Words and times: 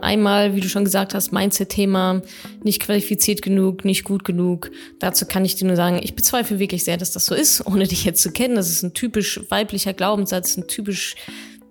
Einmal, 0.00 0.54
wie 0.54 0.60
du 0.60 0.68
schon 0.68 0.84
gesagt 0.84 1.14
hast, 1.14 1.32
Mindset-Thema, 1.32 2.22
nicht 2.62 2.82
qualifiziert 2.82 3.42
genug, 3.42 3.84
nicht 3.84 4.04
gut 4.04 4.24
genug. 4.24 4.70
Dazu 4.98 5.26
kann 5.26 5.44
ich 5.44 5.54
dir 5.54 5.66
nur 5.66 5.76
sagen, 5.76 6.00
ich 6.02 6.16
bezweifle 6.16 6.58
wirklich 6.58 6.84
sehr, 6.84 6.96
dass 6.96 7.12
das 7.12 7.26
so 7.26 7.34
ist, 7.34 7.66
ohne 7.66 7.86
dich 7.86 8.04
jetzt 8.04 8.22
zu 8.22 8.32
kennen. 8.32 8.56
Das 8.56 8.70
ist 8.70 8.82
ein 8.82 8.94
typisch 8.94 9.40
weiblicher 9.48 9.92
Glaubenssatz, 9.92 10.56
ein 10.56 10.66
typisch 10.66 11.14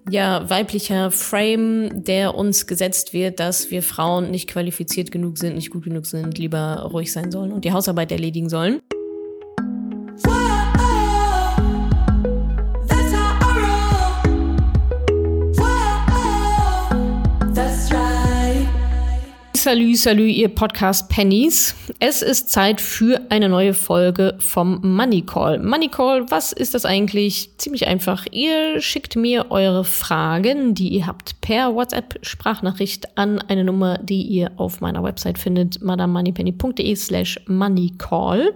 ja, 0.09 0.49
weiblicher 0.49 1.11
Frame, 1.11 2.03
der 2.03 2.35
uns 2.35 2.65
gesetzt 2.65 3.13
wird, 3.13 3.39
dass 3.39 3.69
wir 3.69 3.83
Frauen 3.83 4.31
nicht 4.31 4.49
qualifiziert 4.49 5.11
genug 5.11 5.37
sind, 5.37 5.55
nicht 5.55 5.69
gut 5.69 5.83
genug 5.83 6.05
sind, 6.05 6.37
lieber 6.37 6.89
ruhig 6.91 7.11
sein 7.11 7.31
sollen 7.31 7.51
und 7.51 7.65
die 7.65 7.71
Hausarbeit 7.71 8.11
erledigen 8.11 8.49
sollen. 8.49 8.81
Salü, 19.71 19.95
salü, 19.95 20.27
ihr 20.27 20.49
Podcast 20.49 21.07
Pennies. 21.07 21.75
Es 21.99 22.21
ist 22.21 22.49
Zeit 22.49 22.81
für 22.81 23.21
eine 23.29 23.47
neue 23.47 23.73
Folge 23.73 24.35
vom 24.37 24.81
Money 24.83 25.21
Call. 25.21 25.59
Money 25.59 25.87
Call, 25.87 26.29
was 26.29 26.51
ist 26.51 26.73
das 26.73 26.83
eigentlich? 26.83 27.51
Ziemlich 27.55 27.87
einfach. 27.87 28.25
Ihr 28.33 28.81
schickt 28.81 29.15
mir 29.15 29.49
eure 29.49 29.85
Fragen, 29.85 30.75
die 30.75 30.89
ihr 30.89 31.07
habt, 31.07 31.39
per 31.39 31.73
WhatsApp-Sprachnachricht 31.73 33.17
an 33.17 33.39
eine 33.39 33.63
Nummer, 33.63 33.97
die 33.99 34.23
ihr 34.23 34.51
auf 34.57 34.81
meiner 34.81 35.03
Website 35.03 35.37
findet, 35.37 35.81
madamoneypenny.de 35.81 36.93
slash 36.97 37.39
moneycall. 37.47 38.53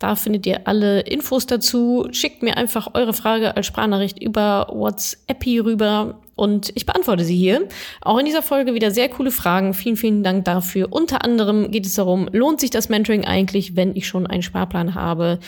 Da 0.00 0.16
findet 0.16 0.46
ihr 0.46 0.66
alle 0.66 1.00
Infos 1.00 1.44
dazu. 1.44 2.08
Schickt 2.10 2.42
mir 2.42 2.56
einfach 2.56 2.94
eure 2.94 3.12
Frage 3.12 3.54
als 3.54 3.66
Sprachnachricht 3.66 4.20
über 4.20 4.66
WhatsApp 4.72 5.44
rüber 5.46 6.18
und 6.36 6.72
ich 6.74 6.86
beantworte 6.86 7.22
sie 7.22 7.36
hier. 7.36 7.68
Auch 8.00 8.16
in 8.18 8.24
dieser 8.24 8.42
Folge 8.42 8.72
wieder 8.72 8.90
sehr 8.92 9.10
coole 9.10 9.30
Fragen. 9.30 9.74
Vielen, 9.74 9.96
vielen 9.96 10.22
Dank 10.22 10.46
dafür. 10.46 10.88
Unter 10.90 11.22
anderem 11.22 11.70
geht 11.70 11.84
es 11.84 11.94
darum, 11.94 12.30
lohnt 12.32 12.60
sich 12.60 12.70
das 12.70 12.88
Mentoring 12.88 13.26
eigentlich, 13.26 13.76
wenn 13.76 13.94
ich 13.94 14.08
schon 14.08 14.26
einen 14.26 14.40
Sparplan 14.40 14.94
habe? 14.94 15.38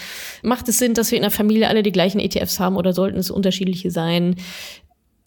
Macht 0.43 0.69
es 0.69 0.77
Sinn, 0.77 0.93
dass 0.93 1.11
wir 1.11 1.17
in 1.17 1.23
der 1.23 1.31
Familie 1.31 1.69
alle 1.69 1.83
die 1.83 1.91
gleichen 1.91 2.21
ETFs 2.21 2.61
haben 2.61 2.77
oder 2.77 2.93
sollten 2.93 3.19
es 3.19 3.31
unterschiedliche 3.31 3.91
sein? 3.91 4.37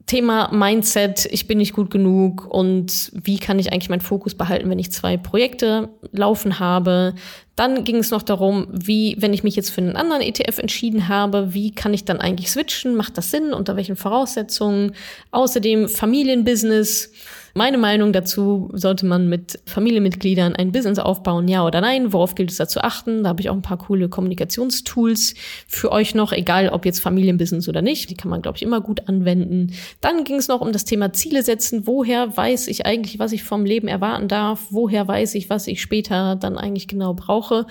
Thema 0.05 0.51
Mindset, 0.51 1.25
ich 1.31 1.47
bin 1.47 1.57
nicht 1.57 1.73
gut 1.73 1.89
genug 1.89 2.45
und 2.45 3.11
wie 3.13 3.39
kann 3.39 3.57
ich 3.57 3.73
eigentlich 3.73 3.89
meinen 3.89 4.01
Fokus 4.01 4.35
behalten, 4.35 4.69
wenn 4.69 4.77
ich 4.77 4.91
zwei 4.91 5.17
Projekte 5.17 5.89
laufen 6.11 6.59
habe. 6.59 7.15
Dann 7.55 7.83
ging 7.83 7.95
es 7.97 8.11
noch 8.11 8.21
darum, 8.21 8.67
wie, 8.71 9.15
wenn 9.19 9.33
ich 9.33 9.43
mich 9.43 9.55
jetzt 9.55 9.71
für 9.71 9.81
einen 9.81 9.95
anderen 9.95 10.21
ETF 10.21 10.59
entschieden 10.59 11.07
habe, 11.07 11.55
wie 11.55 11.71
kann 11.71 11.93
ich 11.93 12.05
dann 12.05 12.21
eigentlich 12.21 12.51
switchen? 12.51 12.95
Macht 12.95 13.17
das 13.17 13.31
Sinn? 13.31 13.51
Unter 13.51 13.75
welchen 13.77 13.95
Voraussetzungen? 13.95 14.93
Außerdem 15.31 15.89
Familienbusiness 15.89 17.11
meine 17.57 17.77
Meinung 17.77 18.11
dazu, 18.11 18.69
sollte 18.73 19.05
man 19.05 19.29
mit 19.29 19.59
Familienmitgliedern 19.65 20.57
ein 20.57 20.73
Business 20.73 20.99
aufbauen, 20.99 21.47
ja 21.47 21.65
oder 21.65 21.79
nein? 21.79 22.11
Worauf 22.11 22.35
gilt 22.35 22.51
es 22.51 22.57
da 22.57 22.67
zu 22.67 22.83
achten? 22.83 23.23
Da 23.23 23.29
habe 23.29 23.41
ich 23.41 23.49
auch 23.49 23.55
ein 23.55 23.61
paar 23.61 23.77
coole 23.77 24.09
Kommunikationstools 24.09 25.35
für 25.65 25.93
euch 25.93 26.13
noch, 26.15 26.33
egal 26.33 26.67
ob 26.67 26.85
jetzt 26.85 26.99
Familienbusiness 26.99 27.69
oder 27.69 27.81
nicht. 27.81 28.09
Die 28.09 28.15
kann 28.15 28.29
man, 28.29 28.41
glaube 28.41 28.57
ich, 28.57 28.63
immer 28.63 28.81
gut 28.81 29.07
anwenden. 29.07 29.73
Dann 30.01 30.25
ging 30.25 30.35
es 30.35 30.49
noch 30.49 30.59
um 30.59 30.73
das 30.73 30.83
Thema 30.83 31.13
Ziele 31.13 31.43
setzen. 31.43 31.87
Woher 31.87 32.35
weiß 32.35 32.67
ich 32.67 32.85
eigentlich, 32.85 33.19
was 33.19 33.31
ich 33.31 33.43
vom 33.43 33.63
Leben 33.63 33.87
erwarten 33.87 34.27
darf? 34.27 34.67
Woher 34.69 35.07
weiß 35.07 35.35
ich, 35.35 35.49
was 35.49 35.67
ich 35.67 35.81
später 35.81 36.35
dann 36.35 36.57
eigentlich 36.57 36.89
genau 36.89 37.13
brauche? 37.13 37.67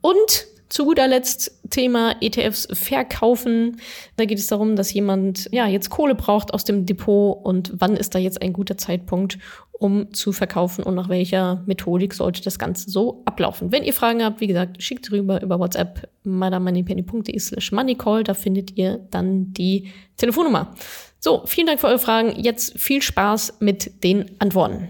Und 0.00 0.46
zu 0.68 0.84
guter 0.84 1.06
Letzt 1.06 1.60
Thema 1.70 2.16
ETFs 2.20 2.68
verkaufen. 2.72 3.80
Da 4.16 4.24
geht 4.24 4.38
es 4.38 4.46
darum, 4.46 4.76
dass 4.76 4.92
jemand 4.92 5.48
ja 5.52 5.66
jetzt 5.66 5.90
Kohle 5.90 6.14
braucht 6.14 6.52
aus 6.52 6.64
dem 6.64 6.86
Depot 6.86 7.44
und 7.44 7.72
wann 7.76 7.96
ist 7.96 8.14
da 8.14 8.18
jetzt 8.18 8.42
ein 8.42 8.52
guter 8.52 8.76
Zeitpunkt, 8.76 9.38
um 9.72 10.12
zu 10.12 10.32
verkaufen 10.32 10.82
und 10.82 10.94
nach 10.94 11.08
welcher 11.08 11.62
Methodik 11.66 12.14
sollte 12.14 12.42
das 12.42 12.58
Ganze 12.58 12.90
so 12.90 13.22
ablaufen. 13.26 13.72
Wenn 13.72 13.84
ihr 13.84 13.92
Fragen 13.92 14.24
habt, 14.24 14.40
wie 14.40 14.46
gesagt, 14.46 14.82
schickt 14.82 15.10
rüber 15.12 15.42
über 15.42 15.58
WhatsApp 15.58 16.08
madamoneypenny.de 16.24 17.38
slash 17.38 17.72
moneycall. 17.72 18.24
Da 18.24 18.34
findet 18.34 18.76
ihr 18.76 19.06
dann 19.10 19.52
die 19.52 19.92
Telefonnummer. 20.16 20.74
So, 21.18 21.42
vielen 21.46 21.66
Dank 21.66 21.80
für 21.80 21.88
eure 21.88 21.98
Fragen. 21.98 22.32
Jetzt 22.40 22.78
viel 22.78 23.02
Spaß 23.02 23.58
mit 23.60 24.02
den 24.04 24.30
Antworten. 24.38 24.88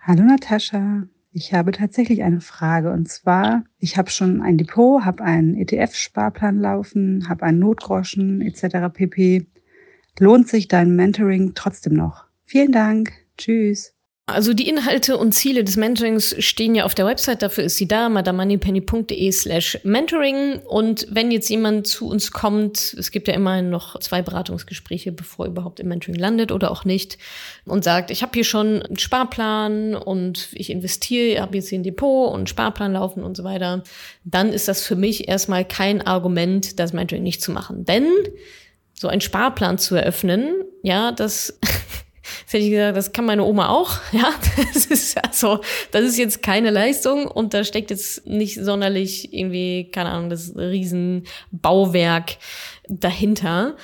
Hallo 0.00 0.22
Natascha. 0.22 1.04
Ich 1.40 1.54
habe 1.54 1.70
tatsächlich 1.70 2.24
eine 2.24 2.40
Frage 2.40 2.90
und 2.90 3.08
zwar, 3.08 3.62
ich 3.78 3.96
habe 3.96 4.10
schon 4.10 4.42
ein 4.42 4.58
Depot, 4.58 5.04
habe 5.04 5.22
einen 5.22 5.54
ETF-Sparplan 5.54 6.58
laufen, 6.58 7.28
habe 7.28 7.44
einen 7.44 7.60
Notgroschen 7.60 8.40
etc. 8.40 8.92
pp. 8.92 9.46
Lohnt 10.18 10.48
sich 10.48 10.66
dein 10.66 10.96
Mentoring 10.96 11.52
trotzdem 11.54 11.94
noch? 11.94 12.24
Vielen 12.44 12.72
Dank. 12.72 13.12
Tschüss. 13.36 13.94
Also 14.28 14.52
die 14.52 14.68
Inhalte 14.68 15.16
und 15.16 15.32
Ziele 15.32 15.64
des 15.64 15.78
Mentorings 15.78 16.36
stehen 16.38 16.74
ja 16.74 16.84
auf 16.84 16.94
der 16.94 17.06
Website, 17.06 17.40
dafür 17.40 17.64
ist 17.64 17.78
sie 17.78 17.88
da, 17.88 18.10
madamoneypenny.de 18.10 19.32
slash 19.32 19.78
mentoring. 19.84 20.58
Und 20.66 21.06
wenn 21.08 21.30
jetzt 21.30 21.48
jemand 21.48 21.86
zu 21.86 22.08
uns 22.08 22.30
kommt, 22.30 22.94
es 22.98 23.10
gibt 23.10 23.26
ja 23.26 23.32
immerhin 23.32 23.70
noch 23.70 23.98
zwei 24.00 24.20
Beratungsgespräche, 24.20 25.12
bevor 25.12 25.46
er 25.46 25.52
überhaupt 25.52 25.80
im 25.80 25.88
Mentoring 25.88 26.20
landet 26.20 26.52
oder 26.52 26.70
auch 26.70 26.84
nicht, 26.84 27.16
und 27.64 27.84
sagt, 27.84 28.10
ich 28.10 28.20
habe 28.20 28.32
hier 28.34 28.44
schon 28.44 28.82
einen 28.82 28.98
Sparplan 28.98 29.94
und 29.94 30.50
ich 30.52 30.68
investiere, 30.68 31.40
habe 31.40 31.56
jetzt 31.56 31.70
hier 31.70 31.78
ein 31.78 31.82
Depot 31.82 32.30
und 32.30 32.50
Sparplan 32.50 32.92
laufen 32.92 33.22
und 33.22 33.34
so 33.34 33.44
weiter, 33.44 33.82
dann 34.24 34.52
ist 34.52 34.68
das 34.68 34.84
für 34.84 34.96
mich 34.96 35.26
erstmal 35.26 35.64
kein 35.64 36.06
Argument, 36.06 36.78
das 36.78 36.92
Mentoring 36.92 37.22
nicht 37.22 37.40
zu 37.40 37.50
machen. 37.50 37.86
Denn 37.86 38.06
so 38.92 39.08
einen 39.08 39.22
Sparplan 39.22 39.78
zu 39.78 39.94
eröffnen, 39.94 40.52
ja, 40.82 41.12
das 41.12 41.58
Das 42.44 42.52
hätte 42.52 42.64
ich 42.64 42.70
gesagt, 42.70 42.96
das 42.96 43.12
kann 43.12 43.24
meine 43.26 43.44
Oma 43.44 43.68
auch. 43.68 43.98
Ja, 44.12 44.34
das 44.72 44.86
ist 44.86 45.16
also, 45.24 45.60
das 45.90 46.02
ist 46.02 46.18
jetzt 46.18 46.42
keine 46.42 46.70
Leistung 46.70 47.26
und 47.26 47.54
da 47.54 47.62
steckt 47.62 47.90
jetzt 47.90 48.26
nicht 48.26 48.56
sonderlich 48.56 49.32
irgendwie, 49.32 49.90
keine 49.92 50.10
Ahnung, 50.10 50.30
das 50.30 50.54
Riesenbauwerk 50.56 52.36
dahinter. 52.88 53.76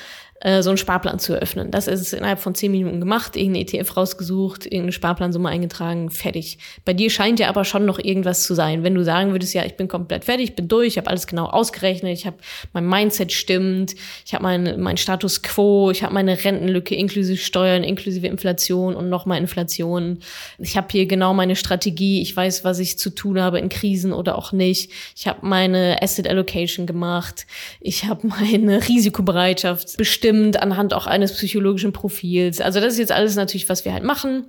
Äh, 0.44 0.62
so 0.62 0.68
einen 0.68 0.76
Sparplan 0.76 1.18
zu 1.18 1.32
eröffnen. 1.32 1.70
Das 1.70 1.88
ist 1.88 2.12
innerhalb 2.12 2.38
von 2.38 2.54
zehn 2.54 2.70
Minuten 2.70 3.00
gemacht, 3.00 3.34
irgendeine 3.34 3.64
ETF 3.64 3.96
rausgesucht, 3.96 4.66
irgendeine 4.66 4.92
Sparplansumme 4.92 5.48
eingetragen, 5.48 6.10
fertig. 6.10 6.58
Bei 6.84 6.92
dir 6.92 7.08
scheint 7.08 7.40
ja 7.40 7.48
aber 7.48 7.64
schon 7.64 7.86
noch 7.86 7.98
irgendwas 7.98 8.42
zu 8.42 8.52
sein. 8.52 8.82
Wenn 8.84 8.94
du 8.94 9.02
sagen 9.02 9.32
würdest, 9.32 9.54
ja, 9.54 9.64
ich 9.64 9.74
bin 9.74 9.88
komplett 9.88 10.26
fertig, 10.26 10.50
ich 10.50 10.54
bin 10.54 10.68
durch, 10.68 10.88
ich 10.88 10.98
habe 10.98 11.08
alles 11.08 11.26
genau 11.26 11.46
ausgerechnet, 11.46 12.12
ich 12.12 12.26
habe 12.26 12.36
mein 12.74 12.86
Mindset 12.86 13.32
stimmt, 13.32 13.94
ich 14.26 14.34
habe 14.34 14.42
mein, 14.42 14.78
mein 14.80 14.98
Status 14.98 15.42
quo, 15.42 15.90
ich 15.90 16.02
habe 16.02 16.12
meine 16.12 16.44
Rentenlücke 16.44 16.94
inklusive 16.94 17.38
Steuern, 17.38 17.82
inklusive 17.82 18.26
Inflation 18.26 18.96
und 18.96 19.08
nochmal 19.08 19.38
Inflation. 19.38 20.18
Ich 20.58 20.76
habe 20.76 20.88
hier 20.90 21.06
genau 21.06 21.32
meine 21.32 21.56
Strategie, 21.56 22.20
ich 22.20 22.36
weiß, 22.36 22.64
was 22.64 22.80
ich 22.80 22.98
zu 22.98 23.08
tun 23.08 23.40
habe 23.40 23.58
in 23.58 23.70
Krisen 23.70 24.12
oder 24.12 24.36
auch 24.36 24.52
nicht. 24.52 24.92
Ich 25.16 25.26
habe 25.26 25.38
meine 25.40 26.02
Asset 26.02 26.28
Allocation 26.28 26.84
gemacht, 26.84 27.46
ich 27.80 28.04
habe 28.04 28.26
meine 28.26 28.86
Risikobereitschaft 28.86 29.96
bestimmt 29.96 30.33
bestimmt 30.34 30.60
anhand 30.60 30.94
auch 30.94 31.06
eines 31.06 31.32
psychologischen 31.32 31.92
Profils. 31.92 32.60
Also 32.60 32.80
das 32.80 32.94
ist 32.94 32.98
jetzt 32.98 33.12
alles 33.12 33.36
natürlich, 33.36 33.68
was 33.68 33.84
wir 33.84 33.92
halt 33.92 34.04
machen. 34.04 34.46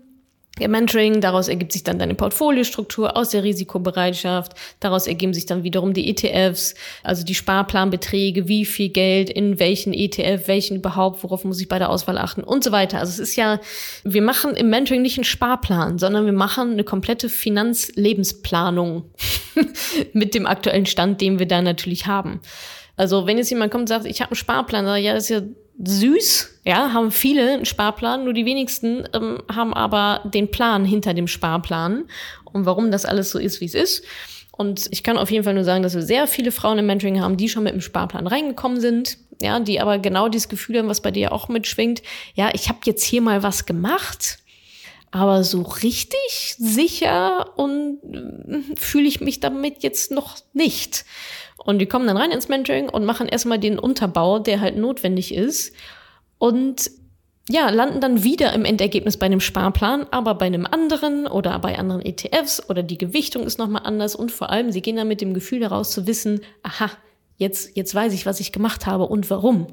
Ihr 0.57 0.69
Mentoring, 0.69 1.19
daraus 1.19 1.50
ergibt 1.50 1.73
sich 1.73 1.84
dann 1.84 2.00
deine 2.00 2.16
Portfoliostruktur 2.16 3.18
aus 3.18 3.31
der 3.31 3.44
Risikobereitschaft, 3.44 4.53
daraus 4.79 5.06
ergeben 5.06 5.34
sich 5.34 5.46
dann 5.46 5.63
wiederum 5.63 5.94
die 5.94 6.09
ETFs, 6.09 6.75
also 7.03 7.25
die 7.25 7.35
Sparplanbeträge, 7.35 8.47
wie 8.47 8.63
viel 8.63 8.88
Geld 8.88 9.29
in 9.29 9.59
welchen 9.59 9.94
ETF, 9.94 10.47
welchen 10.47 10.78
überhaupt, 10.78 11.23
worauf 11.25 11.44
muss 11.44 11.59
ich 11.59 11.68
bei 11.68 11.78
der 11.78 11.90
Auswahl 11.90 12.17
achten 12.17 12.41
und 12.41 12.63
so 12.63 12.72
weiter. 12.72 13.00
Also 13.00 13.12
es 13.12 13.19
ist 13.19 13.35
ja, 13.35 13.59
wir 14.06 14.22
machen 14.22 14.56
im 14.56 14.69
Mentoring 14.69 15.02
nicht 15.02 15.17
einen 15.17 15.25
Sparplan, 15.25 16.00
sondern 16.00 16.25
wir 16.25 16.31
machen 16.31 16.72
eine 16.72 16.85
komplette 16.85 17.28
Finanzlebensplanung 17.28 19.12
mit 20.13 20.35
dem 20.35 20.46
aktuellen 20.46 20.85
Stand, 20.85 21.19
den 21.19 21.38
wir 21.38 21.50
da 21.50 21.62
natürlich 21.62 22.07
haben. 22.07 22.40
Also 22.98 23.28
wenn 23.28 23.38
jetzt 23.38 23.50
jemand 23.50 23.72
kommt 23.72 23.84
und 23.84 23.88
sagt, 23.88 24.06
ich 24.06 24.22
habe 24.22 24.32
einen 24.32 24.38
Sparplan, 24.38 24.86
ja, 25.02 25.14
das 25.14 25.26
ist 25.26 25.30
ja 25.30 25.42
süß, 25.84 26.62
ja, 26.66 26.94
haben 26.94 27.12
viele 27.12 27.54
einen 27.54 27.66
Sparplan, 27.66 28.24
nur 28.24 28.34
die 28.34 28.46
wenigsten 28.46 29.08
ähm, 29.14 29.40
haben 29.54 29.74
aber 29.74 30.22
den 30.26 30.50
Plan 30.50 30.86
hinter 30.86 31.14
dem 31.14 31.28
Sparplan 31.28 32.06
und 32.46 32.66
warum 32.66 32.92
das 32.92 33.06
alles 33.06 33.32
so 33.32 33.40
ist, 33.40 33.59
wie 33.59 33.66
es 33.66 33.74
ist. 33.74 34.03
Und 34.58 34.88
ich 34.92 35.03
kann 35.03 35.18
auf 35.18 35.32
jeden 35.32 35.44
Fall 35.44 35.53
nur 35.53 35.66
sagen, 35.66 35.84
dass 35.84 35.96
wir 35.96 36.02
sehr 36.02 36.28
viele 36.28 36.53
Frauen 36.53 36.80
im 36.80 36.86
Mentoring 36.86 37.20
haben, 37.20 37.36
die 37.36 37.50
schon 37.50 37.64
mit 37.64 37.74
dem 37.74 37.82
Sparplan 37.82 38.26
reingekommen 38.26 38.80
sind, 38.80 39.18
ja, 39.41 39.59
die 39.59 39.82
aber 39.82 40.00
genau 40.00 40.30
dieses 40.30 40.48
Gefühl 40.48 40.78
haben, 40.78 40.88
was 40.88 41.02
bei 41.02 41.12
dir 41.12 41.34
auch 41.34 41.50
mitschwingt. 41.50 42.02
Ja, 42.36 42.52
ich 42.53 42.70
habe 42.70 42.80
jetzt 42.86 43.03
hier 43.03 43.22
mal 43.22 43.44
was 43.44 43.66
gemacht, 43.66 44.40
aber 45.12 45.44
so 45.44 45.62
richtig 45.62 46.56
sicher 46.58 47.58
und 47.58 48.00
äh, 48.03 48.76
fühle 48.78 49.08
ich 49.08 49.20
mich 49.20 49.41
damit 49.41 49.84
jetzt 49.84 50.12
noch 50.12 50.38
nicht. 50.53 51.03
Und 51.66 51.79
die 51.79 51.88
kommen 51.88 52.08
dann 52.08 52.17
rein 52.17 52.32
ins 52.32 52.47
Mentoring 52.47 52.90
und 52.90 53.06
machen 53.06 53.28
erstmal 53.28 53.59
den 53.59 53.79
Unterbau, 53.79 54.40
der 54.40 54.62
halt 54.62 54.78
notwendig 54.78 55.34
ist. 55.34 55.76
Und 56.38 56.91
ja, 57.50 57.70
landen 57.70 58.02
dann 58.02 58.23
wieder 58.23 58.53
im 58.53 58.66
Endergebnis 58.66 59.17
bei 59.17 59.26
einem 59.26 59.40
Sparplan, 59.40 60.08
aber 60.12 60.35
bei 60.35 60.46
einem 60.46 60.66
anderen 60.66 61.28
oder 61.28 61.58
bei 61.59 61.78
anderen 61.78 62.03
ETFs 62.03 62.70
oder 62.70 62.82
die 62.82 62.97
Gewichtung 62.97 63.44
ist 63.44 63.59
nochmal 63.59 63.84
anders 63.85 64.16
und 64.16 64.32
vor 64.32 64.50
allem, 64.50 64.72
sie 64.72 64.82
gehen 64.82 64.96
dann 64.96 65.08
mit 65.08 65.22
dem 65.22 65.34
Gefühl 65.34 65.62
heraus 65.62 65.91
zu 65.91 66.08
wissen, 66.08 66.41
aha, 66.64 66.90
jetzt, 67.38 67.76
jetzt 67.76 67.94
weiß 67.94 68.14
ich, 68.14 68.26
was 68.26 68.40
ich 68.40 68.52
gemacht 68.52 68.85
habe 68.85 69.06
und 69.06 69.29
warum. 69.29 69.67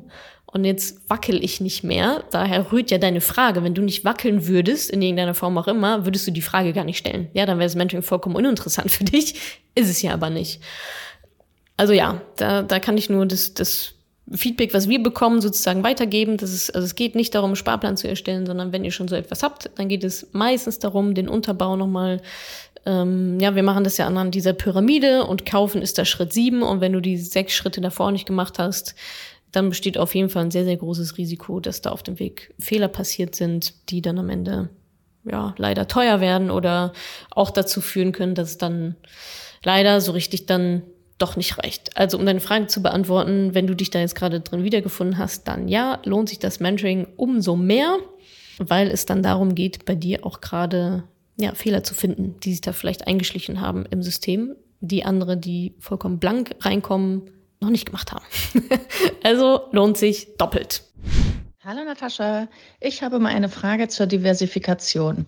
Und 0.45 0.67
jetzt 0.67 1.09
wackel 1.09 1.43
ich 1.43 1.63
nicht 1.63 1.83
mehr. 1.83 2.25
Daher 2.31 2.73
rührt 2.73 2.91
ja 2.91 2.99
deine 2.99 3.23
Frage. 3.23 3.65
Wenn 3.65 3.75
du 3.75 3.81
nicht 3.81 4.05
wackeln 4.05 4.47
würdest, 4.47 4.91
in 4.91 5.01
irgendeiner 5.01 5.33
Form 5.33 5.57
auch 5.57 5.67
immer, 5.67 6.05
würdest 6.05 6.27
du 6.27 6.31
die 6.31 6.43
Frage 6.43 6.75
gar 6.75 6.85
nicht 6.85 6.99
stellen. 6.99 7.31
Ja, 7.33 7.47
dann 7.47 7.57
wäre 7.57 7.67
das 7.67 7.75
Mentoring 7.75 8.03
vollkommen 8.03 8.37
uninteressant 8.37 8.91
für 8.91 9.05
dich. 9.05 9.35
Ist 9.75 9.89
es 9.89 10.03
ja 10.03 10.13
aber 10.13 10.29
nicht. 10.29 10.61
Also 11.77 11.93
ja, 11.93 12.21
da, 12.37 12.63
da 12.63 12.79
kann 12.79 12.99
ich 12.99 13.11
nur 13.11 13.27
das, 13.27 13.55
das 13.55 13.95
Feedback, 14.31 14.73
was 14.73 14.89
wir 14.89 15.03
bekommen, 15.03 15.41
sozusagen 15.41 15.83
weitergeben. 15.83 16.37
Das 16.37 16.53
ist, 16.53 16.75
also 16.75 16.85
es 16.85 16.95
geht 16.95 17.15
nicht 17.15 17.35
darum, 17.35 17.51
einen 17.51 17.57
Sparplan 17.57 17.97
zu 17.97 18.09
erstellen, 18.09 18.47
sondern 18.47 18.73
wenn 18.73 18.85
ihr 18.85 18.93
schon 18.93 19.09
so 19.09 19.17
etwas 19.17 19.43
habt, 19.43 19.71
dann 19.77 19.89
geht 19.89 20.05
es 20.05 20.29
meistens 20.33 20.79
darum, 20.79 21.15
den 21.15 21.29
Unterbau 21.29 21.77
nochmal 21.77 22.21
ähm, 22.85 23.39
ja, 23.41 23.55
wir 23.55 23.63
machen 23.63 23.85
das 23.85 23.97
ja 23.97 24.07
anhand 24.07 24.35
dieser 24.35 24.53
Pyramide 24.53 25.25
und 25.25 25.47
kaufen 25.47 25.83
ist 25.83 25.99
da 25.99 26.05
Schritt 26.05 26.33
sieben 26.33 26.63
und 26.63 26.81
wenn 26.81 26.93
du 26.93 27.01
die 27.01 27.17
sechs 27.17 27.55
Schritte 27.55 27.81
davor 27.81 28.11
nicht 28.11 28.27
gemacht 28.27 28.59
hast, 28.59 28.95
dann 29.53 29.69
besteht 29.69 29.99
auf 29.99 30.15
jeden 30.15 30.31
Fall 30.31 30.45
ein 30.45 30.51
sehr, 30.51 30.65
sehr 30.65 30.77
großes 30.77 31.19
Risiko, 31.19 31.61
dass 31.61 31.83
da 31.83 31.91
auf 31.91 32.03
dem 32.03 32.19
Weg 32.19 32.55
Fehler 32.59 32.89
passiert 32.89 33.35
sind, 33.35 33.75
die 33.91 34.03
dann 34.03 34.19
am 34.19 34.31
Ende 34.31 34.71
ja 35.25 35.55
leider 35.59 35.87
teuer 35.87 36.21
werden 36.21 36.51
oder 36.51 36.93
auch 37.31 37.51
dazu 37.51 37.81
führen 37.81 38.13
können, 38.13 38.35
dass 38.35 38.51
es 38.51 38.59
dann 38.59 38.97
leider 39.63 40.01
so 40.01 40.13
richtig 40.13 40.47
dann 40.47 40.83
doch 41.19 41.37
nicht 41.37 41.59
reicht. 41.59 41.97
Also 41.97 42.19
um 42.19 42.27
deine 42.27 42.41
Frage 42.41 42.67
zu 42.67 42.83
beantworten, 42.83 43.55
wenn 43.55 43.67
du 43.67 43.75
dich 43.75 43.91
da 43.91 44.01
jetzt 44.01 44.15
gerade 44.15 44.41
drin 44.41 44.65
wiedergefunden 44.65 45.19
hast, 45.19 45.47
dann 45.49 45.69
ja, 45.69 46.01
lohnt 46.05 46.29
sich 46.29 46.39
das 46.39 46.61
Mentoring 46.61 47.07
umso 47.17 47.57
mehr, 47.57 47.97
weil 48.59 48.91
es 48.91 49.07
dann 49.07 49.23
darum 49.23 49.55
geht, 49.55 49.85
bei 49.85 49.95
dir 49.95 50.25
auch 50.27 50.41
gerade 50.41 51.05
ja, 51.39 51.55
Fehler 51.55 51.85
zu 51.85 51.95
finden, 51.95 52.37
die 52.41 52.53
sich 52.53 52.61
da 52.61 52.73
vielleicht 52.73 53.07
eingeschlichen 53.07 53.61
haben 53.61 53.87
im 53.91 54.03
System, 54.03 54.55
die 54.81 55.05
andere, 55.05 55.37
die 55.37 55.75
vollkommen 55.79 56.19
blank 56.19 56.55
reinkommen, 56.61 57.31
noch 57.61 57.71
nicht 57.71 57.87
gemacht 57.87 58.13
haben. 58.13 58.25
also 59.23 59.61
lohnt 59.71 59.97
sich 59.97 60.37
doppelt. 60.37 60.83
Hallo 61.65 61.85
Natascha, 61.85 62.49
ich 62.81 63.05
habe 63.05 63.21
mal 63.21 63.29
eine 63.29 63.49
Frage 63.49 63.87
zur 63.87 64.09
Diversifikation. 64.09 65.27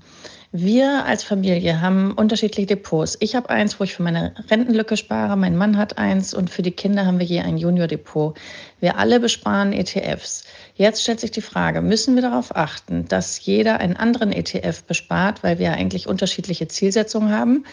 Wir 0.50 1.04
als 1.04 1.22
Familie 1.22 1.80
haben 1.80 2.10
unterschiedliche 2.10 2.66
Depots. 2.66 3.16
Ich 3.20 3.36
habe 3.36 3.50
eins, 3.50 3.78
wo 3.78 3.84
ich 3.84 3.94
für 3.94 4.02
meine 4.02 4.34
Rentenlücke 4.50 4.96
spare, 4.96 5.36
mein 5.36 5.56
Mann 5.56 5.78
hat 5.78 5.96
eins 5.96 6.34
und 6.34 6.50
für 6.50 6.62
die 6.62 6.72
Kinder 6.72 7.06
haben 7.06 7.20
wir 7.20 7.26
je 7.26 7.38
ein 7.38 7.56
Junior-Depot. 7.56 8.36
Wir 8.80 8.98
alle 8.98 9.20
besparen 9.20 9.72
ETFs. 9.72 10.42
Jetzt 10.74 11.04
stellt 11.04 11.20
sich 11.20 11.30
die 11.30 11.40
Frage, 11.40 11.80
müssen 11.82 12.16
wir 12.16 12.22
darauf 12.22 12.56
achten, 12.56 13.06
dass 13.06 13.46
jeder 13.46 13.78
einen 13.78 13.96
anderen 13.96 14.32
ETF 14.32 14.82
bespart, 14.82 15.44
weil 15.44 15.60
wir 15.60 15.74
eigentlich 15.74 16.08
unterschiedliche 16.08 16.66
Zielsetzungen 16.66 17.30
haben? 17.30 17.64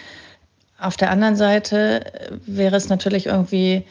Auf 0.77 0.97
der 0.97 1.09
anderen 1.09 1.35
Seite 1.35 2.05
wäre 2.45 2.75
es 2.75 2.89
natürlich 2.89 3.25
irgendwie 3.25 3.87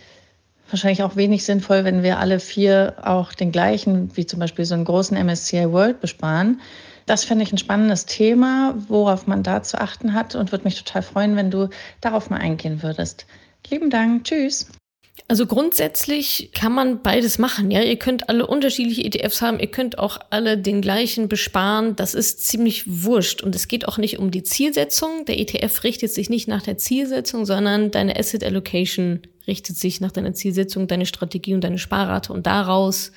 wahrscheinlich 0.72 1.02
auch 1.02 1.16
wenig 1.16 1.44
sinnvoll, 1.44 1.84
wenn 1.84 2.02
wir 2.02 2.18
alle 2.18 2.40
vier 2.40 2.96
auch 3.02 3.32
den 3.32 3.52
gleichen, 3.52 4.16
wie 4.16 4.26
zum 4.26 4.40
Beispiel 4.40 4.64
so 4.64 4.74
einen 4.74 4.84
großen 4.84 5.16
MSCI 5.16 5.70
World 5.72 6.00
besparen. 6.00 6.60
Das 7.06 7.24
finde 7.24 7.44
ich 7.44 7.52
ein 7.52 7.58
spannendes 7.58 8.06
Thema, 8.06 8.74
worauf 8.88 9.26
man 9.26 9.42
da 9.42 9.62
zu 9.62 9.80
achten 9.80 10.14
hat 10.14 10.34
und 10.34 10.52
würde 10.52 10.64
mich 10.64 10.82
total 10.82 11.02
freuen, 11.02 11.36
wenn 11.36 11.50
du 11.50 11.68
darauf 12.00 12.30
mal 12.30 12.38
eingehen 12.38 12.82
würdest. 12.82 13.26
Lieben 13.68 13.90
Dank. 13.90 14.24
Tschüss. 14.24 14.68
Also 15.28 15.46
grundsätzlich 15.46 16.50
kann 16.54 16.72
man 16.72 17.02
beides 17.02 17.38
machen, 17.38 17.70
ja. 17.70 17.82
Ihr 17.82 17.98
könnt 17.98 18.28
alle 18.28 18.46
unterschiedliche 18.46 19.04
ETFs 19.04 19.42
haben, 19.42 19.60
ihr 19.60 19.70
könnt 19.70 19.98
auch 19.98 20.18
alle 20.30 20.58
den 20.58 20.80
gleichen 20.80 21.28
besparen. 21.28 21.94
Das 21.96 22.14
ist 22.14 22.46
ziemlich 22.46 22.84
wurscht. 23.04 23.42
Und 23.42 23.54
es 23.54 23.68
geht 23.68 23.86
auch 23.86 23.98
nicht 23.98 24.18
um 24.18 24.30
die 24.30 24.42
Zielsetzung. 24.42 25.24
Der 25.26 25.38
ETF 25.38 25.84
richtet 25.84 26.12
sich 26.12 26.30
nicht 26.30 26.48
nach 26.48 26.62
der 26.62 26.78
Zielsetzung, 26.78 27.46
sondern 27.46 27.90
deine 27.90 28.18
Asset 28.18 28.42
Allocation 28.42 29.20
richtet 29.46 29.76
sich 29.76 30.00
nach 30.00 30.12
deiner 30.12 30.34
Zielsetzung, 30.34 30.86
deine 30.86 31.06
Strategie 31.06 31.54
und 31.54 31.62
deine 31.62 31.78
Sparrate. 31.78 32.32
Und 32.32 32.46
daraus 32.46 33.12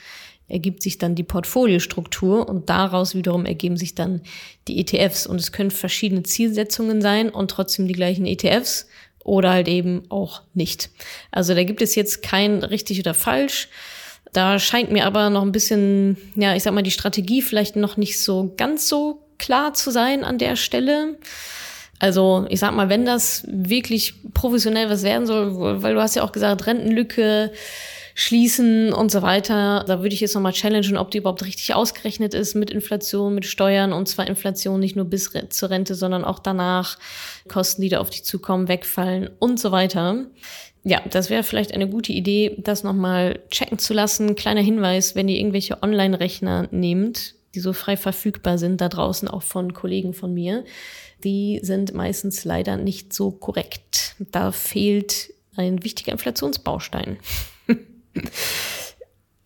ergibt 0.47 0.83
sich 0.83 0.97
dann 0.97 1.15
die 1.15 1.23
Portfoliostruktur 1.23 2.47
und 2.47 2.69
daraus 2.69 3.15
wiederum 3.15 3.45
ergeben 3.45 3.77
sich 3.77 3.95
dann 3.95 4.21
die 4.67 4.79
ETFs. 4.79 5.25
Und 5.25 5.39
es 5.39 5.51
können 5.51 5.71
verschiedene 5.71 6.23
Zielsetzungen 6.23 7.01
sein 7.01 7.29
und 7.29 7.51
trotzdem 7.51 7.87
die 7.87 7.93
gleichen 7.93 8.25
ETFs 8.25 8.87
oder 9.23 9.51
halt 9.51 9.67
eben 9.67 10.03
auch 10.09 10.41
nicht. 10.53 10.89
Also 11.31 11.53
da 11.53 11.63
gibt 11.63 11.81
es 11.81 11.95
jetzt 11.95 12.21
kein 12.21 12.63
richtig 12.63 12.99
oder 12.99 13.13
falsch. 13.13 13.69
Da 14.33 14.59
scheint 14.59 14.91
mir 14.91 15.05
aber 15.05 15.29
noch 15.29 15.43
ein 15.43 15.51
bisschen, 15.51 16.17
ja, 16.35 16.55
ich 16.55 16.63
sag 16.63 16.73
mal, 16.73 16.81
die 16.81 16.91
Strategie 16.91 17.41
vielleicht 17.41 17.75
noch 17.75 17.97
nicht 17.97 18.21
so 18.21 18.53
ganz 18.57 18.89
so 18.89 19.23
klar 19.37 19.73
zu 19.73 19.91
sein 19.91 20.23
an 20.23 20.37
der 20.37 20.55
Stelle. 20.55 21.17
Also 22.00 22.45
ich 22.50 22.60
sag 22.60 22.74
mal, 22.74 22.90
wenn 22.90 23.06
das 23.06 23.45
wirklich 23.48 24.16
professionell 24.34 24.90
was 24.90 25.04
werden 25.04 25.25
soll, 25.25 25.81
weil 25.81 25.94
du 25.94 26.01
hast 26.01 26.16
ja 26.16 26.24
auch 26.24 26.31
gesagt, 26.31 26.66
Rentenlücke, 26.66 27.51
schließen 28.16 28.94
und 28.94 29.12
so 29.12 29.22
weiter. 29.22 29.84
Da 29.88 30.01
würde 30.01 30.13
ich 30.13 30.22
jetzt 30.22 30.36
nochmal 30.36 30.54
challengen, 30.54 30.98
ob 30.98 31.12
die 31.12 31.19
überhaupt 31.19 31.45
richtig 31.45 31.74
ausgerechnet 31.74 32.34
ist 32.34 32.56
mit 32.56 32.69
Inflation, 32.69 33.34
mit 33.34 33.45
Steuern 33.45 33.94
und 33.94 34.07
zwar 34.07 34.28
Inflation 34.28 34.80
nicht 34.80 34.95
nur 34.95 35.06
bis 35.06 35.31
zur 35.50 35.69
Rente, 35.69 35.95
sondern 35.95 36.24
auch 36.24 36.40
danach, 36.40 36.98
Kosten, 37.48 37.81
die 37.81 37.90
da 37.90 38.00
auf 38.00 38.10
dich 38.10 38.24
zukommen, 38.24 38.68
wegfallen 38.68 39.30
und 39.40 39.60
so 39.60 39.72
weiter. 39.72 40.25
Ja, 40.84 41.01
das 41.10 41.30
wäre 41.30 41.44
vielleicht 41.44 41.74
eine 41.74 41.88
gute 41.90 42.12
Idee, 42.12 42.57
das 42.60 42.84
nochmal 42.84 43.40
checken 43.50 43.80
zu 43.80 43.94
lassen. 43.94 44.36
Kleiner 44.36 44.62
Hinweis, 44.62 45.16
wenn 45.16 45.30
ihr 45.30 45.38
irgendwelche 45.40 45.81
Online-Rechner 45.81 46.68
nehmt, 46.72 47.36
die 47.53 47.59
so 47.59 47.73
frei 47.73 47.97
verfügbar 47.97 48.57
sind, 48.57 48.81
da 48.81 48.89
draußen 48.89 49.27
auch 49.27 49.44
von 49.44 49.73
Kollegen 49.73 50.13
von 50.13 50.33
mir, 50.33 50.63
die 51.23 51.59
sind 51.63 51.94
meistens 51.94 52.44
leider 52.44 52.77
nicht 52.77 53.13
so 53.13 53.31
korrekt. 53.31 54.15
Da 54.19 54.51
fehlt 54.51 55.33
ein 55.55 55.83
wichtiger 55.83 56.11
Inflationsbaustein. 56.11 57.17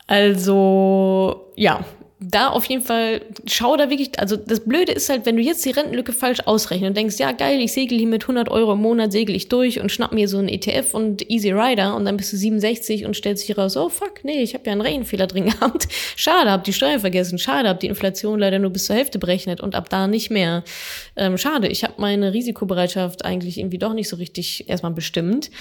Also, 0.09 1.51
ja, 1.57 1.85
da 2.19 2.49
auf 2.49 2.65
jeden 2.65 2.81
Fall, 2.81 3.21
schau 3.45 3.77
da 3.77 3.91
wirklich, 3.91 4.19
also 4.19 4.37
das 4.37 4.61
Blöde 4.61 4.91
ist 4.91 5.07
halt, 5.07 5.27
wenn 5.27 5.37
du 5.37 5.43
jetzt 5.43 5.63
die 5.65 5.69
Rentenlücke 5.69 6.13
falsch 6.13 6.39
ausrechnest 6.45 6.89
und 6.89 6.97
denkst, 6.97 7.17
ja 7.19 7.31
geil, 7.31 7.59
ich 7.59 7.73
segel 7.73 7.99
hier 7.99 8.07
mit 8.07 8.23
100 8.23 8.49
Euro 8.49 8.73
im 8.73 8.81
Monat, 8.81 9.11
segel 9.11 9.35
ich 9.35 9.49
durch 9.49 9.79
und 9.79 9.91
schnapp 9.91 10.13
mir 10.13 10.27
so 10.27 10.39
einen 10.39 10.47
ETF 10.47 10.95
und 10.95 11.29
Easy 11.29 11.51
Rider 11.51 11.95
und 11.95 12.05
dann 12.05 12.17
bist 12.17 12.33
du 12.33 12.37
67 12.37 13.05
und 13.05 13.15
stellst 13.15 13.47
dich 13.47 13.55
raus, 13.55 13.77
oh 13.77 13.89
fuck, 13.89 14.23
nee, 14.23 14.41
ich 14.41 14.55
habe 14.55 14.63
ja 14.65 14.71
einen 14.71 14.81
Rechenfehler 14.81 15.27
drin 15.27 15.45
gehabt. 15.49 15.87
Schade, 16.15 16.49
hab 16.49 16.63
die 16.63 16.73
Steuern 16.73 16.99
vergessen, 16.99 17.37
schade, 17.37 17.69
hab 17.69 17.79
die 17.81 17.87
Inflation 17.87 18.39
leider 18.39 18.57
nur 18.57 18.71
bis 18.71 18.85
zur 18.85 18.95
Hälfte 18.95 19.19
berechnet 19.19 19.61
und 19.61 19.75
ab 19.75 19.89
da 19.89 20.07
nicht 20.07 20.31
mehr. 20.31 20.63
Ähm, 21.15 21.37
schade, 21.37 21.67
ich 21.67 21.83
habe 21.83 21.93
meine 21.97 22.33
Risikobereitschaft 22.33 23.25
eigentlich 23.25 23.59
irgendwie 23.59 23.77
doch 23.77 23.93
nicht 23.93 24.09
so 24.09 24.15
richtig 24.15 24.67
erstmal 24.67 24.91
bestimmt. 24.91 25.51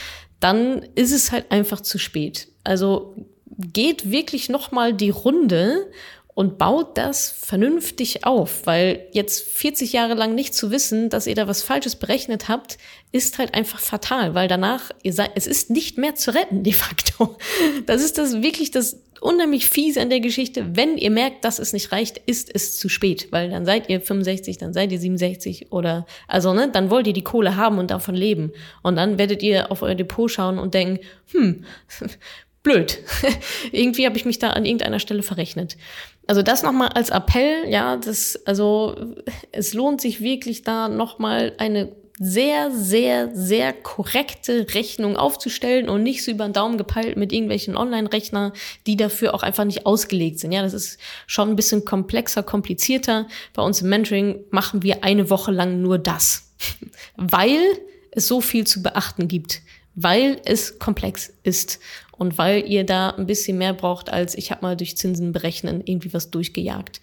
Dann 0.41 0.87
ist 0.95 1.13
es 1.13 1.33
halt 1.33 1.51
einfach 1.51 1.83
zu 1.83 1.99
spät. 1.99 2.49
Also 2.65 3.15
geht 3.59 4.11
wirklich 4.11 4.49
noch 4.49 4.73
mal 4.73 4.93
die 4.93 5.11
Runde 5.11 5.87
und 6.37 6.59
baut 6.59 6.99
das 6.99 7.31
vernünftig 7.31 8.27
auf, 8.27 8.67
weil 8.67 9.09
jetzt 9.13 9.43
40 9.43 9.95
Jahre 9.95 10.13
lang 10.13 10.35
nicht 10.35 10.55
zu 10.55 10.71
wissen, 10.71 11.09
dass 11.09 11.27
ihr 11.27 11.35
da 11.35 11.49
was 11.49 11.63
Falsches 11.63 11.97
berechnet 11.97 12.47
habt, 12.47 12.77
ist 13.11 13.39
halt 13.39 13.55
einfach 13.55 13.81
fatal, 13.81 14.35
weil 14.35 14.47
danach, 14.47 14.91
ihr 15.03 15.15
seid, 15.15 15.31
es 15.35 15.47
ist 15.47 15.71
nicht 15.71 15.97
mehr 15.97 16.15
zu 16.15 16.35
retten, 16.35 16.63
de 16.63 16.75
facto. 16.75 17.39
Das 17.87 18.05
ist 18.05 18.19
das 18.19 18.43
wirklich 18.43 18.71
das 18.71 19.01
unheimlich 19.23 19.71
fiese 19.71 20.03
an 20.03 20.11
der 20.11 20.21
Geschichte. 20.21 20.77
Wenn 20.77 20.99
ihr 20.99 21.11
merkt, 21.11 21.43
dass 21.43 21.59
es 21.59 21.73
nicht 21.73 21.91
reicht, 21.91 22.19
ist 22.19 22.55
es 22.55 22.77
zu 22.77 22.91
spät, 22.91 23.29
weil 23.31 23.49
dann 23.49 23.65
seid 23.65 23.89
ihr 23.89 24.03
65, 24.03 24.59
dann 24.59 24.75
seid 24.75 24.93
ihr 24.93 25.01
67 25.01 25.73
oder, 25.73 26.05
also, 26.29 26.53
ne, 26.53 26.69
dann 26.71 26.91
wollt 26.91 27.07
ihr 27.07 27.15
die 27.15 27.25
Kohle 27.25 27.57
haben 27.57 27.79
und 27.79 27.91
davon 27.91 28.15
leben. 28.15 28.53
Und 28.83 28.97
dann 28.97 29.17
werdet 29.17 29.43
ihr 29.43 29.73
auf 29.73 29.81
euer 29.81 29.95
Depot 29.95 30.31
schauen 30.31 30.59
und 30.59 30.75
denken, 30.75 30.99
hm, 31.33 31.65
blöd. 32.67 32.99
Irgendwie 33.73 34.07
habe 34.07 34.17
ich 34.17 34.25
mich 34.25 34.41
da 34.41 34.51
an 34.51 34.67
irgendeiner 34.67 34.99
Stelle 34.99 35.23
verrechnet. 35.23 35.77
Also 36.27 36.43
das 36.43 36.63
nochmal 36.63 36.89
als 36.89 37.11
Appell, 37.11 37.69
ja, 37.69 37.97
das, 37.97 38.41
also 38.47 38.97
es 39.53 39.75
lohnt 39.75 40.01
sich 40.01 40.21
wirklich 40.21 40.63
da 40.63 40.89
nochmal 40.89 41.53
eine 41.59 41.93
sehr, 42.19 42.71
sehr, 42.71 43.35
sehr 43.35 43.73
korrekte 43.75 44.67
Rechnung 44.75 45.17
aufzustellen 45.17 45.89
und 45.89 46.03
nicht 46.03 46.25
so 46.25 46.31
über 46.31 46.49
den 46.49 46.55
Daumen 46.55 46.79
gepeilt 46.79 47.17
mit 47.17 47.33
irgendwelchen 47.33 47.77
Online-Rechner, 47.77 48.53
die 48.87 48.97
dafür 48.97 49.35
auch 49.35 49.43
einfach 49.43 49.65
nicht 49.65 49.85
ausgelegt 49.85 50.41
sind. 50.41 50.53
Ja, 50.53 50.63
das 50.63 50.73
ist 50.73 50.99
schon 51.27 51.51
ein 51.51 51.57
bisschen 51.57 51.85
komplexer, 51.85 52.43
komplizierter. 52.43 53.27
Bei 53.53 53.63
uns 53.63 53.83
im 53.83 53.91
Mentoring 53.91 54.45
machen 54.51 54.83
wir 54.83 55.05
eine 55.05 55.29
Woche 55.29 55.53
lang 55.53 55.83
nur 55.83 55.99
das, 55.99 56.51
weil 57.17 57.61
es 58.13 58.27
so 58.27 58.41
viel 58.41 58.67
zu 58.67 58.83
beachten 58.83 59.29
gibt, 59.29 59.61
weil 59.95 60.41
es 60.47 60.79
komplex 60.79 61.35
ist 61.43 61.81
und 62.19 62.39
weil 62.39 62.67
ihr 62.67 62.85
da 62.85 63.11
ein 63.11 63.27
bisschen 63.27 63.59
mehr 63.59 63.73
braucht, 63.73 64.11
als 64.11 64.37
ich 64.37 64.51
habe 64.51 64.63
mal 64.63 64.77
durch 64.77 64.97
Zinsen 64.97 65.33
berechnen 65.33 65.83
irgendwie 65.85 66.13
was 66.13 66.31
durchgejagt. 66.31 67.01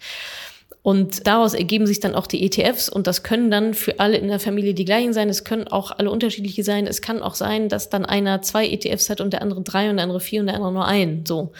Und 0.82 1.26
daraus 1.26 1.54
ergeben 1.54 1.86
sich 1.86 2.00
dann 2.00 2.14
auch 2.14 2.26
die 2.26 2.44
ETFs 2.44 2.90
und 2.90 3.06
das 3.06 3.22
können 3.22 3.50
dann 3.50 3.72
für 3.72 4.00
alle 4.00 4.18
in 4.18 4.28
der 4.28 4.38
Familie 4.38 4.74
die 4.74 4.84
gleichen 4.84 5.14
sein. 5.14 5.30
Es 5.30 5.42
können 5.42 5.66
auch 5.66 5.92
alle 5.92 6.10
unterschiedliche 6.10 6.62
sein. 6.62 6.86
Es 6.86 7.00
kann 7.00 7.22
auch 7.22 7.34
sein, 7.34 7.70
dass 7.70 7.88
dann 7.88 8.04
einer 8.04 8.42
zwei 8.42 8.68
ETFs 8.68 9.08
hat 9.08 9.22
und 9.22 9.32
der 9.32 9.40
andere 9.40 9.62
drei 9.62 9.88
und 9.88 9.96
der 9.96 10.02
andere 10.02 10.20
vier 10.20 10.40
und 10.40 10.46
der 10.46 10.56
andere 10.56 10.72
nur 10.72 10.86
einen. 10.86 11.24
So. 11.24 11.52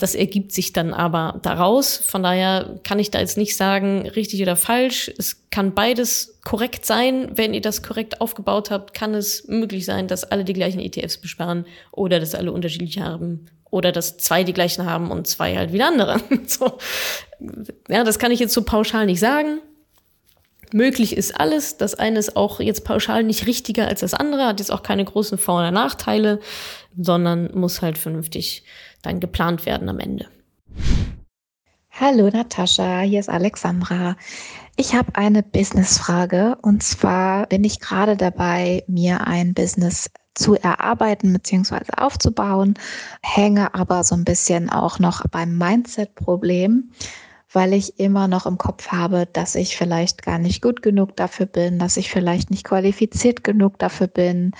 Das 0.00 0.14
ergibt 0.14 0.52
sich 0.52 0.72
dann 0.72 0.94
aber 0.94 1.38
daraus. 1.42 1.96
Von 1.96 2.22
daher 2.22 2.80
kann 2.82 2.98
ich 2.98 3.10
da 3.10 3.20
jetzt 3.20 3.36
nicht 3.36 3.56
sagen, 3.56 4.08
richtig 4.08 4.42
oder 4.42 4.56
falsch. 4.56 5.12
Es 5.18 5.48
kann 5.50 5.74
beides 5.74 6.38
korrekt 6.42 6.86
sein. 6.86 7.30
Wenn 7.34 7.54
ihr 7.54 7.60
das 7.60 7.82
korrekt 7.82 8.20
aufgebaut 8.20 8.70
habt, 8.70 8.94
kann 8.94 9.14
es 9.14 9.46
möglich 9.46 9.84
sein, 9.84 10.08
dass 10.08 10.24
alle 10.24 10.44
die 10.44 10.54
gleichen 10.54 10.80
ETFs 10.80 11.18
besparen 11.18 11.66
oder 11.92 12.18
dass 12.18 12.34
alle 12.34 12.50
unterschiedliche 12.50 13.04
haben 13.04 13.46
Oder 13.70 13.92
dass 13.92 14.16
zwei 14.18 14.42
die 14.42 14.54
gleichen 14.54 14.86
haben 14.86 15.10
und 15.10 15.26
zwei 15.26 15.54
halt 15.56 15.72
wieder 15.72 15.86
andere. 15.86 16.20
so. 16.46 16.78
Ja, 17.88 18.02
das 18.02 18.18
kann 18.18 18.32
ich 18.32 18.40
jetzt 18.40 18.54
so 18.54 18.62
pauschal 18.62 19.06
nicht 19.06 19.20
sagen. 19.20 19.60
Möglich 20.72 21.16
ist 21.16 21.38
alles. 21.38 21.76
Das 21.76 21.94
eine 21.94 22.18
ist 22.18 22.36
auch 22.36 22.60
jetzt 22.60 22.84
pauschal 22.84 23.24
nicht 23.24 23.46
richtiger 23.46 23.88
als 23.88 24.00
das 24.00 24.14
andere, 24.14 24.46
hat 24.46 24.60
jetzt 24.60 24.72
auch 24.72 24.82
keine 24.82 25.04
großen 25.04 25.38
Vor- 25.38 25.58
oder 25.58 25.70
Nachteile, 25.70 26.40
sondern 26.96 27.50
muss 27.54 27.82
halt 27.82 27.98
vernünftig 27.98 28.64
dann 29.02 29.20
geplant 29.20 29.66
werden 29.66 29.88
am 29.88 29.98
Ende. 29.98 30.26
Hallo 31.90 32.30
Natascha, 32.30 33.00
hier 33.00 33.20
ist 33.20 33.28
Alexandra. 33.28 34.16
Ich 34.76 34.94
habe 34.94 35.14
eine 35.16 35.42
Businessfrage 35.42 36.56
und 36.62 36.82
zwar 36.82 37.46
bin 37.46 37.64
ich 37.64 37.80
gerade 37.80 38.16
dabei, 38.16 38.84
mir 38.86 39.26
ein 39.26 39.52
Business 39.52 40.10
zu 40.34 40.54
erarbeiten 40.54 41.32
bzw. 41.32 41.80
aufzubauen, 41.96 42.74
hänge 43.22 43.74
aber 43.74 44.04
so 44.04 44.14
ein 44.14 44.24
bisschen 44.24 44.70
auch 44.70 44.98
noch 44.98 45.26
beim 45.30 45.58
Mindset-Problem, 45.58 46.92
weil 47.52 47.72
ich 47.72 47.98
immer 47.98 48.28
noch 48.28 48.46
im 48.46 48.58
Kopf 48.58 48.88
habe, 48.88 49.26
dass 49.26 49.54
ich 49.54 49.76
vielleicht 49.76 50.22
gar 50.22 50.38
nicht 50.38 50.62
gut 50.62 50.82
genug 50.82 51.16
dafür 51.16 51.46
bin, 51.46 51.78
dass 51.78 51.96
ich 51.96 52.10
vielleicht 52.10 52.50
nicht 52.50 52.64
qualifiziert 52.64 53.42
genug 53.42 53.78
dafür 53.78 54.06
bin, 54.06 54.52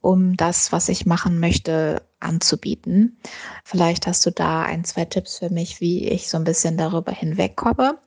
um 0.00 0.36
das, 0.36 0.72
was 0.72 0.88
ich 0.88 1.06
machen 1.06 1.38
möchte, 1.38 2.02
anzubieten. 2.18 3.18
Vielleicht 3.64 4.06
hast 4.06 4.26
du 4.26 4.30
da 4.30 4.62
ein, 4.62 4.84
zwei 4.84 5.04
Tipps 5.04 5.38
für 5.38 5.50
mich, 5.50 5.80
wie 5.80 6.08
ich 6.08 6.28
so 6.28 6.36
ein 6.36 6.44
bisschen 6.44 6.76
darüber 6.76 7.12
hinwegkomme. 7.12 7.98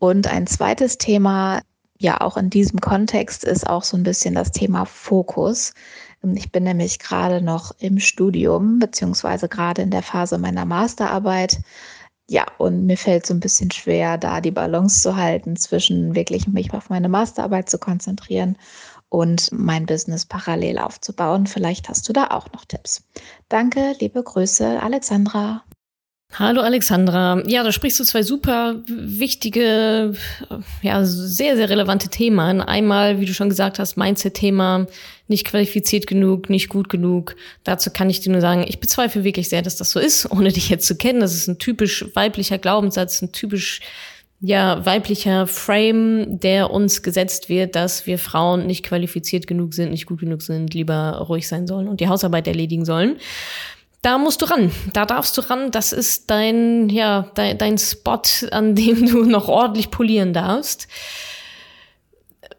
Und 0.00 0.26
ein 0.26 0.46
zweites 0.46 0.98
Thema, 0.98 1.60
ja 1.98 2.20
auch 2.20 2.36
in 2.36 2.50
diesem 2.50 2.80
Kontext, 2.80 3.44
ist 3.44 3.68
auch 3.68 3.84
so 3.84 3.96
ein 3.96 4.04
bisschen 4.04 4.34
das 4.34 4.52
Thema 4.52 4.86
Fokus. 4.86 5.72
Ich 6.34 6.50
bin 6.50 6.64
nämlich 6.64 6.98
gerade 6.98 7.40
noch 7.42 7.72
im 7.78 8.00
Studium, 8.00 8.80
beziehungsweise 8.80 9.48
gerade 9.48 9.82
in 9.82 9.90
der 9.90 10.02
Phase 10.02 10.38
meiner 10.38 10.64
Masterarbeit. 10.64 11.60
Ja, 12.30 12.46
und 12.58 12.84
mir 12.84 12.98
fällt 12.98 13.24
so 13.26 13.32
ein 13.32 13.40
bisschen 13.40 13.70
schwer, 13.70 14.18
da 14.18 14.40
die 14.42 14.50
Balance 14.50 15.00
zu 15.00 15.16
halten 15.16 15.56
zwischen 15.56 16.14
wirklich 16.14 16.46
mich 16.46 16.74
auf 16.74 16.90
meine 16.90 17.08
Masterarbeit 17.08 17.70
zu 17.70 17.78
konzentrieren 17.78 18.58
und 19.08 19.50
mein 19.50 19.86
Business 19.86 20.26
parallel 20.26 20.78
aufzubauen. 20.78 21.46
Vielleicht 21.46 21.88
hast 21.88 22.06
du 22.08 22.12
da 22.12 22.26
auch 22.28 22.52
noch 22.52 22.66
Tipps. 22.66 23.02
Danke, 23.48 23.94
liebe 23.98 24.22
Grüße, 24.22 24.82
Alexandra. 24.82 25.62
Hallo 26.34 26.60
Alexandra. 26.60 27.42
Ja, 27.46 27.64
da 27.64 27.72
sprichst 27.72 27.98
du 27.98 28.04
zwei 28.04 28.22
super 28.22 28.76
wichtige, 28.86 30.12
ja, 30.82 31.04
sehr, 31.04 31.56
sehr 31.56 31.70
relevante 31.70 32.08
Themen. 32.10 32.60
Einmal, 32.60 33.18
wie 33.18 33.24
du 33.24 33.34
schon 33.34 33.48
gesagt 33.48 33.78
hast, 33.78 33.96
Mindset-Thema, 33.96 34.86
nicht 35.26 35.46
qualifiziert 35.46 36.06
genug, 36.06 36.48
nicht 36.50 36.68
gut 36.68 36.90
genug. 36.90 37.34
Dazu 37.64 37.90
kann 37.90 38.10
ich 38.10 38.20
dir 38.20 38.30
nur 38.30 38.40
sagen, 38.40 38.64
ich 38.68 38.78
bezweifle 38.78 39.24
wirklich 39.24 39.48
sehr, 39.48 39.62
dass 39.62 39.76
das 39.76 39.90
so 39.90 39.98
ist, 39.98 40.30
ohne 40.30 40.52
dich 40.52 40.68
jetzt 40.68 40.86
zu 40.86 40.96
kennen. 40.96 41.20
Das 41.20 41.34
ist 41.34 41.48
ein 41.48 41.58
typisch 41.58 42.04
weiblicher 42.14 42.58
Glaubenssatz, 42.58 43.22
ein 43.22 43.32
typisch 43.32 43.80
ja, 44.40 44.86
weiblicher 44.86 45.48
Frame, 45.48 46.38
der 46.38 46.70
uns 46.70 47.02
gesetzt 47.02 47.48
wird, 47.48 47.74
dass 47.74 48.06
wir 48.06 48.18
Frauen 48.18 48.66
nicht 48.66 48.84
qualifiziert 48.84 49.48
genug 49.48 49.74
sind, 49.74 49.90
nicht 49.90 50.06
gut 50.06 50.20
genug 50.20 50.42
sind, 50.42 50.74
lieber 50.74 51.24
ruhig 51.26 51.48
sein 51.48 51.66
sollen 51.66 51.88
und 51.88 51.98
die 51.98 52.06
Hausarbeit 52.06 52.46
erledigen 52.46 52.84
sollen. 52.84 53.16
Da 54.02 54.16
musst 54.16 54.42
du 54.42 54.46
ran, 54.46 54.70
da 54.92 55.04
darfst 55.06 55.36
du 55.36 55.40
ran. 55.40 55.70
Das 55.70 55.92
ist 55.92 56.30
dein, 56.30 56.88
ja, 56.88 57.30
dein, 57.34 57.58
dein 57.58 57.78
Spot, 57.78 58.22
an 58.50 58.74
dem 58.74 59.06
du 59.06 59.24
noch 59.24 59.48
ordentlich 59.48 59.90
polieren 59.90 60.32
darfst. 60.32 60.86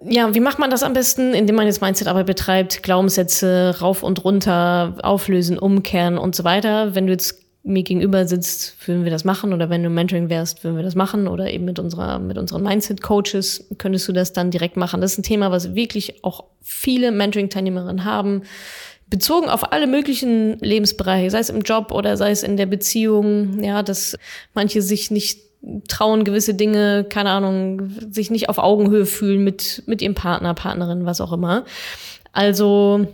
Ja, 0.01 0.33
wie 0.33 0.39
macht 0.39 0.59
man 0.59 0.69
das 0.69 0.83
am 0.83 0.93
besten? 0.93 1.33
Indem 1.33 1.55
man 1.55 1.65
jetzt 1.65 1.81
Mindset-Arbeit 1.81 2.25
betreibt, 2.25 2.83
Glaubenssätze 2.83 3.75
rauf 3.81 4.03
und 4.03 4.23
runter, 4.23 4.95
auflösen, 5.01 5.57
umkehren 5.57 6.17
und 6.17 6.35
so 6.35 6.43
weiter. 6.43 6.95
Wenn 6.95 7.07
du 7.07 7.13
jetzt 7.13 7.45
mir 7.63 7.83
gegenüber 7.83 8.25
sitzt, 8.25 8.87
würden 8.87 9.03
wir 9.03 9.11
das 9.11 9.25
machen 9.25 9.53
oder 9.53 9.69
wenn 9.69 9.83
du 9.83 9.89
Mentoring 9.89 10.29
wärst, 10.29 10.63
würden 10.63 10.77
wir 10.77 10.83
das 10.83 10.95
machen 10.95 11.27
oder 11.27 11.51
eben 11.51 11.65
mit 11.65 11.77
unserer 11.77 12.19
mit 12.19 12.37
unseren 12.37 12.63
Mindset 12.63 13.01
Coaches 13.01 13.67
könntest 13.77 14.07
du 14.07 14.13
das 14.13 14.31
dann 14.31 14.51
direkt 14.51 14.77
machen. 14.77 15.01
Das 15.01 15.11
ist 15.13 15.19
ein 15.19 15.23
Thema, 15.23 15.51
was 15.51 15.75
wirklich 15.75 16.23
auch 16.23 16.45
viele 16.61 17.11
Mentoring 17.11 17.49
Teilnehmerinnen 17.49 18.05
haben, 18.05 18.43
bezogen 19.09 19.49
auf 19.49 19.71
alle 19.71 19.87
möglichen 19.87 20.59
Lebensbereiche, 20.59 21.29
sei 21.31 21.39
es 21.39 21.49
im 21.49 21.61
Job 21.61 21.91
oder 21.91 22.17
sei 22.17 22.31
es 22.31 22.43
in 22.43 22.57
der 22.57 22.65
Beziehung, 22.65 23.63
ja, 23.63 23.83
dass 23.83 24.17
manche 24.53 24.81
sich 24.81 25.11
nicht 25.11 25.41
trauen 25.87 26.23
gewisse 26.23 26.53
Dinge, 26.53 27.05
keine 27.09 27.31
Ahnung, 27.31 27.89
sich 28.11 28.31
nicht 28.31 28.47
auf 28.49 28.59
Augenhöhe 28.59 29.05
fühlen 29.05 29.43
mit 29.43 29.83
mit 29.87 30.01
ihrem 30.01 30.15
Partner, 30.15 30.53
Partnerin, 30.53 31.05
was 31.05 31.21
auch 31.21 31.33
immer. 31.33 31.65
Also 32.31 33.07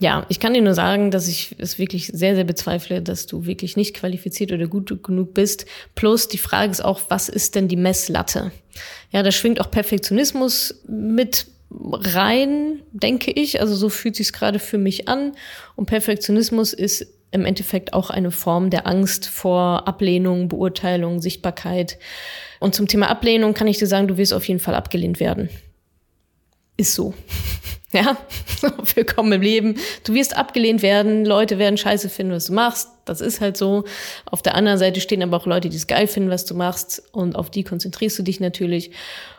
ja, 0.00 0.26
ich 0.28 0.38
kann 0.38 0.54
dir 0.54 0.62
nur 0.62 0.74
sagen, 0.74 1.10
dass 1.10 1.28
ich 1.28 1.56
es 1.58 1.78
wirklich 1.78 2.08
sehr, 2.08 2.34
sehr 2.34 2.44
bezweifle, 2.44 3.02
dass 3.02 3.26
du 3.26 3.46
wirklich 3.46 3.76
nicht 3.76 3.94
qualifiziert 3.94 4.52
oder 4.52 4.66
gut 4.66 5.02
genug 5.02 5.34
bist. 5.34 5.66
Plus 5.94 6.28
die 6.28 6.38
Frage 6.38 6.70
ist 6.70 6.84
auch, 6.84 7.00
was 7.08 7.28
ist 7.28 7.54
denn 7.54 7.68
die 7.68 7.76
Messlatte? 7.76 8.52
Ja, 9.10 9.22
da 9.22 9.32
schwingt 9.32 9.60
auch 9.60 9.70
Perfektionismus 9.70 10.82
mit 10.86 11.46
rein, 11.70 12.82
denke 12.92 13.30
ich. 13.30 13.60
Also 13.60 13.74
so 13.74 13.88
fühlt 13.88 14.16
sich 14.16 14.32
gerade 14.32 14.58
für 14.58 14.78
mich 14.78 15.08
an. 15.08 15.32
Und 15.76 15.86
Perfektionismus 15.86 16.72
ist 16.72 17.06
im 17.30 17.44
Endeffekt 17.44 17.92
auch 17.92 18.10
eine 18.10 18.30
Form 18.30 18.70
der 18.70 18.86
Angst 18.86 19.26
vor 19.26 19.86
Ablehnung, 19.86 20.48
Beurteilung, 20.48 21.20
Sichtbarkeit. 21.20 21.98
Und 22.58 22.74
zum 22.74 22.88
Thema 22.88 23.08
Ablehnung 23.10 23.54
kann 23.54 23.68
ich 23.68 23.78
dir 23.78 23.86
sagen, 23.86 24.08
du 24.08 24.16
wirst 24.16 24.32
auf 24.32 24.48
jeden 24.48 24.60
Fall 24.60 24.74
abgelehnt 24.74 25.20
werden. 25.20 25.50
Ist 26.76 26.94
so. 26.94 27.14
Ja, 27.90 28.18
willkommen 28.94 29.32
im 29.32 29.40
Leben. 29.40 29.76
Du 30.04 30.12
wirst 30.12 30.36
abgelehnt 30.36 30.82
werden, 30.82 31.24
Leute 31.24 31.58
werden 31.58 31.78
scheiße 31.78 32.10
finden, 32.10 32.34
was 32.34 32.44
du 32.44 32.52
machst. 32.52 32.90
Das 33.06 33.22
ist 33.22 33.40
halt 33.40 33.56
so. 33.56 33.84
Auf 34.26 34.42
der 34.42 34.56
anderen 34.56 34.78
Seite 34.78 35.00
stehen 35.00 35.22
aber 35.22 35.38
auch 35.38 35.46
Leute, 35.46 35.70
die 35.70 35.76
es 35.78 35.86
geil 35.86 36.06
finden, 36.06 36.28
was 36.28 36.44
du 36.44 36.54
machst. 36.54 37.02
Und 37.12 37.34
auf 37.34 37.48
die 37.48 37.64
konzentrierst 37.64 38.18
du 38.18 38.22
dich 38.22 38.40
natürlich. 38.40 38.90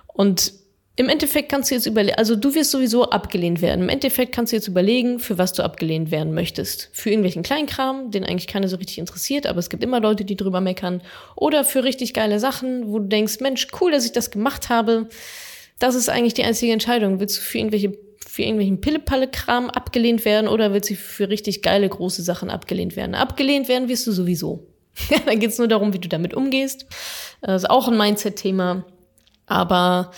Und 0.08 0.52
im 1.00 1.08
Endeffekt 1.08 1.50
kannst 1.50 1.72
du 1.72 1.76
jetzt 1.76 1.86
überlegen, 1.86 2.18
also 2.18 2.36
du 2.36 2.54
wirst 2.56 2.72
sowieso 2.72 3.10
abgelehnt 3.10 3.62
werden. 3.62 3.84
Im 3.84 3.88
Endeffekt 3.88 4.36
kannst 4.36 4.52
du 4.52 4.58
jetzt 4.58 4.68
überlegen, 4.68 5.20
für 5.20 5.38
was 5.38 5.54
du 5.54 5.64
abgelehnt 5.64 6.12
werden 6.12 6.34
möchtest. 6.34 6.90
Für 6.92 7.10
irgendwelchen 7.10 7.42
Kleinkram, 7.42 8.12
den 8.12 8.26
eigentlich 8.26 8.48
keiner 8.48 8.68
so 8.68 8.76
richtig 8.76 8.98
interessiert, 8.98 9.48
aber 9.48 9.60
es 9.60 9.70
gibt 9.70 9.82
immer 9.82 10.02
Leute, 10.02 10.26
die 10.26 10.36
drüber 10.36 10.60
meckern. 10.60 11.02
Oder 11.38 11.64
für 11.64 11.86
richtig 11.86 12.14
geile 12.14 12.38
Sachen, 12.42 12.92
wo 12.92 13.00
du 13.00 13.08
denkst, 13.08 13.40
Mensch, 13.40 13.68
cool, 13.80 13.94
dass 13.94 14.04
ich 14.04 14.12
das 14.12 14.30
gemacht 14.30 14.68
habe. 14.68 15.08
Das 15.80 15.96
ist 15.96 16.10
eigentlich 16.10 16.34
die 16.34 16.44
einzige 16.44 16.74
Entscheidung. 16.74 17.22
Willst 17.22 17.38
du 17.38 17.42
für 17.44 17.60
irgendwelche 17.60 17.98
für 18.28 18.42
irgendwelchen 18.42 18.82
Pillepalle-Kram 18.82 19.70
abgelehnt 19.70 20.26
werden 20.26 20.50
oder 20.50 20.74
willst 20.74 20.90
du 20.90 20.96
für 20.96 21.30
richtig 21.30 21.62
geile 21.62 21.88
große 21.88 22.24
Sachen 22.24 22.50
abgelehnt 22.50 22.98
werden? 22.98 23.16
Abgelehnt 23.16 23.70
werden 23.70 23.88
wirst 23.88 24.06
du 24.06 24.12
sowieso. 24.12 24.68
Dann 25.26 25.40
geht 25.40 25.52
es 25.52 25.60
nur 25.60 25.70
darum, 25.70 25.94
wie 25.94 26.00
du 26.00 26.10
damit 26.10 26.34
umgehst. 26.34 26.88
Das 27.42 27.64
ist 27.64 27.70
auch 27.70 27.88
ein 27.88 27.98
Mindset-Thema. 27.98 28.84
Aber 29.46 30.12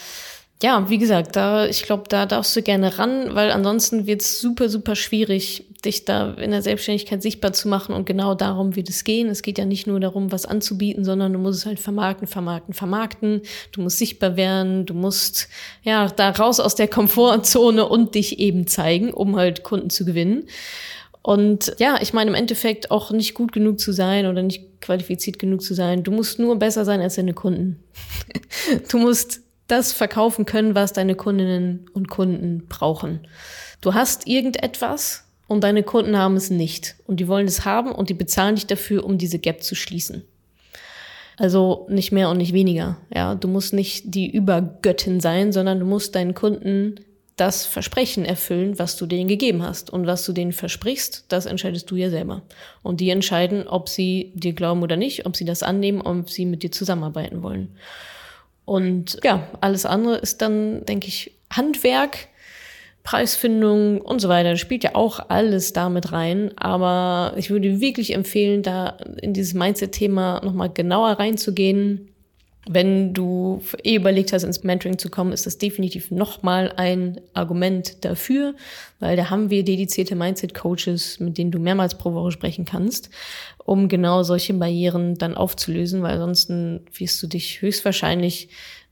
ja, 0.62 0.90
wie 0.90 1.00
gesagt, 1.00 1.36
da, 1.36 1.66
ich 1.66 1.84
glaube, 1.84 2.04
da 2.08 2.26
darfst 2.26 2.56
du 2.56 2.62
gerne 2.62 3.00
ran, 3.00 3.34
weil 3.34 3.52
ansonsten 3.52 4.06
wird 4.06 4.22
es 4.22 4.40
super, 4.40 4.70
super 4.70 4.96
schwierig, 4.96 5.66
dich 5.84 6.06
da 6.06 6.34
in 6.34 6.52
der 6.52 6.62
Selbstständigkeit 6.62 7.24
sichtbar 7.24 7.54
zu 7.54 7.68
machen. 7.68 7.96
Und 7.96 8.06
genau 8.06 8.36
darum 8.36 8.76
wird 8.76 8.88
es 8.88 9.04
gehen. 9.04 9.28
Es 9.30 9.42
geht 9.42 9.58
ja 9.58 9.66
nicht 9.66 9.88
nur 9.88 10.00
darum, 10.00 10.32
was 10.32 10.46
anzubieten, 10.46 11.04
sondern 11.04 11.34
du 11.34 11.40
musst 11.40 11.60
es 11.60 11.66
halt 11.66 11.80
vermarkten, 11.80 12.28
vermarkten, 12.28 12.76
vermarkten. 12.76 13.42
Du 13.72 13.82
musst 13.82 13.98
sichtbar 13.98 14.36
werden. 14.36 14.86
Du 14.86 14.94
musst, 14.94 15.50
ja, 15.82 16.08
da 16.08 16.30
raus 16.30 16.60
aus 16.60 16.76
der 16.76 16.88
Komfortzone 16.88 17.88
und 17.88 18.14
dich 18.14 18.38
eben 18.38 18.68
zeigen, 18.68 19.12
um 19.12 19.38
halt 19.38 19.64
Kunden 19.64 19.90
zu 19.90 20.06
gewinnen. 20.06 20.46
Und 21.24 21.76
ja, 21.80 21.98
ich 22.02 22.14
meine 22.14 22.30
im 22.30 22.36
Endeffekt 22.36 22.92
auch 22.92 23.12
nicht 23.12 23.34
gut 23.34 23.52
genug 23.52 23.80
zu 23.80 23.92
sein 23.92 24.28
oder 24.28 24.44
nicht 24.44 24.82
qualifiziert 24.82 25.40
genug 25.40 25.64
zu 25.64 25.74
sein. 25.74 26.04
Du 26.04 26.12
musst 26.12 26.38
nur 26.38 26.58
besser 26.58 26.86
sein 26.86 27.02
als 27.02 27.16
deine 27.16 27.34
Kunden. 27.34 27.84
du 28.92 29.00
musst 29.00 29.42
das 29.72 29.94
verkaufen 29.94 30.46
können, 30.46 30.76
was 30.76 30.94
deine 30.94 31.16
Kundinnen 31.16 31.90
und 31.94 32.10
Kunden 32.10 32.68
brauchen. 32.68 33.22
Du 33.80 33.94
hast 33.94 34.28
irgendetwas 34.28 35.24
und 35.48 35.64
deine 35.64 35.84
Kunden 35.84 36.18
haben 36.18 36.36
es 36.36 36.50
nicht. 36.50 36.96
Und 37.08 37.20
die 37.20 37.28
wollen 37.28 37.48
es 37.48 37.66
haben 37.66 37.92
und 37.92 38.10
die 38.10 38.14
bezahlen 38.14 38.56
dich 38.56 38.68
dafür, 38.68 39.04
um 39.04 39.18
diese 39.18 39.40
Gap 39.40 39.64
zu 39.64 39.76
schließen. 39.76 40.24
Also 41.38 41.88
nicht 41.90 42.12
mehr 42.12 42.30
und 42.30 42.38
nicht 42.38 42.54
weniger. 42.54 42.98
Ja, 43.14 43.36
du 43.36 43.48
musst 43.48 43.74
nicht 43.74 44.14
die 44.14 44.30
Übergöttin 44.30 45.20
sein, 45.20 45.52
sondern 45.52 45.80
du 45.80 45.86
musst 45.86 46.16
deinen 46.16 46.36
Kunden 46.36 47.00
das 47.38 47.66
Versprechen 47.66 48.26
erfüllen, 48.26 48.78
was 48.78 48.98
du 48.98 49.08
denen 49.08 49.28
gegeben 49.28 49.64
hast. 49.64 49.90
Und 49.90 50.06
was 50.06 50.26
du 50.26 50.34
denen 50.34 50.52
versprichst, 50.52 51.26
das 51.30 51.48
entscheidest 51.48 51.90
du 51.90 51.96
ja 51.96 52.10
selber. 52.10 52.44
Und 52.84 53.00
die 53.00 53.10
entscheiden, 53.10 53.68
ob 53.68 53.90
sie 53.90 54.34
dir 54.36 54.54
glauben 54.54 54.84
oder 54.84 54.98
nicht, 54.98 55.26
ob 55.26 55.36
sie 55.36 55.46
das 55.46 55.64
annehmen, 55.64 56.02
ob 56.02 56.30
sie 56.30 56.46
mit 56.46 56.62
dir 56.62 56.72
zusammenarbeiten 56.72 57.42
wollen. 57.42 57.76
Und 58.66 59.20
ja, 59.24 59.48
alles 59.60 59.86
andere 59.86 60.18
ist 60.18 60.42
dann, 60.42 60.86
denke 60.86 61.08
ich, 61.08 61.38
Handwerk, 61.52 62.28
Preisfindung 63.04 64.00
und 64.02 64.20
so 64.20 64.30
weiter. 64.30 64.52
Das 64.52 64.60
spielt 64.60 64.84
ja 64.84 64.96
auch 64.96 65.20
alles 65.30 65.74
damit 65.74 66.12
rein. 66.12 66.52
Aber 66.58 67.34
ich 67.36 67.50
würde 67.50 67.82
wirklich 67.82 68.14
empfehlen, 68.14 68.64
da 68.64 68.98
in 69.22 69.34
dieses 69.34 69.54
Mindset-Thema 69.54 70.42
nochmal 70.44 70.70
genauer 70.70 71.12
reinzugehen. 71.12 72.11
Wenn 72.70 73.14
du 73.14 73.64
eh 73.84 73.96
überlegt 73.96 74.34
hast, 74.34 74.44
ins 74.44 74.64
Mentoring 74.64 75.00
zu 75.00 75.10
kommen, 75.10 75.34
ist 75.34 75.48
das 75.48 75.58
definitiv 75.58 76.12
nochmal 76.12 76.72
ein 76.78 77.20
Argument 77.34 78.06
dafür, 78.06 78.54
weil 79.00 79.18
da 79.18 79.32
haben 79.32 79.50
wir 79.50 79.64
dedizierte 79.64 80.16
Mindset-Coaches, 80.16 81.20
mit 81.20 81.40
denen 81.40 81.50
du 81.50 81.58
mehrmals 81.58 81.98
pro 81.98 82.14
Woche 82.14 82.32
sprechen 82.32 82.66
kannst, 82.66 83.10
um 83.66 83.88
genau 83.88 84.22
solche 84.22 84.54
Barrieren 84.54 85.16
dann 85.18 85.36
aufzulösen, 85.36 86.04
weil 86.04 86.14
ansonsten 86.14 86.86
wirst 86.94 87.22
du 87.24 87.28
dich 87.28 87.64
höchstwahrscheinlich 87.64 88.50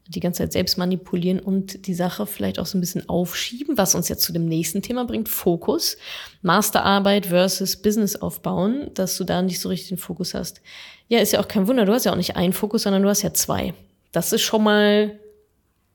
die 0.10 0.20
ganze 0.20 0.40
Zeit 0.40 0.54
selbst 0.54 0.78
manipulieren 0.78 1.40
und 1.40 1.86
die 1.86 1.94
Sache 1.94 2.26
vielleicht 2.26 2.58
auch 2.58 2.66
so 2.66 2.78
ein 2.78 2.82
bisschen 2.82 3.08
aufschieben, 3.08 3.78
was 3.78 3.94
uns 3.94 4.10
jetzt 4.10 4.24
zu 4.24 4.34
dem 4.34 4.48
nächsten 4.48 4.82
Thema 4.82 5.06
bringt, 5.06 5.30
Fokus. 5.30 5.98
Masterarbeit 6.42 7.28
versus 7.28 7.78
Business 7.78 8.16
aufbauen, 8.16 8.90
dass 8.96 9.18
du 9.18 9.24
da 9.24 9.42
nicht 9.42 9.60
so 9.60 9.70
richtig 9.70 9.90
den 9.90 9.98
Fokus 9.98 10.34
hast. 10.34 10.62
Ja, 11.08 11.20
ist 11.20 11.34
ja 11.34 11.40
auch 11.40 11.48
kein 11.48 11.68
Wunder, 11.68 11.86
du 11.86 11.94
hast 11.94 12.06
ja 12.06 12.12
auch 12.12 12.18
nicht 12.18 12.36
einen 12.36 12.54
Fokus, 12.54 12.84
sondern 12.84 13.04
du 13.04 13.10
hast 13.10 13.22
ja 13.22 13.34
zwei. 13.34 13.74
Das 14.12 14.34
ist 14.34 14.42
schon 14.42 14.64
mal 14.64 15.20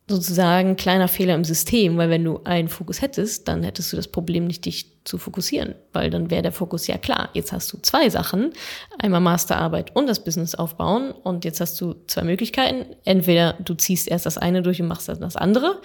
sozusagen 0.06 0.70
ein 0.70 0.76
kleiner 0.76 1.08
Fehler 1.08 1.34
im 1.34 1.44
System, 1.44 1.96
weil 1.96 2.10
wenn 2.10 2.24
du 2.24 2.40
einen 2.44 2.68
Fokus 2.68 3.00
hättest, 3.00 3.48
dann 3.48 3.62
hättest 3.62 3.90
du 3.92 3.96
das 3.96 4.08
Problem 4.08 4.46
nicht, 4.46 4.66
dich 4.66 4.92
zu 5.04 5.16
fokussieren, 5.16 5.74
weil 5.92 6.10
dann 6.10 6.30
wäre 6.30 6.42
der 6.42 6.52
Fokus 6.52 6.86
ja 6.86 6.98
klar. 6.98 7.30
Jetzt 7.32 7.52
hast 7.52 7.72
du 7.72 7.78
zwei 7.78 8.10
Sachen, 8.10 8.52
einmal 8.98 9.20
Masterarbeit 9.20 9.96
und 9.96 10.06
das 10.06 10.22
Business 10.22 10.54
aufbauen 10.54 11.10
und 11.10 11.44
jetzt 11.46 11.60
hast 11.60 11.80
du 11.80 11.94
zwei 12.06 12.22
Möglichkeiten. 12.22 12.84
Entweder 13.04 13.54
du 13.54 13.74
ziehst 13.74 14.08
erst 14.08 14.26
das 14.26 14.36
eine 14.36 14.62
durch 14.62 14.80
und 14.80 14.88
machst 14.88 15.08
dann 15.08 15.20
das 15.20 15.36
andere. 15.36 15.80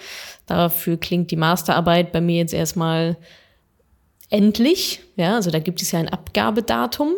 Dafür 0.46 0.98
klingt 0.98 1.30
die 1.30 1.36
Masterarbeit 1.36 2.12
bei 2.12 2.20
mir 2.20 2.36
jetzt 2.36 2.54
erstmal 2.54 3.16
endlich. 4.28 5.00
Ja, 5.16 5.36
also 5.36 5.50
da 5.50 5.60
gibt 5.60 5.80
es 5.80 5.92
ja 5.92 5.98
ein 5.98 6.08
Abgabedatum. 6.08 7.14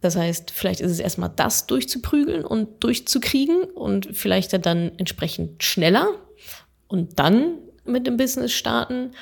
Das 0.00 0.16
heißt, 0.16 0.50
vielleicht 0.52 0.80
ist 0.80 0.92
es 0.92 1.00
erstmal 1.00 1.30
das 1.34 1.66
durchzuprügeln 1.66 2.44
und 2.44 2.84
durchzukriegen 2.84 3.64
und 3.64 4.16
vielleicht 4.16 4.52
dann 4.64 4.92
entsprechend 4.96 5.62
schneller 5.62 6.08
und 6.86 7.18
dann 7.18 7.54
mit 7.84 8.06
dem 8.06 8.16
Business 8.16 8.52
starten. 8.52 9.12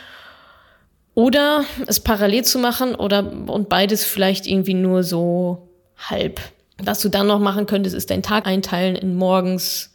Oder 1.15 1.65
es 1.87 2.01
parallel 2.01 2.45
zu 2.45 2.59
machen 2.59 2.95
oder 2.95 3.33
und 3.47 3.71
beides 3.71 4.05
vielleicht 4.05 4.47
irgendwie 4.47 4.75
nur 4.75 5.03
so 5.03 5.71
halb. 5.97 6.41
Was 6.79 7.01
du 7.01 7.09
dann 7.09 7.27
noch 7.27 7.39
machen 7.39 7.65
könntest, 7.65 7.97
ist 7.97 8.11
deinen 8.11 8.23
Tag 8.23 8.47
einteilen 8.47 8.97
in 8.97 9.17
morgens, 9.17 9.95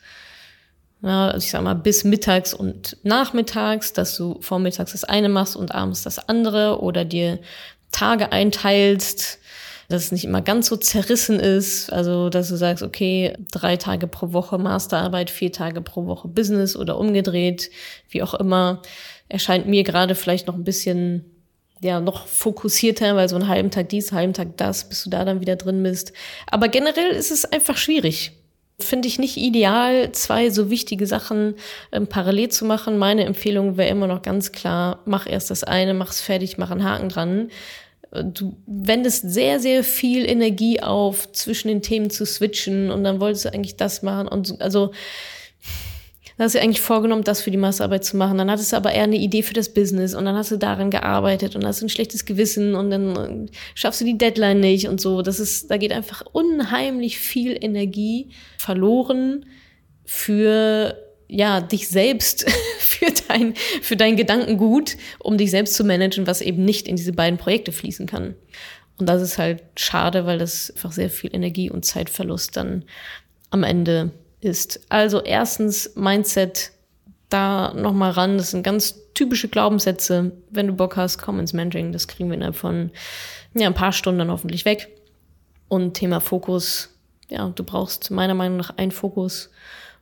ja, 1.03 1.27
also 1.27 1.45
ich 1.45 1.51
sag 1.51 1.61
mal, 1.61 1.75
bis 1.75 2.03
mittags 2.03 2.55
und 2.55 2.97
nachmittags, 3.03 3.93
dass 3.93 4.17
du 4.17 4.41
vormittags 4.41 4.93
das 4.93 5.03
eine 5.03 5.29
machst 5.29 5.55
und 5.55 5.75
abends 5.75 6.01
das 6.01 6.27
andere 6.27 6.81
oder 6.81 7.05
dir 7.05 7.38
Tage 7.91 8.31
einteilst, 8.31 9.38
dass 9.91 10.05
es 10.05 10.12
nicht 10.12 10.25
immer 10.25 10.41
ganz 10.41 10.67
so 10.67 10.77
zerrissen 10.77 11.39
ist. 11.39 11.91
Also, 11.91 12.29
dass 12.29 12.50
du 12.50 12.55
sagst, 12.55 12.83
okay, 12.83 13.36
drei 13.51 13.77
Tage 13.77 14.07
pro 14.07 14.33
Woche 14.33 14.57
Masterarbeit, 14.57 15.29
vier 15.29 15.51
Tage 15.51 15.81
pro 15.81 16.07
Woche 16.07 16.27
Business 16.27 16.75
oder 16.75 16.98
umgedreht, 16.98 17.69
wie 18.10 18.24
auch 18.24 18.33
immer, 18.33 18.81
erscheint 19.29 19.67
mir 19.67 19.83
gerade 19.83 20.15
vielleicht 20.15 20.48
noch 20.48 20.55
ein 20.55 20.63
bisschen 20.63 21.25
ja, 21.81 22.00
noch 22.00 22.27
fokussierter, 22.27 23.15
weil 23.15 23.27
so 23.27 23.36
einen 23.36 23.48
halben 23.48 23.71
Tag 23.71 23.89
dies, 23.89 24.10
einen 24.10 24.19
halben 24.19 24.33
Tag 24.33 24.57
das, 24.57 24.88
bis 24.88 25.03
du 25.03 25.10
da 25.10 25.25
dann 25.25 25.41
wieder 25.41 25.55
drin 25.55 25.81
bist. 25.81 26.13
Aber 26.48 26.67
generell 26.67 27.12
ist 27.12 27.31
es 27.31 27.45
einfach 27.45 27.77
schwierig. 27.77 28.33
Finde 28.79 29.07
ich 29.07 29.19
nicht 29.19 29.38
ideal, 29.38 30.12
zwei 30.12 30.50
so 30.50 30.69
wichtige 30.69 31.07
Sachen 31.07 31.55
ähm, 31.91 32.07
parallel 32.07 32.50
zu 32.50 32.65
machen. 32.65 32.98
Meine 32.98 33.25
Empfehlung 33.25 33.77
wäre 33.77 33.89
immer 33.89 34.07
noch 34.07 34.21
ganz 34.21 34.51
klar, 34.51 35.00
mach 35.05 35.27
erst 35.27 35.50
das 35.50 35.63
eine, 35.63 35.93
mach's 35.93 36.21
fertig, 36.21 36.57
mach 36.57 36.71
einen 36.71 36.83
Haken 36.83 37.10
dran 37.10 37.50
du 38.12 38.58
wendest 38.65 39.30
sehr, 39.32 39.60
sehr 39.60 39.84
viel 39.84 40.30
Energie 40.30 40.82
auf, 40.82 41.32
zwischen 41.32 41.70
den 41.70 41.82
Themen 41.82 42.10
zu 42.10 42.25
switchen 42.25 42.91
und 42.91 43.03
dann 43.03 43.20
wolltest 43.20 43.46
du 43.46 43.53
eigentlich 43.53 43.77
das 43.77 44.03
machen 44.03 44.27
und 44.27 44.48
so, 44.48 44.58
also 44.60 44.91
da 46.38 46.46
hast 46.46 46.56
du 46.56 46.62
eigentlich 46.62 46.82
vorgenommen, 46.82 47.24
das 47.24 47.41
für 47.41 47.51
die 47.51 47.58
Masterarbeit 47.58 48.03
zu 48.03 48.18
machen. 48.18 48.39
Dann 48.39 48.50
hattest 48.50 48.72
du 48.72 48.77
aber 48.77 48.91
eher 48.91 49.03
eine 49.03 49.18
Idee 49.18 49.44
für 49.44 49.53
das 49.53 49.75
Business 49.75 50.15
und 50.15 50.25
dann 50.25 50.36
hast 50.36 50.50
du 50.50 50.58
daran 50.58 50.89
gearbeitet 50.89 51.56
und 51.56 51.63
hast 51.63 51.84
ein 51.84 51.89
schlechtes 51.89 52.25
Gewissen 52.25 52.74
und 52.74 52.89
dann 52.89 53.50
schaffst 53.75 54.01
du 54.01 54.06
die 54.06 54.18
Deadline 54.18 54.60
nicht 54.60 54.88
und 54.88 55.00
so. 55.00 55.22
Das 55.22 55.39
ist, 55.39 55.70
da 55.70 55.77
geht 55.77 55.91
einfach 55.91 56.24
unheimlich 56.32 57.20
viel 57.20 57.56
Energie 57.63 58.30
verloren 58.58 59.46
für 60.03 60.98
ja, 61.31 61.61
dich 61.61 61.88
selbst 61.88 62.45
für 62.77 63.11
dein, 63.27 63.55
für 63.81 63.95
dein 63.95 64.17
Gedankengut, 64.17 64.97
um 65.19 65.38
dich 65.38 65.50
selbst 65.50 65.75
zu 65.75 65.85
managen, 65.85 66.27
was 66.27 66.41
eben 66.41 66.65
nicht 66.65 66.88
in 66.89 66.97
diese 66.97 67.13
beiden 67.13 67.39
Projekte 67.39 67.72
fließen 67.72 68.05
kann. 68.05 68.35
Und 69.00 69.07
das 69.07 69.22
ist 69.22 69.37
halt 69.37 69.63
schade, 69.77 70.25
weil 70.25 70.37
das 70.37 70.72
einfach 70.75 70.91
sehr 70.91 71.09
viel 71.09 71.33
Energie 71.33 71.72
und 71.72 71.85
Zeitverlust 71.85 72.57
dann 72.57 72.83
am 73.50 73.63
Ende 73.63 74.11
ist. 74.41 74.81
Also 74.89 75.24
erstens 75.24 75.96
Mindset 75.96 76.72
da 77.29 77.74
nochmal 77.74 78.11
ran. 78.11 78.37
Das 78.37 78.51
sind 78.51 78.63
ganz 78.63 79.00
typische 79.13 79.48
Glaubenssätze. 79.48 80.33
Wenn 80.50 80.67
du 80.67 80.74
Bock 80.74 80.98
hast, 80.98 81.17
komm 81.17 81.39
ins 81.39 81.53
Mentoring. 81.53 81.94
Das 81.94 82.09
kriegen 82.09 82.29
wir 82.29 82.35
innerhalb 82.35 82.57
von 82.57 82.91
ja, 83.53 83.67
ein 83.67 83.74
paar 83.74 83.94
Stunden 83.94 84.20
dann 84.20 84.31
hoffentlich 84.31 84.65
weg. 84.65 84.89
Und 85.70 85.94
Thema 85.94 86.20
Fokus. 86.20 86.89
Ja, 87.29 87.48
du 87.48 87.63
brauchst 87.63 88.11
meiner 88.11 88.33
Meinung 88.33 88.57
nach 88.57 88.75
einen 88.77 88.91
Fokus 88.91 89.50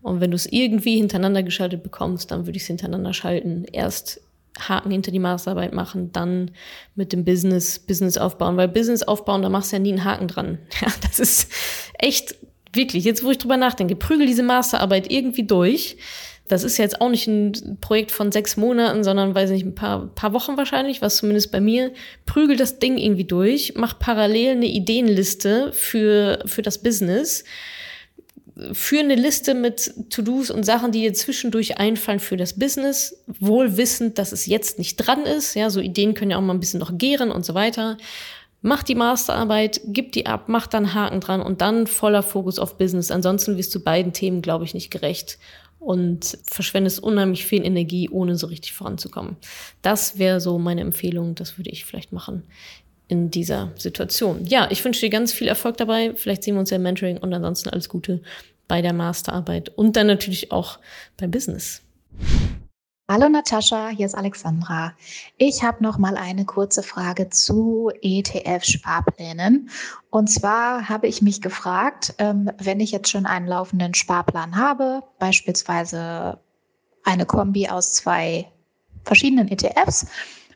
und 0.02 0.22
wenn 0.22 0.32
du 0.32 0.36
es 0.36 0.46
irgendwie 0.46 0.98
hintereinander 0.98 1.44
geschaltet 1.44 1.84
bekommst, 1.84 2.32
dann 2.32 2.46
würde 2.46 2.58
ich 2.58 2.64
es 2.64 2.68
hintereinander 2.68 3.14
schalten. 3.14 3.66
Erst 3.72 4.22
Haken 4.58 4.92
hinter 4.92 5.12
die 5.12 5.20
Masterarbeit 5.20 5.74
machen, 5.74 6.12
dann 6.12 6.52
mit 6.96 7.14
dem 7.14 7.24
Business, 7.26 7.80
Business 7.80 8.18
aufbauen. 8.18 8.58
Weil 8.58 8.68
Business 8.68 9.04
aufbauen, 9.04 9.42
da 9.42 9.50
machst 9.50 9.72
du 9.72 9.76
ja 9.76 9.82
nie 9.82 9.92
einen 9.92 10.04
Haken 10.04 10.28
dran. 10.28 10.58
Ja, 10.82 10.88
das 11.02 11.20
ist 11.20 11.52
echt, 11.98 12.36
wirklich, 12.74 13.04
jetzt 13.04 13.24
wo 13.24 13.32
ich 13.32 13.38
drüber 13.38 13.58
nachdenke, 13.58 13.96
prügel 13.96 14.28
diese 14.28 14.44
Masterarbeit 14.44 15.12
irgendwie 15.12 15.44
durch. 15.44 15.98
Das 16.48 16.64
ist 16.64 16.78
jetzt 16.78 17.00
auch 17.00 17.10
nicht 17.10 17.28
ein 17.28 17.78
Projekt 17.80 18.12
von 18.12 18.32
sechs 18.32 18.58
Monaten, 18.58 19.04
sondern, 19.04 19.36
weiß 19.36 19.52
nicht, 19.52 19.66
ein 19.66 19.76
paar, 19.76 20.08
paar 20.08 20.34
Wochen 20.34 20.58
wahrscheinlich, 20.58 21.00
was 21.02 21.18
zumindest 21.18 21.52
bei 21.52 21.62
mir. 21.62 21.92
Prügel 22.26 22.56
das 22.56 22.80
Ding 22.80 22.98
irgendwie 22.98 23.26
durch, 23.26 23.74
mach 23.76 24.00
parallel 24.00 24.54
eine 24.54 24.66
Ideenliste 24.66 25.72
für, 25.74 26.40
für 26.46 26.64
das 26.64 26.80
Business 26.80 27.44
für 28.74 29.00
eine 29.00 29.16
Liste 29.16 29.54
mit 29.54 29.94
To-Dos 30.10 30.52
und 30.52 30.66
Sachen, 30.66 30.92
die 30.92 31.02
dir 31.02 31.14
zwischendurch 31.14 31.78
einfallen 31.78 32.20
für 32.20 32.38
das 32.38 32.58
Business, 32.58 33.24
wohl 33.28 33.78
wissend, 33.78 34.18
dass 34.18 34.32
es 34.32 34.46
jetzt 34.46 34.80
nicht 34.80 34.98
dran 34.98 35.24
ist. 35.24 35.56
Ja, 35.56 35.70
so 35.70 35.80
Ideen 35.80 36.14
können 36.14 36.32
ja 36.32 36.38
auch 36.38 36.42
mal 36.42 36.54
ein 36.54 36.60
bisschen 36.60 36.80
noch 36.80 36.98
gären 36.98 37.32
und 37.32 37.46
so 37.46 37.54
weiter. 37.54 37.98
Mach 38.62 38.84
die 38.84 38.96
Masterarbeit, 38.96 39.80
gib 39.86 40.12
die 40.12 40.26
ab, 40.26 40.46
mach 40.48 40.68
dann 40.68 40.94
Haken 40.94 41.22
dran 41.22 41.42
und 41.42 41.62
dann 41.62 41.88
voller 41.88 42.24
Fokus 42.24 42.60
auf 42.60 42.78
Business. 42.78 43.12
Ansonsten 43.12 43.58
wirst 43.58 43.74
du 43.74 43.80
beiden 43.80 44.12
Themen, 44.12 44.42
glaube 44.42 44.66
ich, 44.66 44.74
nicht 44.74 44.92
gerecht 44.92 45.40
und 45.80 46.38
verschwendest 46.44 47.02
unheimlich 47.02 47.46
viel 47.46 47.66
Energie, 47.66 48.10
ohne 48.10 48.36
so 48.36 48.48
richtig 48.48 48.74
voranzukommen. 48.74 49.38
Das 49.82 50.20
wäre 50.20 50.42
so 50.42 50.60
meine 50.60 50.82
Empfehlung. 50.82 51.36
Das 51.36 51.58
würde 51.58 51.70
ich 51.70 51.86
vielleicht 51.86 52.12
machen 52.12 52.44
in 53.10 53.32
dieser 53.32 53.72
Situation. 53.76 54.46
Ja, 54.46 54.68
ich 54.72 54.86
wünsche 54.86 55.02
dir 55.02 55.10
ganz 55.10 55.34
viel 55.34 55.50
Erfolg 55.50 55.76
dabei. 55.78 56.14
Vielleicht 56.16 56.44
sehen 56.44 56.56
wir 56.56 56.62
uns 56.62 56.70
ja 56.70 56.78
im 56.78 56.84
Mentoring 56.84 57.18
und 57.18 57.34
ansonsten 57.34 57.70
alles 57.70 57.90
Gute 57.90 58.22
bei 58.68 58.82
der 58.82 58.94
Masterarbeit 58.94 59.70
und 59.70 59.98
dann 59.98 60.08
natürlich 60.08 60.52
auch 60.52 60.80
beim 61.18 61.32
Business. 61.32 61.82
Hallo 63.10 63.28
Natascha, 63.28 63.90
hier 63.90 64.06
ist 64.06 64.14
Alexandra. 64.14 64.94
Ich 65.38 65.64
habe 65.64 65.84
noch 65.84 65.98
mal 65.98 66.16
eine 66.16 66.46
kurze 66.46 66.84
Frage 66.84 67.32
zu 67.32 67.92
ETF-Sparplänen. 68.04 69.72
Und 70.12 70.30
zwar 70.30 70.88
habe 70.88 71.08
ich 71.08 71.24
mich 71.24 71.42
gefragt, 71.42 72.14
ähm, 72.20 72.52
wenn 72.60 72.80
ich 72.80 72.92
jetzt 72.92 73.10
schon 73.10 73.26
einen 73.26 73.48
laufenden 73.48 73.96
Sparplan 73.96 74.56
habe, 74.56 75.02
beispielsweise 75.18 76.38
eine 77.04 77.26
Kombi 77.26 77.68
aus 77.68 77.94
zwei 77.94 78.46
verschiedenen 79.04 79.48
ETFs, 79.48 80.06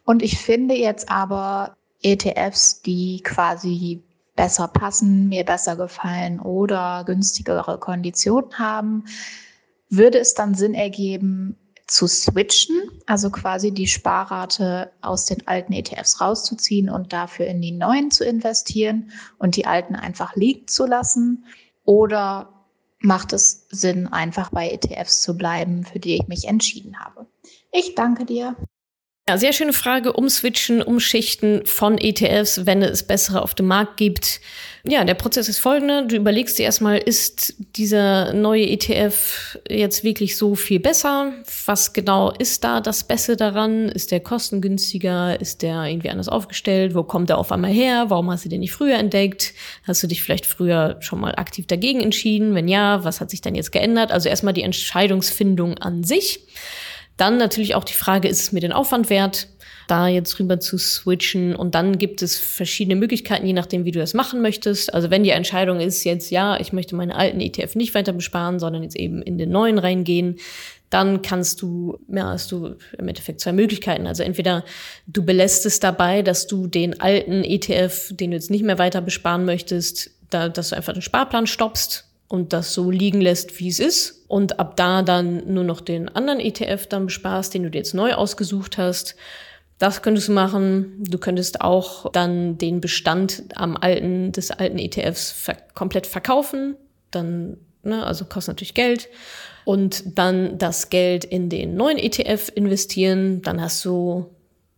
und 0.05 0.21
ich 0.21 0.37
finde 0.37 0.75
jetzt 0.75 1.09
aber 1.09 1.75
ETFs, 2.03 2.81
die 2.81 3.21
quasi 3.23 4.03
besser 4.35 4.67
passen, 4.67 5.29
mir 5.29 5.43
besser 5.45 5.75
gefallen 5.75 6.39
oder 6.39 7.03
günstigere 7.05 7.79
Konditionen 7.79 8.57
haben, 8.57 9.05
würde 9.89 10.19
es 10.19 10.33
dann 10.33 10.55
Sinn 10.55 10.73
ergeben, 10.73 11.57
zu 11.87 12.07
switchen, 12.07 12.89
also 13.05 13.29
quasi 13.29 13.71
die 13.71 13.87
Sparrate 13.87 14.91
aus 15.01 15.25
den 15.25 15.47
alten 15.47 15.73
ETFs 15.73 16.21
rauszuziehen 16.21 16.89
und 16.89 17.13
dafür 17.13 17.45
in 17.45 17.61
die 17.61 17.71
neuen 17.71 18.09
zu 18.09 18.25
investieren 18.25 19.11
und 19.37 19.57
die 19.57 19.65
alten 19.65 19.95
einfach 19.95 20.35
liegen 20.35 20.67
zu 20.67 20.85
lassen? 20.85 21.45
Oder 21.83 22.65
macht 22.99 23.33
es 23.33 23.67
Sinn, 23.69 24.07
einfach 24.07 24.49
bei 24.49 24.69
ETFs 24.69 25.21
zu 25.21 25.37
bleiben, 25.37 25.83
für 25.83 25.99
die 25.99 26.15
ich 26.15 26.27
mich 26.27 26.47
entschieden 26.47 26.99
habe? 26.99 27.27
Ich 27.71 27.95
danke 27.95 28.25
dir. 28.25 28.55
Ja, 29.29 29.37
sehr 29.37 29.53
schöne 29.53 29.71
Frage. 29.71 30.11
Umswitchen, 30.11 30.81
umschichten 30.81 31.65
von 31.65 31.97
ETFs, 31.97 32.65
wenn 32.65 32.81
es 32.81 33.03
bessere 33.03 33.41
auf 33.41 33.55
dem 33.55 33.67
Markt 33.67 33.95
gibt. 33.95 34.41
Ja, 34.85 35.05
der 35.05 35.13
Prozess 35.13 35.47
ist 35.47 35.59
folgender. 35.59 36.01
Du 36.01 36.17
überlegst 36.17 36.59
dir 36.59 36.63
erstmal, 36.63 36.97
ist 36.97 37.53
dieser 37.77 38.33
neue 38.33 38.67
ETF 38.67 39.59
jetzt 39.69 40.03
wirklich 40.03 40.37
so 40.37 40.55
viel 40.55 40.81
besser? 40.81 41.31
Was 41.65 41.93
genau 41.93 42.31
ist 42.31 42.65
da 42.65 42.81
das 42.81 43.05
Beste 43.05 43.37
daran? 43.37 43.87
Ist 43.87 44.11
der 44.11 44.19
kostengünstiger? 44.19 45.39
Ist 45.39 45.61
der 45.61 45.85
irgendwie 45.85 46.09
anders 46.09 46.27
aufgestellt? 46.27 46.93
Wo 46.93 47.03
kommt 47.03 47.29
er 47.29 47.37
auf 47.37 47.53
einmal 47.53 47.71
her? 47.71 48.09
Warum 48.09 48.29
hast 48.29 48.43
du 48.43 48.49
den 48.49 48.59
nicht 48.59 48.73
früher 48.73 48.97
entdeckt? 48.97 49.53
Hast 49.87 50.03
du 50.03 50.07
dich 50.07 50.21
vielleicht 50.21 50.45
früher 50.45 50.97
schon 50.99 51.21
mal 51.21 51.35
aktiv 51.35 51.65
dagegen 51.65 52.01
entschieden? 52.01 52.55
Wenn 52.55 52.67
ja, 52.67 53.05
was 53.05 53.21
hat 53.21 53.29
sich 53.29 53.39
dann 53.39 53.55
jetzt 53.55 53.71
geändert? 53.71 54.11
Also 54.11 54.27
erstmal 54.27 54.53
die 54.53 54.63
Entscheidungsfindung 54.63 55.77
an 55.77 56.03
sich. 56.03 56.41
Dann 57.17 57.37
natürlich 57.37 57.75
auch 57.75 57.83
die 57.83 57.93
Frage, 57.93 58.27
ist 58.27 58.41
es 58.41 58.51
mir 58.51 58.59
den 58.59 58.71
Aufwand 58.71 59.09
wert, 59.09 59.47
da 59.87 60.07
jetzt 60.07 60.39
rüber 60.39 60.59
zu 60.59 60.77
switchen? 60.77 61.55
Und 61.55 61.75
dann 61.75 61.97
gibt 61.97 62.21
es 62.21 62.37
verschiedene 62.37 62.95
Möglichkeiten, 62.95 63.45
je 63.45 63.53
nachdem, 63.53 63.85
wie 63.85 63.91
du 63.91 63.99
das 63.99 64.13
machen 64.13 64.41
möchtest. 64.41 64.93
Also 64.93 65.11
wenn 65.11 65.23
die 65.23 65.29
Entscheidung 65.29 65.79
ist 65.79 66.03
jetzt, 66.03 66.31
ja, 66.31 66.59
ich 66.59 66.73
möchte 66.73 66.95
meine 66.95 67.15
alten 67.15 67.39
ETF 67.39 67.75
nicht 67.75 67.93
weiter 67.93 68.13
besparen, 68.13 68.59
sondern 68.59 68.83
jetzt 68.83 68.95
eben 68.95 69.21
in 69.21 69.37
den 69.37 69.51
neuen 69.51 69.77
reingehen, 69.77 70.37
dann 70.89 71.23
kannst 71.23 71.61
du, 71.61 71.99
ja, 72.07 72.29
hast 72.29 72.51
du 72.51 72.75
im 72.97 73.07
Endeffekt 73.07 73.39
zwei 73.39 73.51
Möglichkeiten. 73.51 74.05
Also 74.05 74.21
entweder 74.21 74.63
du 75.07 75.25
belässt 75.25 75.65
es 75.65 75.79
dabei, 75.79 76.21
dass 76.21 76.45
du 76.45 76.67
den 76.67 76.99
alten 77.01 77.43
ETF, 77.43 78.11
den 78.11 78.31
du 78.31 78.37
jetzt 78.37 78.51
nicht 78.51 78.63
mehr 78.63 78.77
weiter 78.77 79.01
besparen 79.01 79.43
möchtest, 79.45 80.11
da, 80.29 80.49
dass 80.49 80.69
du 80.69 80.75
einfach 80.75 80.93
den 80.93 81.01
Sparplan 81.01 81.47
stoppst 81.47 82.12
und 82.27 82.53
das 82.53 82.73
so 82.73 82.89
liegen 82.89 83.21
lässt, 83.21 83.59
wie 83.59 83.69
es 83.69 83.79
ist 83.79 84.25
und 84.27 84.59
ab 84.59 84.75
da 84.75 85.03
dann 85.03 85.53
nur 85.53 85.63
noch 85.63 85.81
den 85.81 86.09
anderen 86.09 86.39
ETF 86.39 86.87
dann 86.87 87.05
besparst, 87.05 87.53
den 87.53 87.63
du 87.63 87.69
dir 87.69 87.77
jetzt 87.77 87.93
neu 87.93 88.13
ausgesucht 88.13 88.77
hast. 88.77 89.15
Das 89.77 90.01
könntest 90.01 90.29
du 90.29 90.31
machen. 90.31 91.03
Du 91.03 91.17
könntest 91.17 91.61
auch 91.61 92.11
dann 92.11 92.57
den 92.57 92.79
Bestand 92.79 93.43
am 93.55 93.75
alten, 93.75 94.31
des 94.31 94.49
alten 94.51 94.79
ETFs 94.79 95.31
ver 95.31 95.57
komplett 95.73 96.07
verkaufen. 96.07 96.75
Dann, 97.11 97.57
ne, 97.83 98.05
also 98.05 98.25
kostet 98.25 98.53
natürlich 98.53 98.73
Geld. 98.73 99.09
Und 99.65 100.17
dann 100.17 100.57
das 100.57 100.89
Geld 100.89 101.25
in 101.25 101.49
den 101.49 101.75
neuen 101.75 101.97
ETF 101.97 102.51
investieren. 102.55 103.41
Dann 103.41 103.61
hast 103.61 103.83
du 103.85 104.29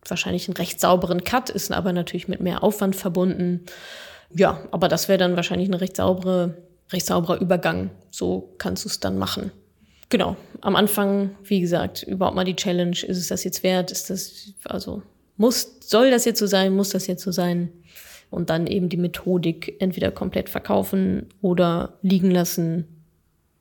wahrscheinlich 0.06 0.48
einen 0.48 0.58
recht 0.58 0.80
sauberen 0.80 1.24
Cut, 1.24 1.50
ist 1.50 1.72
aber 1.72 1.94
natürlich 1.94 2.28
mit 2.28 2.42
mehr 2.42 2.64
Aufwand 2.64 2.96
verbunden. 2.96 3.66
Ja, 4.34 4.68
aber 4.72 4.88
das 4.88 5.08
wäre 5.08 5.18
dann 5.18 5.36
wahrscheinlich 5.36 5.70
eine 5.70 5.82
recht 5.82 5.96
saubere 5.96 6.58
recht 6.92 7.06
sauberer 7.06 7.42
Übergang. 7.42 7.92
So 8.12 8.54
kannst 8.58 8.86
du 8.86 8.90
es 8.90 9.00
dann 9.00 9.18
machen. 9.18 9.52
Genau. 10.10 10.36
Am 10.62 10.76
Anfang, 10.76 11.36
wie 11.44 11.62
gesagt, 11.62 12.04
überhaupt 12.04 12.36
mal 12.36 12.46
die 12.46 12.56
Challenge. 12.56 12.96
Ist 12.96 13.18
es 13.18 13.28
das 13.28 13.44
jetzt 13.44 13.64
wert? 13.64 13.92
Ist 13.92 14.10
das, 14.10 14.54
also, 14.66 15.02
muss, 15.38 15.80
soll 15.82 16.12
das 16.12 16.26
jetzt 16.26 16.40
so 16.40 16.48
sein? 16.48 16.76
Muss 16.76 16.90
das 16.90 17.08
jetzt 17.08 17.24
so 17.24 17.32
sein? 17.32 17.70
Und 18.30 18.50
dann 18.50 18.68
eben 18.68 18.90
die 18.90 18.98
Methodik 18.98 19.76
entweder 19.80 20.12
komplett 20.12 20.50
verkaufen 20.50 21.28
oder 21.42 21.98
liegen 22.02 22.32
lassen 22.32 22.95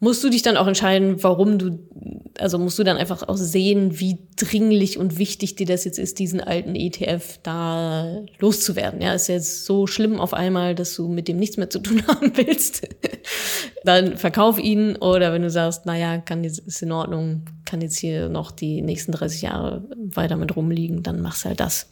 musst 0.05 0.23
du 0.23 0.29
dich 0.29 0.43
dann 0.43 0.59
auch 0.59 0.67
entscheiden, 0.67 1.23
warum 1.23 1.59
du, 1.59 1.79
also 2.39 2.59
musst 2.59 2.79
du 2.79 2.85
dann 2.85 2.99
einfach 2.99 3.27
auch 3.27 3.39
sehen, 3.39 3.99
wie 3.99 4.19
dringlich 4.37 4.99
und 4.99 5.19
wichtig 5.19 5.57
dir 5.57 5.65
das 5.65 5.87
jetzt 5.87 5.99
ist, 5.99 6.19
diesen 6.19 6.43
alten 6.43 6.77
ETF 6.77 7.39
da 7.43 8.23
loszuwerden. 8.39 9.01
Ja, 9.01 9.15
ist 9.15 9.29
jetzt 9.29 9.65
so 9.65 9.87
schlimm 9.87 10.21
auf 10.21 10.35
einmal, 10.35 10.75
dass 10.75 10.95
du 10.95 11.09
mit 11.09 11.27
dem 11.27 11.39
nichts 11.39 11.57
mehr 11.57 11.71
zu 11.71 11.79
tun 11.79 12.07
haben 12.07 12.37
willst. 12.37 12.87
dann 13.85 14.19
verkauf 14.19 14.59
ihn 14.59 14.97
oder 14.97 15.33
wenn 15.33 15.41
du 15.41 15.49
sagst, 15.49 15.87
naja, 15.87 16.19
kann 16.19 16.45
jetzt, 16.45 16.59
ist 16.59 16.83
in 16.83 16.93
Ordnung, 16.93 17.47
kann 17.65 17.81
jetzt 17.81 17.99
hier 17.99 18.29
noch 18.29 18.51
die 18.51 18.83
nächsten 18.83 19.13
30 19.13 19.41
Jahre 19.41 19.85
weiter 19.97 20.37
mit 20.37 20.55
rumliegen, 20.55 21.03
dann 21.03 21.23
machst 21.23 21.47
halt 21.47 21.61
das 21.61 21.89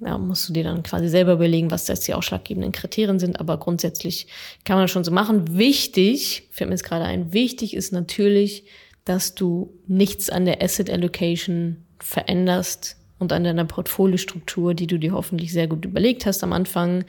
ja, 0.00 0.16
musst 0.16 0.48
du 0.48 0.52
dir 0.52 0.64
dann 0.64 0.82
quasi 0.82 1.08
selber 1.08 1.34
überlegen, 1.34 1.70
was 1.70 1.84
das 1.84 2.00
die 2.00 2.14
ausschlaggebenden 2.14 2.72
Kriterien 2.72 3.18
sind. 3.18 3.38
Aber 3.38 3.58
grundsätzlich 3.58 4.26
kann 4.64 4.76
man 4.76 4.84
das 4.84 4.90
schon 4.90 5.04
so 5.04 5.10
machen. 5.10 5.56
Wichtig, 5.56 6.48
fällt 6.50 6.70
mir 6.70 6.74
jetzt 6.74 6.84
gerade 6.84 7.04
ein, 7.04 7.32
wichtig 7.32 7.74
ist 7.74 7.92
natürlich, 7.92 8.64
dass 9.04 9.34
du 9.34 9.74
nichts 9.86 10.30
an 10.30 10.44
der 10.44 10.62
Asset 10.62 10.90
Allocation 10.90 11.84
veränderst 11.98 12.96
und 13.18 13.32
an 13.32 13.44
deiner 13.44 13.66
Portfoliostruktur, 13.66 14.72
die 14.72 14.86
du 14.86 14.98
dir 14.98 15.12
hoffentlich 15.12 15.52
sehr 15.52 15.66
gut 15.66 15.84
überlegt 15.84 16.24
hast 16.24 16.42
am 16.42 16.52
Anfang, 16.52 17.04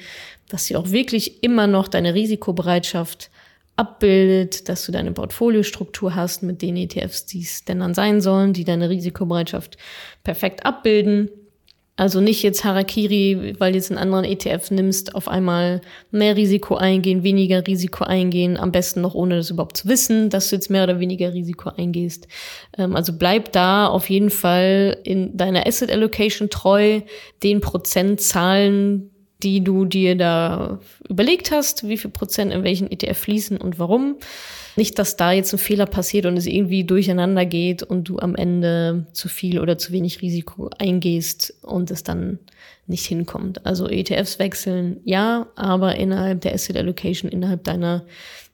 dass 0.50 0.66
sie 0.66 0.76
auch 0.76 0.92
wirklich 0.92 1.44
immer 1.44 1.68
noch 1.68 1.88
deine 1.88 2.14
Risikobereitschaft 2.14 3.30
abbildet, 3.78 4.68
dass 4.68 4.86
du 4.86 4.92
deine 4.92 5.14
Portfoliostruktur 5.14 6.14
hast 6.14 6.44
mit 6.44 6.62
den 6.62 6.76
ETFs, 6.76 7.26
die 7.26 7.42
es 7.42 7.64
denn 7.64 7.80
dann 7.80 7.94
sein 7.94 8.20
sollen, 8.20 8.52
die 8.52 8.66
deine 8.66 8.90
Risikobereitschaft 8.90 9.78
perfekt 10.24 10.66
abbilden 10.66 11.30
also 11.98 12.22
nicht 12.22 12.42
jetzt 12.42 12.64
Harakiri, 12.64 13.56
weil 13.60 13.74
du 13.74 13.78
jetzt 13.78 13.92
einen 13.92 14.00
anderen 14.00 14.26
ETF 14.26 14.72
nimmst, 14.72 15.14
auf 15.14 15.28
einmal 15.28 15.82
mehr 16.10 16.36
Risiko 16.36 16.76
eingehen, 16.76 17.24
weniger 17.24 17.68
Risiko 17.68 18.06
eingehen, 18.06 18.58
am 18.58 18.72
besten 18.72 19.02
noch 19.02 19.14
ohne 19.14 19.36
das 19.36 19.50
überhaupt 19.50 19.78
zu 19.78 19.88
wissen, 19.88 20.30
dass 20.30 20.50
du 20.50 20.56
jetzt 20.56 20.70
mehr 20.70 20.84
oder 20.86 21.00
weniger 21.00 21.34
Risiko 21.34 21.70
eingehst. 21.70 22.28
Ähm, 22.78 22.96
also 22.96 23.14
bleib 23.14 23.52
da 23.52 23.88
auf 23.88 24.10
jeden 24.10 24.30
Fall 24.30 24.98
in 25.04 25.36
deiner 25.38 25.68
Asset 25.68 25.92
Allocation 25.92 26.50
treu, 26.50 27.02
den 27.44 27.62
Prozentzahlen, 27.62 29.12
die 29.44 29.64
du 29.64 29.86
dir 29.86 30.16
da 30.16 30.80
überlegt 31.10 31.52
hast, 31.52 31.88
wie 31.88 31.98
viel 31.98 32.12
Prozent 32.12 32.54
in 32.54 32.64
welchen 32.64 32.90
ETF 32.90 33.18
fließen 33.18 33.58
und 33.58 33.80
warum. 33.80 34.18
Nicht, 34.76 34.98
dass 35.00 35.18
da 35.18 35.32
jetzt 35.32 35.54
ein 35.54 35.60
Fehler 35.60 35.86
passiert 35.86 36.26
und 36.26 36.38
es 36.38 36.46
irgendwie 36.46 36.84
durcheinander 36.84 37.46
geht 37.46 37.84
und 37.84 38.06
du 38.06 38.20
am 38.20 38.36
Ende 38.36 39.08
zu 39.12 39.28
viel 39.28 39.60
oder 39.60 39.78
zu 39.78 39.92
wenig 39.92 40.22
Risiko 40.22 40.70
eingehst 40.78 41.54
und 41.62 41.92
es 41.92 42.04
dann 42.04 42.40
nicht 42.88 43.06
hinkommt. 43.06 43.66
Also 43.66 43.88
ETFs 43.88 44.40
wechseln, 44.40 45.02
ja, 45.04 45.48
aber 45.56 45.96
innerhalb 45.96 46.42
der 46.42 46.54
Asset 46.54 46.78
Allocation, 46.78 47.32
innerhalb 47.32 47.64
deiner 47.64 48.06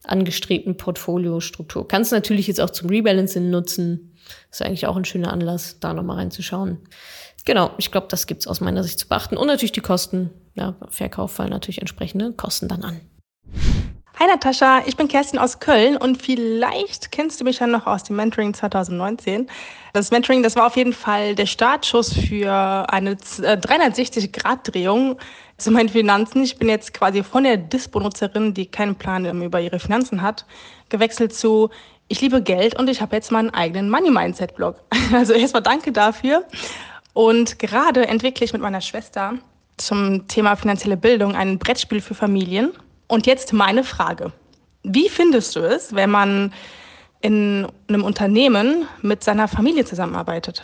angestrebten 0.03 0.77
Portfoliostruktur. 0.77 1.87
Kannst 1.87 2.11
du 2.11 2.15
natürlich 2.15 2.47
jetzt 2.47 2.61
auch 2.61 2.69
zum 2.69 2.89
Rebalancing 2.89 3.49
nutzen. 3.49 4.13
ist 4.51 4.61
eigentlich 4.61 4.87
auch 4.87 4.95
ein 4.95 5.05
schöner 5.05 5.33
Anlass, 5.33 5.79
da 5.79 5.93
nochmal 5.93 6.17
reinzuschauen. 6.17 6.79
Genau, 7.45 7.71
ich 7.77 7.91
glaube, 7.91 8.07
das 8.09 8.27
gibt's 8.27 8.47
aus 8.47 8.61
meiner 8.61 8.83
Sicht 8.83 8.99
zu 8.99 9.07
beachten. 9.07 9.37
Und 9.37 9.47
natürlich 9.47 9.71
die 9.71 9.81
Kosten. 9.81 10.31
Ja, 10.55 10.75
Verkauf 10.89 11.31
fallen 11.31 11.51
natürlich 11.51 11.79
entsprechende 11.79 12.33
Kosten 12.33 12.67
dann 12.67 12.83
an. 12.83 12.99
Hi 14.19 14.25
Natascha, 14.25 14.81
ich 14.87 14.97
bin 14.97 15.07
Kerstin 15.07 15.37
aus 15.37 15.59
Köln 15.59 15.95
und 15.95 16.19
vielleicht 16.19 17.11
kennst 17.11 17.39
du 17.39 17.43
mich 17.43 17.59
ja 17.59 17.67
noch 17.67 17.85
aus 17.85 18.03
dem 18.03 18.15
Mentoring 18.15 18.51
2019. 18.51 19.47
Das 19.93 20.09
Mentoring, 20.09 20.41
das 20.41 20.55
war 20.55 20.65
auf 20.65 20.75
jeden 20.75 20.93
Fall 20.93 21.35
der 21.35 21.45
Startschuss 21.45 22.13
für 22.13 22.51
eine 22.89 23.13
360-Grad-Drehung 23.13 25.11
äh, 25.11 25.15
zu 25.59 25.69
meinen 25.69 25.89
Finanzen. 25.89 26.41
Ich 26.41 26.57
bin 26.57 26.67
jetzt 26.67 26.95
quasi 26.95 27.21
von 27.21 27.43
der 27.43 27.57
Dispo-Nutzerin, 27.57 28.55
die 28.55 28.65
keinen 28.65 28.95
Plan 28.95 29.43
über 29.43 29.61
ihre 29.61 29.77
Finanzen 29.77 30.23
hat, 30.23 30.47
gewechselt 30.89 31.35
zu 31.35 31.69
ich 32.07 32.19
liebe 32.19 32.41
Geld 32.41 32.75
und 32.79 32.89
ich 32.89 33.01
habe 33.01 33.15
jetzt 33.15 33.31
meinen 33.31 33.51
eigenen 33.51 33.91
Money 33.91 34.09
Mindset 34.09 34.55
Blog. 34.55 34.81
Also 35.13 35.33
erstmal 35.33 35.61
danke 35.61 35.91
dafür. 35.91 36.43
Und 37.13 37.59
gerade 37.59 38.07
entwickle 38.07 38.45
ich 38.45 38.53
mit 38.53 38.63
meiner 38.63 38.81
Schwester 38.81 39.35
zum 39.77 40.27
Thema 40.27 40.55
finanzielle 40.55 40.97
Bildung 40.97 41.35
ein 41.35 41.59
Brettspiel 41.59 42.01
für 42.01 42.15
Familien. 42.15 42.73
Und 43.07 43.25
jetzt 43.25 43.53
meine 43.53 43.83
Frage. 43.83 44.31
Wie 44.83 45.09
findest 45.09 45.55
du 45.55 45.61
es, 45.61 45.95
wenn 45.95 46.09
man 46.09 46.53
in 47.21 47.67
einem 47.87 48.03
Unternehmen 48.03 48.85
mit 49.01 49.23
seiner 49.23 49.47
Familie 49.47 49.85
zusammenarbeitet 49.85 50.63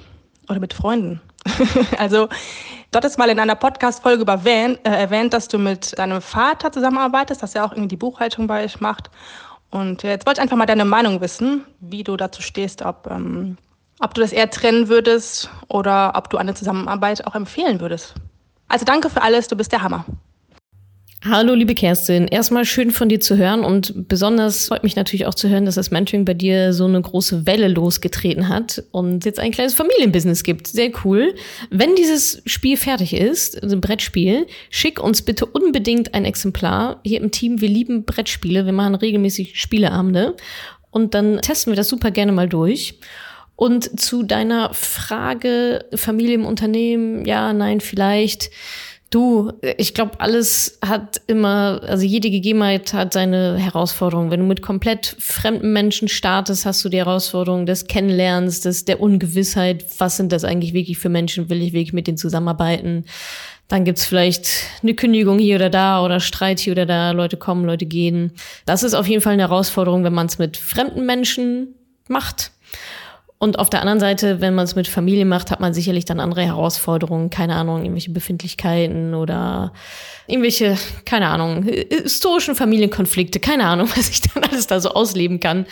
oder 0.49 0.59
mit 0.59 0.73
Freunden? 0.73 1.21
also 1.97 2.29
dort 2.91 3.05
ist 3.05 3.17
mal 3.17 3.29
in 3.29 3.39
einer 3.39 3.55
Podcast-Folge 3.55 4.25
äh, 4.25 4.77
erwähnt, 4.83 5.33
dass 5.33 5.47
du 5.47 5.57
mit 5.57 5.97
deinem 5.97 6.21
Vater 6.21 6.71
zusammenarbeitest, 6.71 7.41
dass 7.41 7.55
er 7.55 7.65
auch 7.65 7.71
irgendwie 7.71 7.89
die 7.89 7.97
Buchhaltung 7.97 8.47
bei 8.47 8.63
euch 8.63 8.79
macht. 8.79 9.09
Und 9.71 10.03
jetzt 10.03 10.27
wollte 10.27 10.39
ich 10.39 10.43
einfach 10.43 10.57
mal 10.57 10.65
deine 10.65 10.85
Meinung 10.85 11.19
wissen, 11.21 11.65
wie 11.79 12.03
du 12.03 12.15
dazu 12.15 12.41
stehst, 12.41 12.83
ob, 12.83 13.07
ähm, 13.09 13.57
ob 13.99 14.13
du 14.13 14.21
das 14.21 14.31
eher 14.31 14.49
trennen 14.49 14.87
würdest 14.87 15.49
oder 15.67 16.13
ob 16.15 16.29
du 16.29 16.37
eine 16.37 16.53
Zusammenarbeit 16.53 17.25
auch 17.25 17.35
empfehlen 17.35 17.79
würdest. 17.79 18.13
Also 18.67 18.85
danke 18.85 19.09
für 19.09 19.21
alles, 19.21 19.47
du 19.47 19.55
bist 19.55 19.71
der 19.71 19.81
Hammer. 19.81 20.05
Hallo, 21.25 21.53
liebe 21.53 21.73
Kerstin. 21.73 22.27
Erstmal 22.27 22.65
schön 22.65 22.91
von 22.91 23.07
dir 23.07 23.21
zu 23.21 23.37
hören 23.37 23.63
und 23.63 24.09
besonders 24.09 24.67
freut 24.67 24.83
mich 24.83 24.97
natürlich 24.97 25.25
auch 25.25 25.33
zu 25.33 25.47
hören, 25.47 25.63
dass 25.63 25.75
das 25.75 25.89
Mentoring 25.89 26.25
bei 26.25 26.33
dir 26.33 26.73
so 26.73 26.83
eine 26.83 27.01
große 27.01 27.45
Welle 27.45 27.69
losgetreten 27.69 28.49
hat 28.49 28.83
und 28.91 29.23
jetzt 29.23 29.39
ein 29.39 29.51
kleines 29.51 29.73
Familienbusiness 29.73 30.43
gibt. 30.43 30.67
Sehr 30.67 30.91
cool. 31.05 31.33
Wenn 31.69 31.95
dieses 31.95 32.41
Spiel 32.45 32.75
fertig 32.75 33.13
ist, 33.13 33.63
also 33.63 33.77
ein 33.77 33.81
Brettspiel, 33.81 34.47
schick 34.69 35.01
uns 35.01 35.21
bitte 35.21 35.45
unbedingt 35.45 36.13
ein 36.13 36.25
Exemplar. 36.25 36.99
Hier 37.05 37.21
im 37.21 37.31
Team, 37.31 37.61
wir 37.61 37.69
lieben 37.69 38.03
Brettspiele. 38.03 38.65
Wir 38.65 38.73
machen 38.73 38.95
regelmäßig 38.95 39.57
Spieleabende 39.57 40.35
und 40.91 41.13
dann 41.13 41.39
testen 41.41 41.71
wir 41.71 41.77
das 41.77 41.87
super 41.87 42.11
gerne 42.11 42.33
mal 42.33 42.49
durch. 42.49 42.99
Und 43.55 43.97
zu 43.97 44.23
deiner 44.23 44.73
Frage 44.73 45.85
Familie 45.95 46.35
im 46.35 46.45
Unternehmen, 46.45 47.23
ja, 47.23 47.53
nein, 47.53 47.79
vielleicht 47.79 48.49
Du, 49.13 49.51
ich 49.77 49.93
glaube, 49.93 50.19
alles 50.21 50.79
hat 50.83 51.21
immer, 51.27 51.81
also 51.83 52.03
jede 52.03 52.31
Gegebenheit 52.31 52.93
hat 52.93 53.13
seine 53.13 53.59
Herausforderung. 53.59 54.31
Wenn 54.31 54.39
du 54.39 54.47
mit 54.47 54.63
komplett 54.63 55.15
fremden 55.19 55.71
Menschen 55.71 56.07
startest, 56.07 56.65
hast 56.65 56.83
du 56.83 56.89
die 56.89 56.97
Herausforderung 56.97 57.67
des 57.67 57.85
Kennenlernens, 57.85 58.61
des, 58.61 58.85
der 58.85 58.99
Ungewissheit. 58.99 59.85
Was 59.99 60.17
sind 60.17 60.31
das 60.31 60.43
eigentlich 60.43 60.73
wirklich 60.73 60.97
für 60.97 61.09
Menschen? 61.09 61.47
Will 61.51 61.61
ich 61.61 61.73
wirklich 61.73 61.93
mit 61.93 62.07
denen 62.07 62.17
zusammenarbeiten? 62.17 63.05
Dann 63.67 63.85
gibt's 63.85 64.03
vielleicht 64.03 64.47
eine 64.81 64.95
Kündigung 64.95 65.37
hier 65.37 65.57
oder 65.57 65.69
da 65.69 66.03
oder 66.03 66.19
Streit 66.19 66.59
hier 66.59 66.73
oder 66.73 66.87
da. 66.87 67.11
Leute 67.11 67.37
kommen, 67.37 67.65
Leute 67.65 67.85
gehen. 67.85 68.31
Das 68.65 68.81
ist 68.81 68.95
auf 68.95 69.05
jeden 69.05 69.21
Fall 69.21 69.33
eine 69.33 69.43
Herausforderung, 69.43 70.03
wenn 70.03 70.13
man 70.13 70.25
es 70.25 70.39
mit 70.39 70.57
fremden 70.57 71.05
Menschen 71.05 71.75
macht. 72.07 72.52
Und 73.43 73.59
auf 73.59 73.69
der 73.69 73.81
anderen 73.81 73.99
Seite, 73.99 74.39
wenn 74.39 74.55
man 74.55 74.63
es 74.63 74.73
mit 74.73 74.87
Familie 74.87 75.25
macht, 75.25 75.51
hat 75.51 75.59
man 75.59 75.73
sicherlich 75.73 76.05
dann 76.05 76.21
andere 76.21 76.43
Herausforderungen, 76.43 77.29
keine 77.29 77.55
Ahnung, 77.55 77.81
irgendwelche 77.81 78.11
Befindlichkeiten 78.11 79.13
oder 79.13 79.73
irgendwelche, 80.27 80.77
keine 81.03 81.27
Ahnung, 81.27 81.63
historischen 81.63 82.55
Familienkonflikte, 82.55 83.41
keine 83.41 83.65
Ahnung, 83.65 83.89
was 83.97 84.07
ich 84.07 84.21
dann 84.21 84.45
alles 84.45 84.67
da 84.67 84.79
so 84.79 84.91
ausleben 84.91 85.41
kann. 85.41 85.65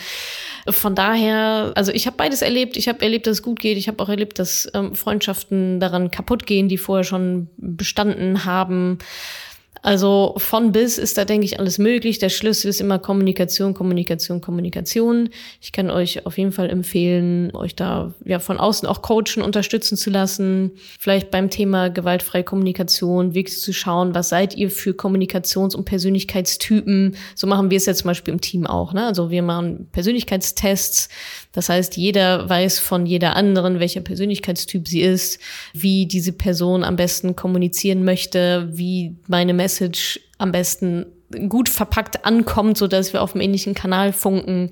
Von 0.68 0.94
daher, 0.94 1.72
also 1.74 1.92
ich 1.92 2.06
habe 2.06 2.18
beides 2.18 2.42
erlebt. 2.42 2.76
Ich 2.76 2.88
habe 2.88 3.00
erlebt, 3.00 3.26
dass 3.26 3.38
es 3.38 3.42
gut 3.42 3.58
geht. 3.58 3.78
Ich 3.78 3.88
habe 3.88 4.02
auch 4.02 4.10
erlebt, 4.10 4.38
dass 4.38 4.70
ähm, 4.74 4.94
Freundschaften 4.94 5.80
daran 5.80 6.10
kaputt 6.10 6.44
gehen, 6.44 6.68
die 6.68 6.76
vorher 6.76 7.04
schon 7.04 7.48
bestanden 7.56 8.44
haben. 8.44 8.98
Also 9.82 10.34
von 10.36 10.70
bis 10.70 10.96
ist 10.96 11.18
da, 11.18 11.24
denke 11.24 11.44
ich, 11.44 11.58
alles 11.58 11.78
möglich. 11.78 12.20
Der 12.20 12.28
Schlüssel 12.28 12.68
ist 12.68 12.80
immer 12.80 13.00
Kommunikation, 13.00 13.74
Kommunikation, 13.74 14.40
Kommunikation. 14.40 15.28
Ich 15.60 15.72
kann 15.72 15.90
euch 15.90 16.24
auf 16.24 16.38
jeden 16.38 16.52
Fall 16.52 16.70
empfehlen, 16.70 17.54
euch 17.54 17.74
da 17.74 18.14
ja 18.24 18.38
von 18.38 18.58
außen 18.58 18.86
auch 18.86 19.02
coachen, 19.02 19.42
unterstützen 19.42 19.96
zu 19.96 20.10
lassen. 20.10 20.70
Vielleicht 21.00 21.32
beim 21.32 21.50
Thema 21.50 21.90
gewaltfreie 21.90 22.44
Kommunikation 22.44 23.34
wirklich 23.34 23.60
zu 23.60 23.72
schauen, 23.72 24.14
was 24.14 24.28
seid 24.28 24.56
ihr 24.56 24.70
für 24.70 24.92
Kommunikations- 24.92 25.74
und 25.74 25.84
Persönlichkeitstypen. 25.84 27.16
So 27.34 27.48
machen 27.48 27.70
wir 27.70 27.76
es 27.76 27.86
jetzt 27.86 27.98
zum 27.98 28.08
Beispiel 28.08 28.34
im 28.34 28.40
Team 28.40 28.68
auch. 28.68 28.92
Ne? 28.92 29.04
Also 29.04 29.30
wir 29.30 29.42
machen 29.42 29.88
Persönlichkeitstests. 29.90 31.08
Das 31.50 31.68
heißt, 31.68 31.96
jeder 31.96 32.48
weiß 32.48 32.78
von 32.78 33.04
jeder 33.04 33.34
anderen, 33.34 33.80
welcher 33.80 34.00
Persönlichkeitstyp 34.00 34.86
sie 34.86 35.02
ist, 35.02 35.40
wie 35.74 36.06
diese 36.06 36.32
Person 36.32 36.84
am 36.84 36.94
besten 36.94 37.34
kommunizieren 37.34 38.04
möchte, 38.04 38.68
wie 38.72 39.16
meine 39.26 39.52
Message 39.52 39.71
am 40.38 40.52
besten 40.52 41.06
gut 41.48 41.68
verpackt 41.70 42.26
ankommt, 42.26 42.76
so 42.76 42.86
dass 42.86 43.12
wir 43.12 43.22
auf 43.22 43.34
einem 43.34 43.42
ähnlichen 43.42 43.74
Kanal 43.74 44.12
funken. 44.12 44.70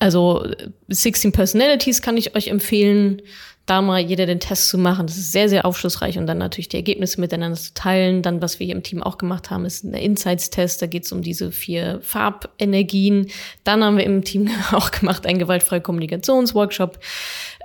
Also 0.00 0.44
16 0.88 1.30
Personalities 1.30 2.02
kann 2.02 2.16
ich 2.16 2.34
euch 2.34 2.48
empfehlen 2.48 3.22
da 3.70 3.82
mal 3.82 4.00
jeder 4.00 4.26
den 4.26 4.40
Test 4.40 4.68
zu 4.68 4.78
machen. 4.78 5.06
Das 5.06 5.16
ist 5.16 5.30
sehr, 5.30 5.48
sehr 5.48 5.64
aufschlussreich 5.64 6.18
und 6.18 6.26
dann 6.26 6.38
natürlich 6.38 6.68
die 6.68 6.76
Ergebnisse 6.76 7.20
miteinander 7.20 7.58
zu 7.58 7.72
teilen. 7.72 8.20
Dann, 8.20 8.42
was 8.42 8.58
wir 8.58 8.66
hier 8.66 8.74
im 8.74 8.82
Team 8.82 9.00
auch 9.00 9.16
gemacht 9.16 9.50
haben, 9.50 9.64
ist 9.64 9.84
ein 9.84 9.94
Insights-Test. 9.94 10.82
Da 10.82 10.86
geht 10.86 11.04
es 11.04 11.12
um 11.12 11.22
diese 11.22 11.52
vier 11.52 12.00
Farbenergien. 12.02 13.28
Dann 13.62 13.84
haben 13.84 13.96
wir 13.96 14.04
im 14.04 14.24
Team 14.24 14.50
auch 14.72 14.90
gemacht 14.90 15.24
einen 15.24 15.38
gewaltfreien 15.38 15.84
Kommunikationsworkshop. 15.84 16.98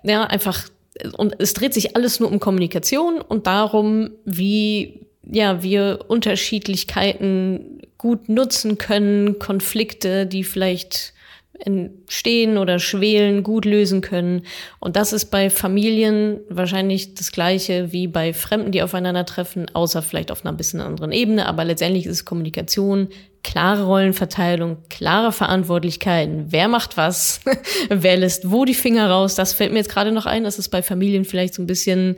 Ja, 0.03 0.25
einfach, 0.25 0.69
und 1.17 1.35
es 1.39 1.53
dreht 1.53 1.73
sich 1.73 1.95
alles 1.95 2.19
nur 2.19 2.31
um 2.31 2.39
Kommunikation 2.39 3.19
und 3.19 3.47
darum, 3.47 4.11
wie 4.25 5.04
ja, 5.31 5.63
wir 5.63 6.05
Unterschiedlichkeiten 6.07 7.81
gut 7.97 8.29
nutzen 8.29 8.77
können, 8.77 9.39
Konflikte, 9.39 10.25
die 10.25 10.43
vielleicht 10.43 11.13
entstehen 11.59 12.57
oder 12.57 12.79
schwelen, 12.79 13.43
gut 13.43 13.65
lösen 13.65 14.01
können. 14.01 14.41
Und 14.79 14.95
das 14.95 15.13
ist 15.13 15.25
bei 15.25 15.49
Familien 15.49 16.39
wahrscheinlich 16.49 17.15
das 17.15 17.31
Gleiche 17.31 17.91
wie 17.91 18.07
bei 18.07 18.33
Fremden, 18.33 18.71
die 18.71 18.83
aufeinandertreffen, 18.83 19.67
außer 19.73 20.01
vielleicht 20.01 20.31
auf 20.31 20.45
einer 20.45 20.55
bisschen 20.55 20.81
anderen 20.81 21.11
Ebene. 21.11 21.45
Aber 21.45 21.63
letztendlich 21.63 22.05
ist 22.05 22.11
es 22.11 22.25
Kommunikation, 22.25 23.07
klare 23.45 23.83
Rollenverteilung, 23.85 24.77
klare 24.89 25.31
Verantwortlichkeiten. 25.31 26.47
Wer 26.49 26.67
macht 26.67 26.97
was? 26.97 27.41
Wer 27.89 28.17
lässt 28.17 28.49
wo 28.49 28.65
die 28.65 28.73
Finger 28.73 29.07
raus? 29.09 29.35
Das 29.35 29.53
fällt 29.53 29.71
mir 29.71 29.77
jetzt 29.77 29.91
gerade 29.91 30.11
noch 30.11 30.25
ein, 30.25 30.43
dass 30.43 30.57
es 30.57 30.67
bei 30.67 30.81
Familien 30.81 31.25
vielleicht 31.25 31.53
so 31.53 31.61
ein 31.61 31.67
bisschen 31.67 32.15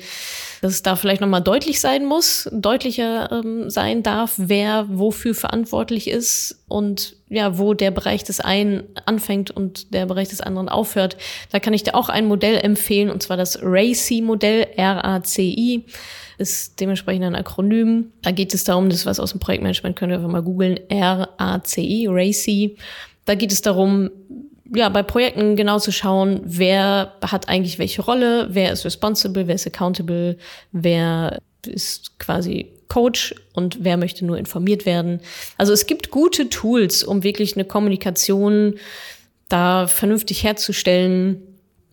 dass 0.61 0.73
es 0.73 0.81
da 0.81 0.95
vielleicht 0.95 1.21
nochmal 1.21 1.41
deutlich 1.41 1.79
sein 1.79 2.05
muss, 2.05 2.49
deutlicher 2.51 3.31
ähm, 3.31 3.69
sein 3.69 4.01
darf, 4.01 4.33
wer 4.37 4.87
wofür 4.89 5.35
verantwortlich 5.35 6.09
ist 6.09 6.63
und 6.67 7.15
ja, 7.29 7.59
wo 7.59 7.73
der 7.73 7.91
Bereich 7.91 8.23
des 8.23 8.39
einen 8.39 8.83
anfängt 9.05 9.51
und 9.51 9.93
der 9.93 10.05
Bereich 10.05 10.29
des 10.29 10.41
anderen 10.41 10.69
aufhört. 10.69 11.17
Da 11.51 11.59
kann 11.59 11.73
ich 11.73 11.83
dir 11.83 11.93
auch 11.93 12.09
ein 12.09 12.25
Modell 12.25 12.57
empfehlen, 12.57 13.09
und 13.11 13.21
zwar 13.21 13.37
das 13.37 13.59
RACI-Modell, 13.61 14.67
R-A-C-I 14.75 15.85
ist 16.37 16.79
dementsprechend 16.79 17.25
ein 17.25 17.35
Akronym. 17.35 18.11
Da 18.21 18.31
geht 18.31 18.53
es 18.53 18.63
darum, 18.63 18.89
das 18.89 18.99
ist 18.99 19.05
was 19.05 19.19
aus 19.19 19.31
dem 19.31 19.39
Projektmanagement, 19.39 19.95
könnt 19.95 20.11
ihr 20.11 20.17
einfach 20.17 20.29
mal 20.29 20.43
googeln, 20.43 20.79
R-A-C-I, 20.89 22.07
RACI. 22.07 22.77
Da 23.25 23.35
geht 23.35 23.51
es 23.51 23.61
darum, 23.61 24.09
ja, 24.73 24.89
bei 24.89 25.03
Projekten 25.03 25.55
genau 25.55 25.79
zu 25.79 25.91
schauen, 25.91 26.41
wer 26.43 27.13
hat 27.21 27.49
eigentlich 27.49 27.79
welche 27.79 28.01
Rolle, 28.01 28.47
wer 28.51 28.71
ist 28.71 28.85
responsible, 28.85 29.47
wer 29.47 29.55
ist 29.55 29.67
accountable, 29.67 30.37
wer 30.71 31.39
ist 31.65 32.19
quasi 32.19 32.71
Coach 32.87 33.35
und 33.53 33.83
wer 33.83 33.97
möchte 33.97 34.25
nur 34.25 34.37
informiert 34.37 34.85
werden. 34.85 35.19
Also 35.57 35.73
es 35.73 35.85
gibt 35.87 36.11
gute 36.11 36.49
Tools, 36.49 37.03
um 37.03 37.23
wirklich 37.23 37.55
eine 37.55 37.65
Kommunikation 37.65 38.75
da 39.49 39.87
vernünftig 39.87 40.43
herzustellen, 40.43 41.41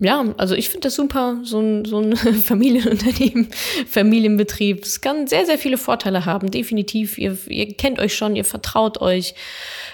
ja, 0.00 0.24
also 0.38 0.57
ich 0.57 0.70
finde 0.70 0.88
das 0.88 0.96
super, 0.96 1.38
so 1.44 1.61
ein, 1.61 1.85
so 1.85 1.98
ein 1.98 2.16
Familienunternehmen, 2.16 3.48
Familienbetrieb. 3.87 4.83
Es 4.83 5.00
kann 5.00 5.28
sehr, 5.28 5.46
sehr 5.46 5.57
viele 5.57 5.78
Vorteile 5.78 6.26
haben, 6.26 6.50
definitiv. 6.50 7.16
Ihr, 7.16 7.38
ihr 7.48 7.74
kennt 7.74 8.00
euch 8.00 8.14
schon, 8.14 8.35
ihr 8.35 8.44
vertraut 8.44 9.00
euch. 9.00 9.35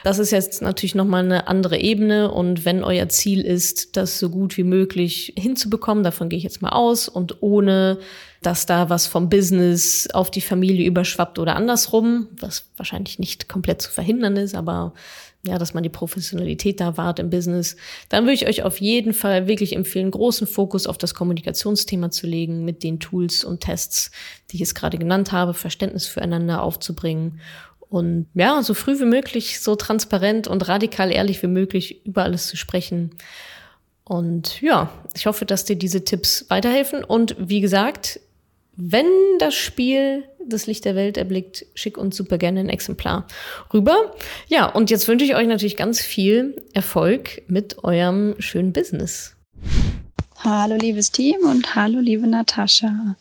Das 0.02 0.18
ist 0.18 0.30
jetzt 0.30 0.62
natürlich 0.62 0.94
nochmal 0.94 1.24
eine 1.24 1.48
andere 1.48 1.78
Ebene. 1.78 2.30
Und 2.30 2.64
wenn 2.64 2.82
euer 2.82 3.10
Ziel 3.10 3.42
ist, 3.42 3.98
das 3.98 4.18
so 4.18 4.30
gut 4.30 4.56
wie 4.56 4.64
möglich 4.64 5.34
hinzubekommen, 5.36 6.02
davon 6.02 6.30
gehe 6.30 6.38
ich 6.38 6.44
jetzt 6.44 6.62
mal 6.62 6.70
aus, 6.70 7.08
und 7.08 7.42
ohne 7.42 7.98
dass 8.42 8.64
da 8.64 8.88
was 8.88 9.06
vom 9.06 9.28
Business 9.28 10.08
auf 10.14 10.30
die 10.30 10.40
Familie 10.40 10.86
überschwappt 10.86 11.38
oder 11.38 11.56
andersrum, 11.56 12.28
was 12.40 12.64
wahrscheinlich 12.78 13.18
nicht 13.18 13.50
komplett 13.50 13.82
zu 13.82 13.90
verhindern 13.90 14.38
ist, 14.38 14.54
aber 14.54 14.94
ja, 15.46 15.58
dass 15.58 15.72
man 15.72 15.82
die 15.82 15.88
Professionalität 15.88 16.80
da 16.80 16.96
wahrt 16.96 17.18
im 17.18 17.30
Business, 17.30 17.76
dann 18.10 18.24
würde 18.24 18.34
ich 18.34 18.46
euch 18.46 18.62
auf 18.62 18.80
jeden 18.80 19.14
Fall 19.14 19.46
wirklich 19.46 19.74
empfehlen, 19.74 20.10
großen 20.10 20.46
Fokus 20.46 20.86
auf 20.86 20.98
das 20.98 21.14
Kommunikationsthema 21.14 22.10
zu 22.10 22.26
legen, 22.26 22.64
mit 22.64 22.82
den 22.82 23.00
Tools 23.00 23.42
und 23.44 23.60
Tests, 23.60 24.10
die 24.50 24.56
ich 24.56 24.60
jetzt 24.60 24.74
gerade 24.74 24.98
genannt 24.98 25.32
habe, 25.32 25.54
Verständnis 25.54 26.06
füreinander 26.06 26.62
aufzubringen 26.62 27.40
und 27.90 28.28
ja, 28.34 28.62
so 28.62 28.72
früh 28.72 29.00
wie 29.00 29.04
möglich, 29.04 29.60
so 29.60 29.74
transparent 29.74 30.46
und 30.46 30.68
radikal 30.68 31.10
ehrlich 31.10 31.42
wie 31.42 31.48
möglich 31.48 32.06
über 32.06 32.22
alles 32.22 32.46
zu 32.46 32.56
sprechen. 32.56 33.10
Und 34.04 34.60
ja, 34.60 34.90
ich 35.16 35.26
hoffe, 35.26 35.44
dass 35.44 35.64
dir 35.64 35.76
diese 35.76 36.04
Tipps 36.04 36.46
weiterhelfen. 36.48 37.02
Und 37.02 37.34
wie 37.38 37.60
gesagt, 37.60 38.20
wenn 38.76 39.06
das 39.40 39.54
Spiel 39.54 40.22
das 40.46 40.66
Licht 40.66 40.84
der 40.84 40.94
Welt 40.94 41.16
erblickt, 41.16 41.66
schick 41.74 41.98
uns 41.98 42.16
super 42.16 42.38
gerne 42.38 42.60
ein 42.60 42.68
Exemplar 42.68 43.26
rüber. 43.72 44.14
Ja, 44.48 44.66
und 44.66 44.90
jetzt 44.90 45.08
wünsche 45.08 45.24
ich 45.24 45.34
euch 45.34 45.46
natürlich 45.46 45.76
ganz 45.76 46.00
viel 46.00 46.62
Erfolg 46.72 47.42
mit 47.48 47.84
eurem 47.84 48.34
schönen 48.38 48.72
Business. 48.72 49.36
Hallo 50.38 50.76
liebes 50.76 51.10
Team 51.10 51.36
und 51.42 51.74
hallo 51.74 52.00
liebe 52.00 52.26
Natascha. 52.26 53.16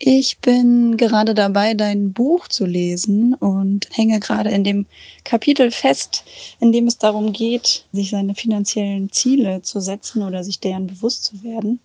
Ich 0.00 0.38
bin 0.38 0.96
gerade 0.96 1.34
dabei, 1.34 1.74
dein 1.74 2.12
Buch 2.12 2.46
zu 2.46 2.66
lesen 2.66 3.34
und 3.34 3.88
hänge 3.92 4.20
gerade 4.20 4.50
in 4.50 4.62
dem 4.62 4.86
Kapitel 5.24 5.72
fest, 5.72 6.24
in 6.60 6.70
dem 6.70 6.86
es 6.86 6.98
darum 6.98 7.32
geht, 7.32 7.84
sich 7.92 8.10
seine 8.10 8.36
finanziellen 8.36 9.10
Ziele 9.10 9.62
zu 9.62 9.80
setzen 9.80 10.22
oder 10.22 10.44
sich 10.44 10.60
deren 10.60 10.86
bewusst 10.86 11.24
zu 11.24 11.42
werden. 11.42 11.80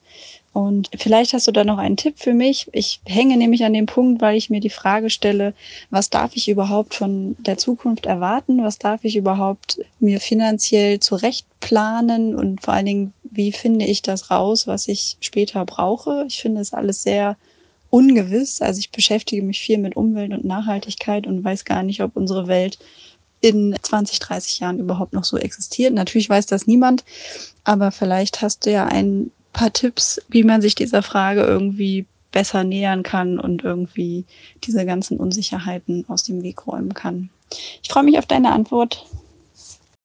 Und 0.54 0.92
vielleicht 0.96 1.34
hast 1.34 1.48
du 1.48 1.52
da 1.52 1.64
noch 1.64 1.80
einen 1.80 1.98
Tipp 1.98 2.20
für 2.20 2.36
mich. 2.36 2.70
Ich 2.74 3.02
hänge 3.06 3.38
nämlich 3.38 3.64
an 3.64 3.74
dem 3.74 3.88
Punkt, 3.88 4.22
weil 4.22 4.38
ich 4.38 4.52
mir 4.52 4.60
die 4.60 4.70
Frage 4.70 5.10
stelle, 5.10 5.56
was 5.90 6.12
darf 6.12 6.36
ich 6.36 6.48
überhaupt 6.48 6.94
von 6.94 7.36
der 7.40 7.58
Zukunft 7.58 8.06
erwarten? 8.06 8.64
Was 8.64 8.78
darf 8.78 9.04
ich 9.04 9.16
überhaupt 9.16 9.80
mir 10.00 10.20
finanziell 10.20 11.00
zurecht 11.00 11.48
planen? 11.60 12.36
Und 12.36 12.62
vor 12.62 12.76
allen 12.76 12.86
Dingen, 12.86 13.14
wie 13.24 13.52
finde 13.52 13.86
ich 13.86 14.04
das 14.04 14.30
raus, 14.30 14.68
was 14.68 14.88
ich 14.88 15.18
später 15.22 15.66
brauche? 15.66 16.26
Ich 16.28 16.40
finde 16.40 16.62
es 16.62 16.72
alles 16.72 17.02
sehr 17.02 17.36
ungewiss. 17.90 18.62
Also 18.62 18.78
ich 18.80 18.92
beschäftige 18.92 19.42
mich 19.42 19.60
viel 19.60 19.80
mit 19.80 19.96
Umwelt 19.96 20.34
und 20.34 20.46
Nachhaltigkeit 20.46 21.26
und 21.26 21.44
weiß 21.44 21.66
gar 21.66 21.82
nicht, 21.82 22.02
ob 22.02 22.16
unsere 22.16 22.48
Welt 22.48 22.78
in 23.42 23.76
20, 23.82 24.20
30 24.20 24.60
Jahren 24.60 24.80
überhaupt 24.80 25.14
noch 25.14 25.24
so 25.24 25.38
existiert. 25.38 25.94
Natürlich 25.94 26.30
weiß 26.30 26.46
das 26.46 26.68
niemand, 26.68 27.04
aber 27.64 27.92
vielleicht 27.92 28.42
hast 28.44 28.68
du 28.68 28.72
ja 28.72 28.86
einen 28.86 29.32
paar 29.54 29.72
Tipps, 29.72 30.22
wie 30.30 30.44
man 30.44 30.62
sich 30.62 30.76
dieser 30.76 31.04
Frage 31.04 31.42
irgendwie 31.42 32.06
besser 32.32 32.64
nähern 32.64 33.04
kann 33.04 33.40
und 33.40 33.64
irgendwie 33.64 34.26
diese 34.64 34.86
ganzen 34.86 35.18
Unsicherheiten 35.18 36.04
aus 36.10 36.24
dem 36.24 36.44
Weg 36.44 36.68
räumen 36.68 36.94
kann. 36.94 37.30
Ich 37.82 37.90
freue 37.90 38.04
mich 38.04 38.18
auf 38.18 38.26
deine 38.26 38.52
Antwort. 38.52 39.06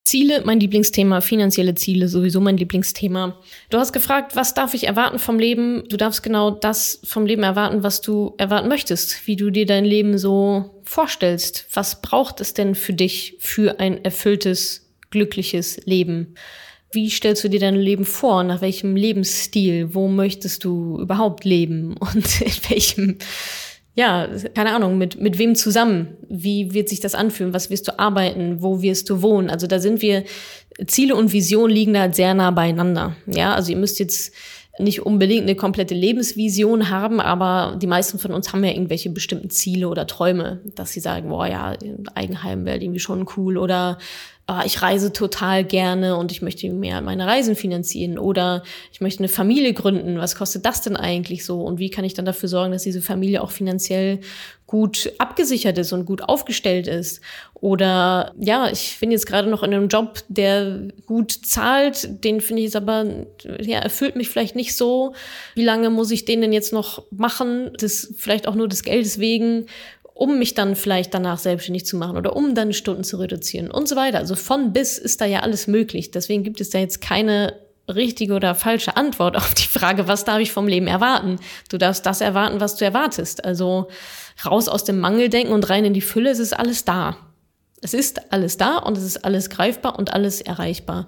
Ziele, 0.08 0.42
mein 0.46 0.58
Lieblingsthema, 0.58 1.20
finanzielle 1.20 1.74
Ziele, 1.74 2.08
sowieso 2.08 2.40
mein 2.40 2.56
Lieblingsthema. 2.56 3.36
Du 3.68 3.76
hast 3.76 3.92
gefragt, 3.92 4.36
was 4.36 4.54
darf 4.54 4.72
ich 4.72 4.86
erwarten 4.86 5.18
vom 5.18 5.38
Leben? 5.38 5.84
Du 5.90 5.98
darfst 5.98 6.22
genau 6.22 6.50
das 6.50 7.00
vom 7.04 7.26
Leben 7.26 7.42
erwarten, 7.42 7.82
was 7.82 8.00
du 8.00 8.34
erwarten 8.38 8.68
möchtest, 8.68 9.26
wie 9.26 9.36
du 9.36 9.50
dir 9.50 9.66
dein 9.66 9.84
Leben 9.84 10.16
so 10.16 10.80
vorstellst. 10.84 11.66
Was 11.74 12.00
braucht 12.00 12.40
es 12.40 12.54
denn 12.54 12.74
für 12.74 12.94
dich 12.94 13.36
für 13.40 13.80
ein 13.80 14.02
erfülltes, 14.02 14.88
glückliches 15.10 15.78
Leben? 15.84 16.34
Wie 16.90 17.10
stellst 17.10 17.44
du 17.44 17.48
dir 17.48 17.60
dein 17.60 17.76
Leben 17.76 18.04
vor? 18.04 18.44
Nach 18.44 18.60
welchem 18.60 18.96
Lebensstil? 18.96 19.94
Wo 19.94 20.08
möchtest 20.08 20.64
du 20.64 20.98
überhaupt 21.00 21.44
leben? 21.44 21.96
Und 22.00 22.40
in 22.40 22.70
welchem 22.70 23.18
ja, 23.98 24.28
keine 24.54 24.76
Ahnung, 24.76 24.96
mit, 24.96 25.20
mit 25.20 25.40
wem 25.40 25.56
zusammen? 25.56 26.16
Wie 26.28 26.72
wird 26.72 26.88
sich 26.88 27.00
das 27.00 27.16
anfühlen? 27.16 27.52
Was 27.52 27.68
wirst 27.68 27.88
du 27.88 27.98
arbeiten? 27.98 28.62
Wo 28.62 28.80
wirst 28.80 29.10
du 29.10 29.22
wohnen? 29.22 29.50
Also 29.50 29.66
da 29.66 29.80
sind 29.80 30.02
wir, 30.02 30.22
Ziele 30.86 31.16
und 31.16 31.32
Vision 31.32 31.68
liegen 31.68 31.94
da 31.94 32.12
sehr 32.12 32.32
nah 32.32 32.52
beieinander. 32.52 33.16
Ja, 33.26 33.56
also 33.56 33.72
ihr 33.72 33.76
müsst 33.76 33.98
jetzt 33.98 34.32
nicht 34.78 35.04
unbedingt 35.04 35.42
eine 35.42 35.56
komplette 35.56 35.94
Lebensvision 35.94 36.90
haben, 36.90 37.20
aber 37.20 37.76
die 37.82 37.88
meisten 37.88 38.20
von 38.20 38.30
uns 38.30 38.52
haben 38.52 38.62
ja 38.62 38.70
irgendwelche 38.70 39.10
bestimmten 39.10 39.50
Ziele 39.50 39.88
oder 39.88 40.06
Träume, 40.06 40.60
dass 40.76 40.92
sie 40.92 41.00
sagen, 41.00 41.30
boah, 41.30 41.48
ja, 41.48 41.76
Eigenheim 42.14 42.64
wäre 42.64 42.78
irgendwie 42.78 43.00
schon 43.00 43.26
cool 43.36 43.58
oder 43.58 43.98
ah, 44.48 44.62
ich 44.64 44.80
reise 44.80 45.12
total 45.12 45.62
gerne 45.62 46.16
und 46.16 46.32
ich 46.32 46.40
möchte 46.40 46.68
mehr 46.70 47.02
meine 47.02 47.26
Reisen 47.26 47.54
finanzieren 47.54 48.18
oder 48.18 48.62
ich 48.92 49.02
möchte 49.02 49.20
eine 49.20 49.28
Familie 49.28 49.74
gründen. 49.74 50.16
Was 50.18 50.36
kostet 50.36 50.64
das 50.64 50.80
denn 50.80 50.96
eigentlich 50.96 51.44
so? 51.44 51.60
Und 51.60 51.78
wie 51.78 51.90
kann 51.90 52.04
ich 52.04 52.14
dann 52.14 52.24
dafür 52.24 52.48
sorgen, 52.48 52.72
dass 52.72 52.82
diese 52.82 53.02
Familie 53.02 53.42
auch 53.42 53.50
finanziell 53.50 54.20
gut 54.66 55.12
abgesichert 55.18 55.76
ist 55.76 55.92
und 55.92 56.06
gut 56.06 56.22
aufgestellt 56.22 56.86
ist? 56.86 57.20
Oder 57.60 58.32
ja, 58.40 58.70
ich 58.70 58.96
bin 59.00 59.10
jetzt 59.10 59.26
gerade 59.26 59.50
noch 59.50 59.62
in 59.62 59.74
einem 59.74 59.88
Job, 59.88 60.20
der 60.28 60.88
gut 61.04 61.30
zahlt, 61.32 62.24
den 62.24 62.40
finde 62.40 62.62
ich 62.62 62.68
jetzt 62.68 62.76
aber, 62.76 63.04
ja, 63.60 63.80
erfüllt 63.80 64.16
mich 64.16 64.30
vielleicht 64.30 64.56
nicht 64.56 64.74
so. 64.74 65.14
Wie 65.56 65.64
lange 65.64 65.90
muss 65.90 66.10
ich 66.10 66.24
den 66.24 66.40
denn 66.40 66.54
jetzt 66.54 66.72
noch 66.72 67.04
machen? 67.10 67.72
Das 67.78 68.14
vielleicht 68.16 68.48
auch 68.48 68.54
nur 68.54 68.68
des 68.68 68.82
Geldes 68.82 69.18
wegen 69.18 69.66
um 70.18 70.36
mich 70.40 70.54
dann 70.54 70.74
vielleicht 70.74 71.14
danach 71.14 71.38
selbstständig 71.38 71.86
zu 71.86 71.96
machen 71.96 72.16
oder 72.16 72.34
um 72.34 72.56
dann 72.56 72.72
Stunden 72.72 73.04
zu 73.04 73.18
reduzieren 73.18 73.70
und 73.70 73.88
so 73.88 73.94
weiter. 73.94 74.18
Also 74.18 74.34
von 74.34 74.72
bis 74.72 74.98
ist 74.98 75.20
da 75.20 75.26
ja 75.26 75.40
alles 75.40 75.68
möglich. 75.68 76.10
Deswegen 76.10 76.42
gibt 76.42 76.60
es 76.60 76.70
da 76.70 76.80
jetzt 76.80 77.00
keine 77.00 77.54
richtige 77.88 78.34
oder 78.34 78.56
falsche 78.56 78.96
Antwort 78.96 79.36
auf 79.36 79.54
die 79.54 79.68
Frage, 79.68 80.08
was 80.08 80.24
darf 80.24 80.40
ich 80.40 80.50
vom 80.50 80.66
Leben 80.66 80.88
erwarten? 80.88 81.38
Du 81.70 81.78
darfst 81.78 82.04
das 82.04 82.20
erwarten, 82.20 82.60
was 82.60 82.74
du 82.74 82.84
erwartest. 82.84 83.44
Also 83.44 83.86
raus 84.44 84.66
aus 84.66 84.82
dem 84.82 84.98
Mangeldenken 84.98 85.54
und 85.54 85.70
rein 85.70 85.84
in 85.84 85.94
die 85.94 86.00
Fülle, 86.00 86.30
es 86.30 86.40
ist 86.40 86.52
alles 86.52 86.84
da. 86.84 87.16
Es 87.80 87.94
ist 87.94 88.32
alles 88.32 88.56
da 88.56 88.78
und 88.78 88.98
es 88.98 89.04
ist 89.04 89.24
alles 89.24 89.50
greifbar 89.50 90.00
und 90.00 90.12
alles 90.12 90.40
erreichbar. 90.40 91.06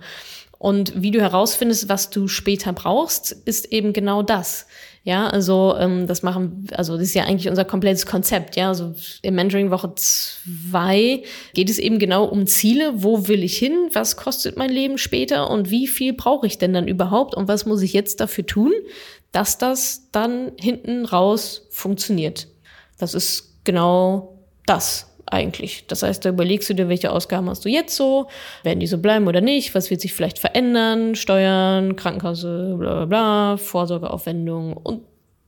Und 0.56 1.02
wie 1.02 1.10
du 1.10 1.20
herausfindest, 1.20 1.88
was 1.88 2.10
du 2.10 2.28
später 2.28 2.72
brauchst, 2.72 3.32
ist 3.32 3.72
eben 3.72 3.92
genau 3.92 4.22
das. 4.22 4.66
Ja, 5.02 5.28
also 5.28 5.76
ähm, 5.78 6.06
das 6.06 6.22
machen, 6.22 6.66
also 6.76 6.94
das 6.94 7.04
ist 7.04 7.14
ja 7.14 7.24
eigentlich 7.24 7.48
unser 7.48 7.64
komplettes 7.64 8.04
Konzept. 8.04 8.56
Ja, 8.56 8.68
also 8.68 8.94
im 9.22 9.34
Mentoring 9.34 9.70
Woche 9.70 9.94
zwei 9.94 11.22
geht 11.54 11.70
es 11.70 11.78
eben 11.78 11.98
genau 11.98 12.24
um 12.24 12.46
Ziele. 12.46 13.02
Wo 13.02 13.26
will 13.26 13.42
ich 13.42 13.56
hin? 13.56 13.88
Was 13.94 14.16
kostet 14.16 14.58
mein 14.58 14.70
Leben 14.70 14.98
später? 14.98 15.48
Und 15.48 15.70
wie 15.70 15.86
viel 15.86 16.12
brauche 16.12 16.46
ich 16.46 16.58
denn 16.58 16.74
dann 16.74 16.86
überhaupt? 16.86 17.34
Und 17.34 17.48
was 17.48 17.64
muss 17.64 17.80
ich 17.80 17.94
jetzt 17.94 18.20
dafür 18.20 18.44
tun, 18.44 18.72
dass 19.32 19.56
das 19.56 20.10
dann 20.12 20.52
hinten 20.60 21.06
raus 21.06 21.66
funktioniert? 21.70 22.48
Das 22.98 23.14
ist 23.14 23.64
genau 23.64 24.38
das 24.66 25.09
eigentlich. 25.30 25.86
Das 25.86 26.02
heißt, 26.02 26.24
da 26.24 26.30
überlegst 26.30 26.68
du 26.68 26.74
dir, 26.74 26.88
welche 26.88 27.12
Ausgaben 27.12 27.48
hast 27.48 27.64
du 27.64 27.68
jetzt 27.68 27.96
so, 27.96 28.28
werden 28.62 28.80
die 28.80 28.86
so 28.86 28.98
bleiben 28.98 29.26
oder 29.26 29.40
nicht, 29.40 29.74
was 29.74 29.90
wird 29.90 30.00
sich 30.00 30.12
vielleicht 30.12 30.38
verändern, 30.38 31.14
Steuern, 31.14 31.96
Krankenkasse, 31.96 32.76
bla 32.78 32.94
bla 32.94 33.04
bla, 33.06 33.56
Vorsorgeaufwendungen 33.56 34.74
und 34.74 35.02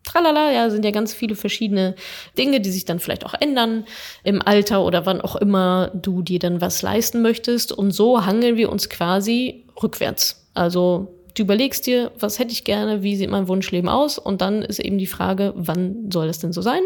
tralala, 0.04 0.52
ja, 0.52 0.70
sind 0.70 0.84
ja 0.84 0.90
ganz 0.90 1.14
viele 1.14 1.34
verschiedene 1.34 1.94
Dinge, 2.36 2.60
die 2.60 2.70
sich 2.70 2.84
dann 2.84 2.98
vielleicht 2.98 3.24
auch 3.24 3.34
ändern 3.40 3.84
im 4.24 4.42
Alter 4.42 4.84
oder 4.84 5.06
wann 5.06 5.20
auch 5.20 5.36
immer 5.36 5.90
du 5.94 6.22
dir 6.22 6.38
dann 6.38 6.60
was 6.60 6.82
leisten 6.82 7.22
möchtest. 7.22 7.72
Und 7.72 7.92
so 7.92 8.24
hangeln 8.24 8.56
wir 8.56 8.70
uns 8.70 8.88
quasi 8.88 9.66
rückwärts. 9.82 10.50
Also 10.54 11.14
du 11.34 11.42
überlegst 11.42 11.86
dir, 11.86 12.12
was 12.18 12.38
hätte 12.38 12.52
ich 12.52 12.64
gerne, 12.64 13.02
wie 13.02 13.16
sieht 13.16 13.30
mein 13.30 13.48
Wunschleben 13.48 13.88
aus 13.88 14.18
und 14.18 14.40
dann 14.40 14.62
ist 14.62 14.78
eben 14.78 14.98
die 14.98 15.06
Frage, 15.06 15.52
wann 15.56 16.10
soll 16.10 16.26
das 16.26 16.38
denn 16.38 16.52
so 16.52 16.62
sein 16.62 16.82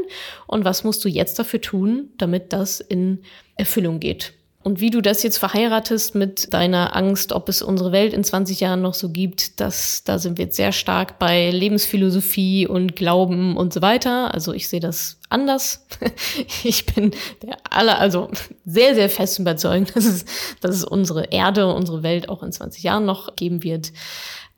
und 0.46 0.64
was 0.64 0.84
musst 0.84 1.04
du 1.04 1.08
jetzt 1.08 1.38
dafür 1.38 1.60
tun, 1.60 2.10
damit 2.18 2.52
das 2.52 2.80
in 2.80 3.22
Erfüllung 3.56 4.00
geht. 4.00 4.34
Und 4.66 4.80
wie 4.80 4.90
du 4.90 5.00
das 5.00 5.22
jetzt 5.22 5.38
verheiratest 5.38 6.16
mit 6.16 6.52
deiner 6.52 6.96
Angst, 6.96 7.30
ob 7.30 7.48
es 7.48 7.62
unsere 7.62 7.92
Welt 7.92 8.12
in 8.12 8.24
20 8.24 8.58
Jahren 8.58 8.82
noch 8.82 8.94
so 8.94 9.10
gibt, 9.10 9.60
das, 9.60 10.02
da 10.02 10.18
sind 10.18 10.38
wir 10.38 10.46
jetzt 10.46 10.56
sehr 10.56 10.72
stark 10.72 11.20
bei 11.20 11.52
Lebensphilosophie 11.52 12.66
und 12.66 12.96
Glauben 12.96 13.56
und 13.56 13.72
so 13.72 13.80
weiter. 13.80 14.34
Also 14.34 14.52
ich 14.52 14.68
sehe 14.68 14.80
das 14.80 15.20
anders. 15.28 15.86
Ich 16.64 16.84
bin 16.84 17.12
der 17.42 17.58
aller, 17.70 18.00
also 18.00 18.28
sehr, 18.64 18.96
sehr 18.96 19.08
fest 19.08 19.38
überzeugt, 19.38 19.92
dass 19.94 20.04
es, 20.04 20.24
dass 20.60 20.74
es 20.74 20.82
unsere 20.84 21.26
Erde, 21.26 21.72
unsere 21.72 22.02
Welt 22.02 22.28
auch 22.28 22.42
in 22.42 22.50
20 22.50 22.82
Jahren 22.82 23.04
noch 23.04 23.36
geben 23.36 23.62
wird. 23.62 23.92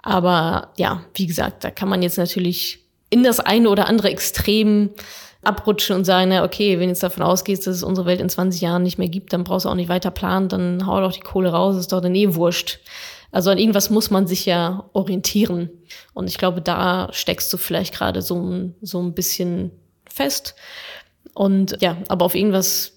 Aber 0.00 0.72
ja, 0.78 1.04
wie 1.16 1.26
gesagt, 1.26 1.64
da 1.64 1.70
kann 1.70 1.90
man 1.90 2.00
jetzt 2.00 2.16
natürlich 2.16 2.78
in 3.10 3.24
das 3.24 3.40
eine 3.40 3.68
oder 3.68 3.88
andere 3.88 4.08
Extrem 4.08 4.88
abrutschen 5.48 5.96
und 5.96 6.04
sagen, 6.04 6.30
na 6.30 6.44
okay, 6.44 6.78
wenn 6.78 6.88
jetzt 6.88 7.02
davon 7.02 7.22
ausgehst, 7.22 7.66
dass 7.66 7.76
es 7.76 7.82
unsere 7.82 8.06
Welt 8.06 8.20
in 8.20 8.28
20 8.28 8.60
Jahren 8.60 8.82
nicht 8.82 8.98
mehr 8.98 9.08
gibt, 9.08 9.32
dann 9.32 9.44
brauchst 9.44 9.64
du 9.64 9.70
auch 9.70 9.74
nicht 9.74 9.88
weiter 9.88 10.10
planen, 10.10 10.48
dann 10.48 10.86
hau 10.86 11.00
doch 11.00 11.12
die 11.12 11.20
Kohle 11.20 11.50
raus, 11.50 11.76
ist 11.76 11.92
doch 11.92 12.00
dann 12.00 12.14
eh 12.14 12.34
wurscht. 12.34 12.80
Also 13.30 13.50
an 13.50 13.58
irgendwas 13.58 13.90
muss 13.90 14.10
man 14.10 14.26
sich 14.26 14.46
ja 14.46 14.88
orientieren. 14.92 15.70
Und 16.14 16.28
ich 16.28 16.38
glaube, 16.38 16.60
da 16.60 17.08
steckst 17.12 17.52
du 17.52 17.56
vielleicht 17.56 17.94
gerade 17.94 18.22
so, 18.22 18.70
so 18.80 19.02
ein 19.02 19.14
bisschen 19.14 19.70
fest. 20.08 20.54
Und 21.34 21.76
ja, 21.80 21.98
aber 22.08 22.24
auf 22.24 22.34
irgendwas 22.34 22.94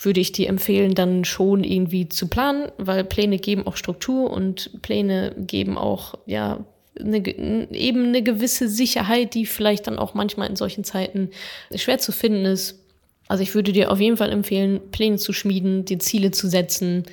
würde 0.00 0.20
ich 0.20 0.32
dir 0.32 0.48
empfehlen, 0.48 0.94
dann 0.94 1.24
schon 1.24 1.64
irgendwie 1.64 2.08
zu 2.08 2.28
planen, 2.28 2.70
weil 2.78 3.04
Pläne 3.04 3.38
geben 3.38 3.66
auch 3.66 3.76
Struktur 3.76 4.30
und 4.30 4.82
Pläne 4.82 5.34
geben 5.38 5.78
auch, 5.78 6.14
ja, 6.26 6.64
eine, 7.00 7.18
eben 7.72 8.06
eine 8.06 8.22
gewisse 8.22 8.68
Sicherheit, 8.68 9.34
die 9.34 9.46
vielleicht 9.46 9.86
dann 9.86 9.98
auch 9.98 10.14
manchmal 10.14 10.48
in 10.48 10.56
solchen 10.56 10.84
Zeiten 10.84 11.30
schwer 11.74 11.98
zu 11.98 12.12
finden 12.12 12.44
ist. 12.44 12.80
Also 13.28 13.42
ich 13.42 13.54
würde 13.54 13.72
dir 13.72 13.90
auf 13.90 14.00
jeden 14.00 14.16
Fall 14.16 14.30
empfehlen, 14.30 14.80
Pläne 14.92 15.16
zu 15.16 15.32
schmieden, 15.32 15.84
dir 15.84 15.98
Ziele 15.98 16.30
zu 16.30 16.48
setzen 16.48 17.04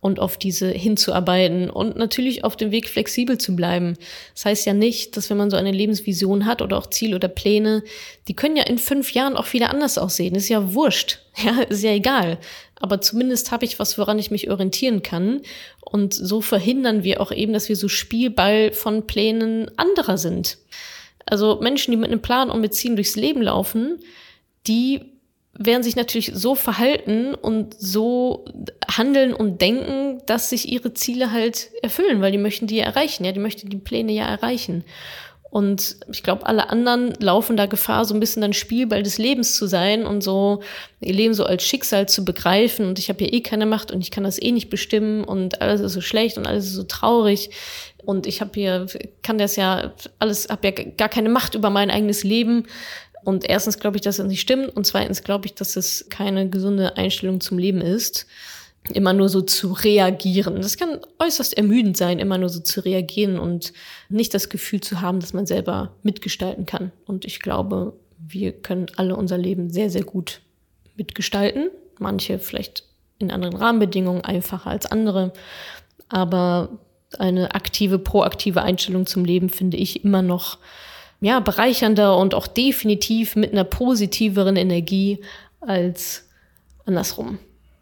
und 0.00 0.18
auf 0.18 0.38
diese 0.38 0.68
hinzuarbeiten 0.68 1.68
und 1.68 1.96
natürlich 1.96 2.42
auf 2.42 2.56
dem 2.56 2.70
Weg 2.70 2.88
flexibel 2.88 3.36
zu 3.36 3.54
bleiben. 3.54 3.96
Das 4.34 4.46
heißt 4.46 4.66
ja 4.66 4.72
nicht, 4.72 5.16
dass 5.16 5.28
wenn 5.28 5.36
man 5.36 5.50
so 5.50 5.56
eine 5.56 5.72
Lebensvision 5.72 6.46
hat 6.46 6.62
oder 6.62 6.78
auch 6.78 6.88
Ziele 6.88 7.16
oder 7.16 7.28
Pläne, 7.28 7.82
die 8.26 8.34
können 8.34 8.56
ja 8.56 8.64
in 8.64 8.78
fünf 8.78 9.12
Jahren 9.12 9.36
auch 9.36 9.52
wieder 9.52 9.70
anders 9.70 9.98
aussehen. 9.98 10.34
Ist 10.34 10.48
ja 10.48 10.74
wurscht. 10.74 11.18
Ja, 11.42 11.62
ist 11.62 11.82
ja 11.82 11.92
egal. 11.92 12.38
Aber 12.80 13.00
zumindest 13.00 13.50
habe 13.50 13.64
ich 13.64 13.78
was, 13.78 13.96
woran 13.96 14.18
ich 14.18 14.30
mich 14.30 14.50
orientieren 14.50 15.02
kann. 15.02 15.40
Und 15.80 16.12
so 16.12 16.42
verhindern 16.42 17.02
wir 17.02 17.22
auch 17.22 17.32
eben, 17.32 17.54
dass 17.54 17.70
wir 17.70 17.76
so 17.76 17.88
Spielball 17.88 18.72
von 18.72 19.06
Plänen 19.06 19.70
anderer 19.78 20.18
sind. 20.18 20.58
Also 21.24 21.60
Menschen, 21.62 21.92
die 21.92 21.96
mit 21.96 22.10
einem 22.10 22.20
Plan 22.20 22.50
und 22.50 22.60
mit 22.60 22.74
Zielen 22.74 22.96
durchs 22.96 23.16
Leben 23.16 23.40
laufen, 23.40 24.00
die 24.66 25.00
werden 25.62 25.82
sich 25.82 25.94
natürlich 25.94 26.32
so 26.34 26.54
verhalten 26.54 27.34
und 27.34 27.74
so 27.78 28.46
handeln 28.90 29.34
und 29.34 29.60
denken, 29.60 30.22
dass 30.24 30.48
sich 30.48 30.72
ihre 30.72 30.94
Ziele 30.94 31.32
halt 31.32 31.68
erfüllen, 31.82 32.22
weil 32.22 32.32
die 32.32 32.38
möchten 32.38 32.66
die 32.66 32.76
ja 32.76 32.84
erreichen, 32.84 33.24
ja, 33.24 33.32
die 33.32 33.40
möchten 33.40 33.68
die 33.68 33.76
Pläne 33.76 34.12
ja 34.12 34.24
erreichen. 34.24 34.84
Und 35.50 35.96
ich 36.10 36.22
glaube, 36.22 36.46
alle 36.46 36.70
anderen 36.70 37.12
laufen 37.18 37.56
da 37.56 37.66
Gefahr, 37.66 38.04
so 38.04 38.14
ein 38.14 38.20
bisschen 38.20 38.40
dann 38.40 38.52
Spielball 38.52 39.02
des 39.02 39.18
Lebens 39.18 39.56
zu 39.56 39.66
sein 39.66 40.06
und 40.06 40.22
so 40.22 40.62
ihr 41.00 41.12
Leben 41.12 41.34
so 41.34 41.44
als 41.44 41.64
Schicksal 41.64 42.08
zu 42.08 42.24
begreifen. 42.24 42.86
Und 42.86 42.98
ich 43.00 43.08
habe 43.08 43.24
ja 43.24 43.32
eh 43.32 43.40
keine 43.40 43.66
Macht 43.66 43.90
und 43.90 44.00
ich 44.00 44.12
kann 44.12 44.24
das 44.24 44.40
eh 44.40 44.52
nicht 44.52 44.70
bestimmen 44.70 45.24
und 45.24 45.60
alles 45.60 45.80
ist 45.80 45.92
so 45.92 46.00
schlecht 46.00 46.38
und 46.38 46.46
alles 46.46 46.66
ist 46.66 46.74
so 46.74 46.84
traurig. 46.84 47.50
Und 48.04 48.26
ich 48.26 48.40
habe 48.40 48.52
hier, 48.54 48.86
kann 49.22 49.38
das 49.38 49.56
ja 49.56 49.92
alles, 50.20 50.48
habe 50.48 50.68
ja 50.68 50.84
gar 50.96 51.08
keine 51.08 51.28
Macht 51.28 51.56
über 51.56 51.68
mein 51.68 51.90
eigenes 51.90 52.22
Leben. 52.22 52.66
Und 53.24 53.48
erstens 53.48 53.78
glaube 53.78 53.96
ich, 53.96 54.02
dass 54.02 54.16
das 54.16 54.26
nicht 54.26 54.40
stimmt. 54.40 54.74
Und 54.76 54.86
zweitens 54.86 55.22
glaube 55.22 55.46
ich, 55.46 55.54
dass 55.54 55.76
es 55.76 56.06
keine 56.08 56.48
gesunde 56.48 56.96
Einstellung 56.96 57.40
zum 57.40 57.58
Leben 57.58 57.80
ist 57.80 58.26
immer 58.92 59.12
nur 59.12 59.28
so 59.28 59.42
zu 59.42 59.72
reagieren. 59.72 60.56
Das 60.56 60.76
kann 60.76 61.00
äußerst 61.18 61.56
ermüdend 61.56 61.96
sein, 61.96 62.18
immer 62.18 62.38
nur 62.38 62.48
so 62.48 62.60
zu 62.60 62.80
reagieren 62.80 63.38
und 63.38 63.72
nicht 64.08 64.34
das 64.34 64.48
Gefühl 64.48 64.80
zu 64.80 65.00
haben, 65.00 65.20
dass 65.20 65.32
man 65.32 65.46
selber 65.46 65.94
mitgestalten 66.02 66.66
kann. 66.66 66.90
Und 67.06 67.24
ich 67.24 67.40
glaube, 67.40 67.92
wir 68.18 68.52
können 68.52 68.86
alle 68.96 69.16
unser 69.16 69.38
Leben 69.38 69.70
sehr, 69.70 69.90
sehr 69.90 70.04
gut 70.04 70.40
mitgestalten. 70.96 71.70
Manche 71.98 72.38
vielleicht 72.38 72.84
in 73.18 73.30
anderen 73.30 73.56
Rahmenbedingungen 73.56 74.24
einfacher 74.24 74.70
als 74.70 74.86
andere. 74.86 75.32
Aber 76.08 76.70
eine 77.18 77.54
aktive, 77.54 77.98
proaktive 77.98 78.62
Einstellung 78.62 79.06
zum 79.06 79.24
Leben 79.24 79.50
finde 79.50 79.76
ich 79.76 80.04
immer 80.04 80.22
noch 80.22 80.58
ja, 81.20 81.40
bereichernder 81.40 82.16
und 82.16 82.34
auch 82.34 82.46
definitiv 82.46 83.36
mit 83.36 83.52
einer 83.52 83.64
positiveren 83.64 84.56
Energie 84.56 85.20
als 85.60 86.28
andersrum. 86.86 87.38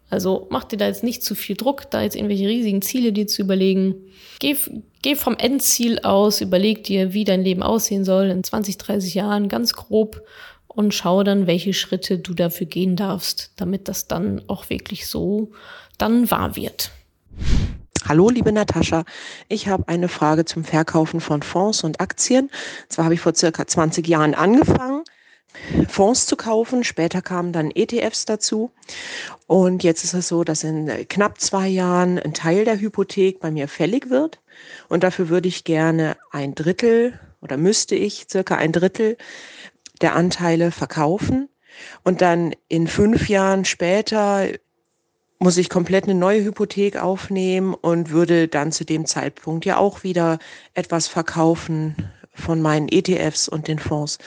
Also 0.09 0.47
mach 0.49 0.63
dir 0.63 0.77
da 0.77 0.87
jetzt 0.87 1.03
nicht 1.03 1.23
zu 1.23 1.35
viel 1.35 1.55
Druck, 1.55 1.89
da 1.91 2.01
jetzt 2.01 2.15
irgendwelche 2.15 2.47
riesigen 2.47 2.81
Ziele 2.81 3.13
dir 3.13 3.27
zu 3.27 3.43
überlegen. 3.43 3.95
Geh, 4.39 4.55
geh 5.01 5.15
vom 5.15 5.37
Endziel 5.37 5.99
aus, 5.99 6.41
überleg 6.41 6.83
dir, 6.83 7.13
wie 7.13 7.23
dein 7.23 7.43
Leben 7.43 7.61
aussehen 7.61 8.05
soll 8.05 8.27
in 8.27 8.43
20, 8.43 8.77
30 8.77 9.13
Jahren, 9.13 9.49
ganz 9.49 9.73
grob 9.73 10.21
und 10.67 10.93
schau 10.93 11.23
dann, 11.23 11.45
welche 11.45 11.73
Schritte 11.73 12.17
du 12.17 12.33
dafür 12.33 12.65
gehen 12.65 12.95
darfst, 12.95 13.51
damit 13.57 13.87
das 13.87 14.07
dann 14.07 14.41
auch 14.47 14.69
wirklich 14.69 15.07
so 15.07 15.51
dann 15.97 16.31
wahr 16.31 16.55
wird. 16.55 16.91
Hallo, 18.09 18.31
liebe 18.31 18.51
Natascha. 18.51 19.03
Ich 19.49 19.67
habe 19.67 19.87
eine 19.87 20.07
Frage 20.07 20.43
zum 20.43 20.63
Verkaufen 20.63 21.21
von 21.21 21.43
Fonds 21.43 21.83
und 21.83 22.01
Aktien. 22.01 22.49
Zwar 22.87 23.05
habe 23.05 23.13
ich 23.13 23.21
vor 23.21 23.35
circa 23.35 23.67
20 23.67 24.07
Jahren 24.07 24.33
angefangen, 24.33 25.03
Fonds 25.87 26.25
zu 26.25 26.35
kaufen. 26.35 26.83
Später 26.83 27.21
kamen 27.21 27.53
dann 27.53 27.69
ETFs 27.69 28.25
dazu. 28.25 28.71
Und 29.45 29.83
jetzt 29.83 30.03
ist 30.03 30.15
es 30.15 30.27
so, 30.27 30.43
dass 30.43 30.63
in 30.63 30.87
knapp 31.07 31.39
zwei 31.39 31.67
Jahren 31.67 32.17
ein 32.17 32.33
Teil 32.33 32.65
der 32.65 32.79
Hypothek 32.79 33.41
bei 33.41 33.51
mir 33.51 33.67
fällig 33.67 34.09
wird. 34.09 34.39
Und 34.87 35.03
dafür 35.03 35.29
würde 35.29 35.47
ich 35.47 35.63
gerne 35.63 36.17
ein 36.31 36.55
Drittel 36.55 37.19
oder 37.41 37.57
müsste 37.57 37.93
ich 37.93 38.25
circa 38.27 38.55
ein 38.55 38.71
Drittel 38.71 39.17
der 40.01 40.15
Anteile 40.15 40.71
verkaufen. 40.71 41.47
Und 42.03 42.21
dann 42.21 42.55
in 42.69 42.87
fünf 42.87 43.29
Jahren 43.29 43.65
später 43.65 44.47
muss 45.39 45.57
ich 45.57 45.69
komplett 45.69 46.03
eine 46.03 46.15
neue 46.15 46.43
Hypothek 46.43 46.97
aufnehmen 46.97 47.73
und 47.73 48.09
würde 48.09 48.47
dann 48.47 48.71
zu 48.71 48.83
dem 48.83 49.05
Zeitpunkt 49.05 49.65
ja 49.65 49.77
auch 49.77 50.03
wieder 50.03 50.37
etwas 50.73 51.07
verkaufen 51.07 51.95
von 52.33 52.61
meinen 52.61 52.89
ETFs 52.89 53.47
und 53.47 53.67
den 53.67 53.79
Fonds. 53.79 54.17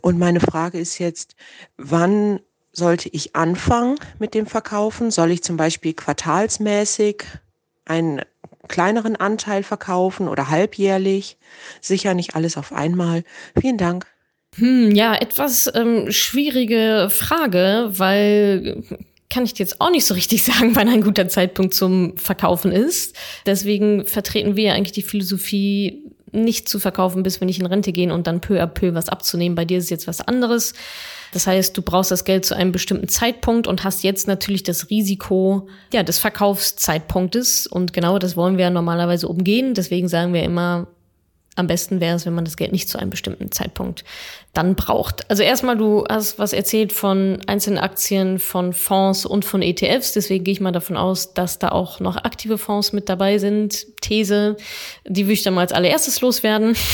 Und 0.00 0.18
meine 0.18 0.40
Frage 0.40 0.78
ist 0.78 0.98
jetzt, 0.98 1.36
wann 1.76 2.40
sollte 2.72 3.08
ich 3.08 3.36
anfangen 3.36 3.96
mit 4.18 4.34
dem 4.34 4.46
Verkaufen? 4.46 5.10
Soll 5.10 5.30
ich 5.30 5.42
zum 5.42 5.56
Beispiel 5.56 5.94
quartalsmäßig 5.94 7.24
einen 7.84 8.22
kleineren 8.68 9.16
Anteil 9.16 9.62
verkaufen 9.62 10.28
oder 10.28 10.50
halbjährlich? 10.50 11.38
Sicher 11.80 12.14
nicht 12.14 12.34
alles 12.34 12.56
auf 12.56 12.72
einmal. 12.72 13.24
Vielen 13.60 13.78
Dank. 13.78 14.06
Hm, 14.56 14.90
ja, 14.92 15.14
etwas 15.14 15.70
ähm, 15.74 16.10
schwierige 16.10 17.08
Frage, 17.10 17.90
weil 17.92 18.82
kann 19.30 19.44
ich 19.44 19.54
dir 19.54 19.64
jetzt 19.64 19.80
auch 19.80 19.90
nicht 19.90 20.06
so 20.06 20.14
richtig 20.14 20.42
sagen, 20.44 20.74
wann 20.74 20.88
ein 20.88 21.02
guter 21.02 21.28
Zeitpunkt 21.28 21.74
zum 21.74 22.16
Verkaufen 22.16 22.72
ist. 22.72 23.16
Deswegen 23.46 24.04
vertreten 24.04 24.56
wir 24.56 24.74
eigentlich 24.74 24.92
die 24.92 25.02
Philosophie, 25.02 26.02
nicht 26.30 26.68
zu 26.68 26.78
verkaufen, 26.78 27.22
bis 27.22 27.40
wir 27.40 27.46
nicht 27.46 27.58
in 27.58 27.66
Rente 27.66 27.90
gehen 27.90 28.10
und 28.10 28.26
dann 28.26 28.42
peu 28.42 28.62
à 28.62 28.66
peu 28.66 28.94
was 28.94 29.08
abzunehmen. 29.08 29.54
Bei 29.54 29.64
dir 29.64 29.78
ist 29.78 29.90
jetzt 29.90 30.06
was 30.06 30.20
anderes. 30.20 30.74
Das 31.32 31.46
heißt, 31.46 31.76
du 31.76 31.82
brauchst 31.82 32.10
das 32.10 32.24
Geld 32.24 32.44
zu 32.44 32.54
einem 32.54 32.72
bestimmten 32.72 33.08
Zeitpunkt 33.08 33.66
und 33.66 33.84
hast 33.84 34.02
jetzt 34.02 34.28
natürlich 34.28 34.62
das 34.62 34.90
Risiko 34.90 35.68
ja, 35.92 36.02
des 36.02 36.18
Verkaufszeitpunktes. 36.18 37.66
Und 37.66 37.92
genau 37.92 38.18
das 38.18 38.36
wollen 38.36 38.58
wir 38.58 38.70
normalerweise 38.70 39.28
umgehen. 39.28 39.74
Deswegen 39.74 40.08
sagen 40.08 40.32
wir 40.32 40.42
immer, 40.42 40.88
am 41.58 41.66
besten 41.66 42.00
wäre 42.00 42.16
es, 42.16 42.26
wenn 42.26 42.34
man 42.34 42.44
das 42.44 42.56
Geld 42.56 42.72
nicht 42.72 42.88
zu 42.88 42.98
einem 42.98 43.10
bestimmten 43.10 43.50
Zeitpunkt 43.50 44.04
dann 44.54 44.74
braucht. 44.74 45.28
Also 45.30 45.42
erstmal, 45.42 45.76
du 45.76 46.04
hast 46.08 46.38
was 46.38 46.52
erzählt 46.52 46.92
von 46.92 47.38
einzelnen 47.46 47.78
Aktien, 47.78 48.38
von 48.38 48.72
Fonds 48.72 49.26
und 49.26 49.44
von 49.44 49.62
ETFs. 49.62 50.12
Deswegen 50.12 50.44
gehe 50.44 50.52
ich 50.52 50.60
mal 50.60 50.72
davon 50.72 50.96
aus, 50.96 51.34
dass 51.34 51.58
da 51.58 51.70
auch 51.70 52.00
noch 52.00 52.16
aktive 52.16 52.58
Fonds 52.58 52.92
mit 52.92 53.08
dabei 53.08 53.38
sind. 53.38 53.86
These, 54.00 54.56
die 55.06 55.26
würde 55.26 55.34
ich 55.34 55.42
dann 55.42 55.54
mal 55.54 55.62
als 55.62 55.72
allererstes 55.72 56.20
loswerden. 56.20 56.76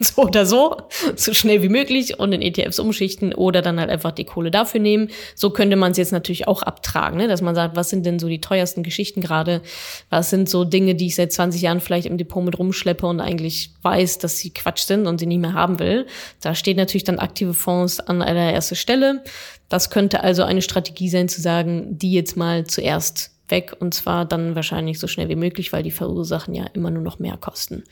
so 0.02 0.22
oder 0.22 0.46
so, 0.46 0.78
so 1.14 1.34
schnell 1.34 1.62
wie 1.62 1.68
möglich 1.68 2.18
und 2.18 2.32
in 2.32 2.40
ETFs 2.40 2.78
umschichten 2.78 3.34
oder 3.34 3.60
dann 3.60 3.78
halt 3.78 3.90
einfach 3.90 4.12
die 4.12 4.24
Kohle 4.24 4.50
dafür 4.50 4.80
nehmen. 4.80 5.10
So 5.34 5.50
könnte 5.50 5.76
man 5.76 5.92
es 5.92 5.98
jetzt 5.98 6.12
natürlich 6.12 6.48
auch 6.48 6.62
abtragen, 6.62 7.18
ne? 7.18 7.28
dass 7.28 7.42
man 7.42 7.54
sagt, 7.54 7.76
was 7.76 7.90
sind 7.90 8.06
denn 8.06 8.18
so 8.18 8.26
die 8.26 8.40
teuersten 8.40 8.82
Geschichten 8.82 9.20
gerade? 9.20 9.60
Was 10.08 10.30
sind 10.30 10.48
so 10.48 10.64
Dinge, 10.64 10.94
die 10.94 11.06
ich 11.06 11.16
seit 11.16 11.32
20 11.32 11.60
Jahren 11.60 11.80
vielleicht 11.80 12.06
im 12.06 12.16
Depot 12.16 12.42
mit 12.42 12.58
rumschleppe 12.58 13.06
und 13.06 13.20
eigentlich 13.20 13.74
weiß, 13.82 14.18
dass 14.18 14.38
sie 14.38 14.54
Quatsch 14.54 14.84
sind 14.84 15.06
und 15.06 15.18
sie 15.18 15.26
nicht 15.26 15.40
mehr 15.40 15.52
haben 15.52 15.78
will? 15.78 16.06
Da 16.40 16.54
steht 16.54 16.78
natürlich 16.78 17.04
dann 17.04 17.18
aktive 17.18 17.52
Fonds 17.52 18.00
an 18.00 18.22
allererster 18.22 18.76
Stelle. 18.76 19.22
Das 19.68 19.90
könnte 19.90 20.24
also 20.24 20.44
eine 20.44 20.62
Strategie 20.62 21.10
sein, 21.10 21.28
zu 21.28 21.42
sagen, 21.42 21.98
die 21.98 22.12
jetzt 22.12 22.38
mal 22.38 22.66
zuerst 22.66 23.32
weg 23.50 23.76
und 23.78 23.92
zwar 23.92 24.24
dann 24.24 24.54
wahrscheinlich 24.54 24.98
so 24.98 25.08
schnell 25.08 25.28
wie 25.28 25.36
möglich, 25.36 25.72
weil 25.74 25.82
die 25.82 25.90
verursachen 25.90 26.54
ja 26.54 26.64
immer 26.72 26.90
nur 26.90 27.02
noch 27.02 27.18
mehr 27.18 27.36
Kosten. 27.36 27.84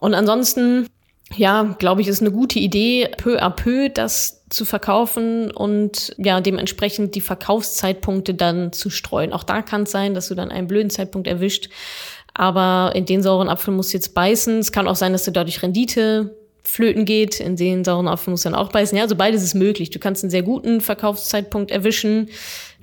Und 0.00 0.14
ansonsten 0.14 0.86
ja, 1.34 1.74
glaube 1.78 2.00
ich, 2.00 2.08
ist 2.08 2.20
eine 2.20 2.30
gute 2.30 2.58
Idee, 2.58 3.08
peu 3.16 3.42
à 3.42 3.50
peu 3.50 3.88
das 3.88 4.44
zu 4.48 4.64
verkaufen 4.64 5.50
und 5.50 6.14
ja, 6.18 6.40
dementsprechend 6.40 7.14
die 7.16 7.20
Verkaufszeitpunkte 7.20 8.34
dann 8.34 8.72
zu 8.72 8.90
streuen. 8.90 9.32
Auch 9.32 9.42
da 9.42 9.62
kann 9.62 9.82
es 9.82 9.90
sein, 9.90 10.14
dass 10.14 10.28
du 10.28 10.34
dann 10.34 10.50
einen 10.50 10.68
blöden 10.68 10.90
Zeitpunkt 10.90 11.26
erwischt, 11.26 11.68
aber 12.32 12.94
in 12.94 13.06
den 13.06 13.22
sauren 13.22 13.48
Apfel 13.48 13.74
musst 13.74 13.92
du 13.92 13.96
jetzt 13.96 14.14
beißen. 14.14 14.58
Es 14.58 14.70
kann 14.70 14.86
auch 14.86 14.94
sein, 14.94 15.12
dass 15.12 15.24
du 15.24 15.32
dadurch 15.32 15.62
Rendite 15.62 16.36
flöten 16.66 17.04
geht, 17.04 17.40
in 17.40 17.56
den 17.56 17.84
sauren 17.84 18.08
Apfel 18.08 18.32
musst 18.32 18.44
du 18.44 18.50
dann 18.50 18.58
auch 18.58 18.70
beißen. 18.70 18.96
Ja, 18.96 19.04
also 19.04 19.14
beides 19.14 19.42
ist 19.42 19.54
möglich. 19.54 19.90
Du 19.90 19.98
kannst 19.98 20.24
einen 20.24 20.30
sehr 20.30 20.42
guten 20.42 20.80
Verkaufszeitpunkt 20.80 21.70
erwischen. 21.70 22.28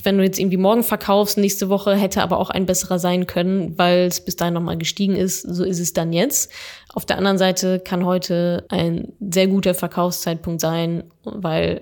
Wenn 0.04 0.18
du 0.18 0.24
jetzt 0.24 0.40
irgendwie 0.40 0.58
morgen 0.58 0.84
verkaufst, 0.84 1.38
nächste 1.38 1.70
Woche 1.70 1.96
hätte 1.96 2.24
aber 2.24 2.38
auch 2.38 2.50
ein 2.50 2.66
besserer 2.66 2.98
sein 2.98 3.28
können, 3.28 3.78
weil 3.78 4.08
es 4.08 4.22
bis 4.22 4.36
dahin 4.36 4.54
nochmal 4.54 4.78
gestiegen 4.78 5.16
ist. 5.16 5.42
So 5.42 5.64
ist 5.64 5.80
es 5.80 5.94
dann 5.94 6.14
jetzt. 6.14 6.52
Auf 6.94 7.06
der 7.06 7.18
anderen 7.18 7.38
Seite 7.38 7.80
kann 7.80 8.06
heute 8.06 8.66
ein 8.70 9.12
sehr 9.20 9.48
guter 9.48 9.74
Verkaufszeitpunkt 9.74 10.62
sein, 10.62 11.04
weil 11.24 11.82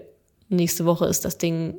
nächste 0.50 0.86
Woche 0.86 1.06
ist 1.06 1.24
das 1.24 1.38
Ding 1.38 1.76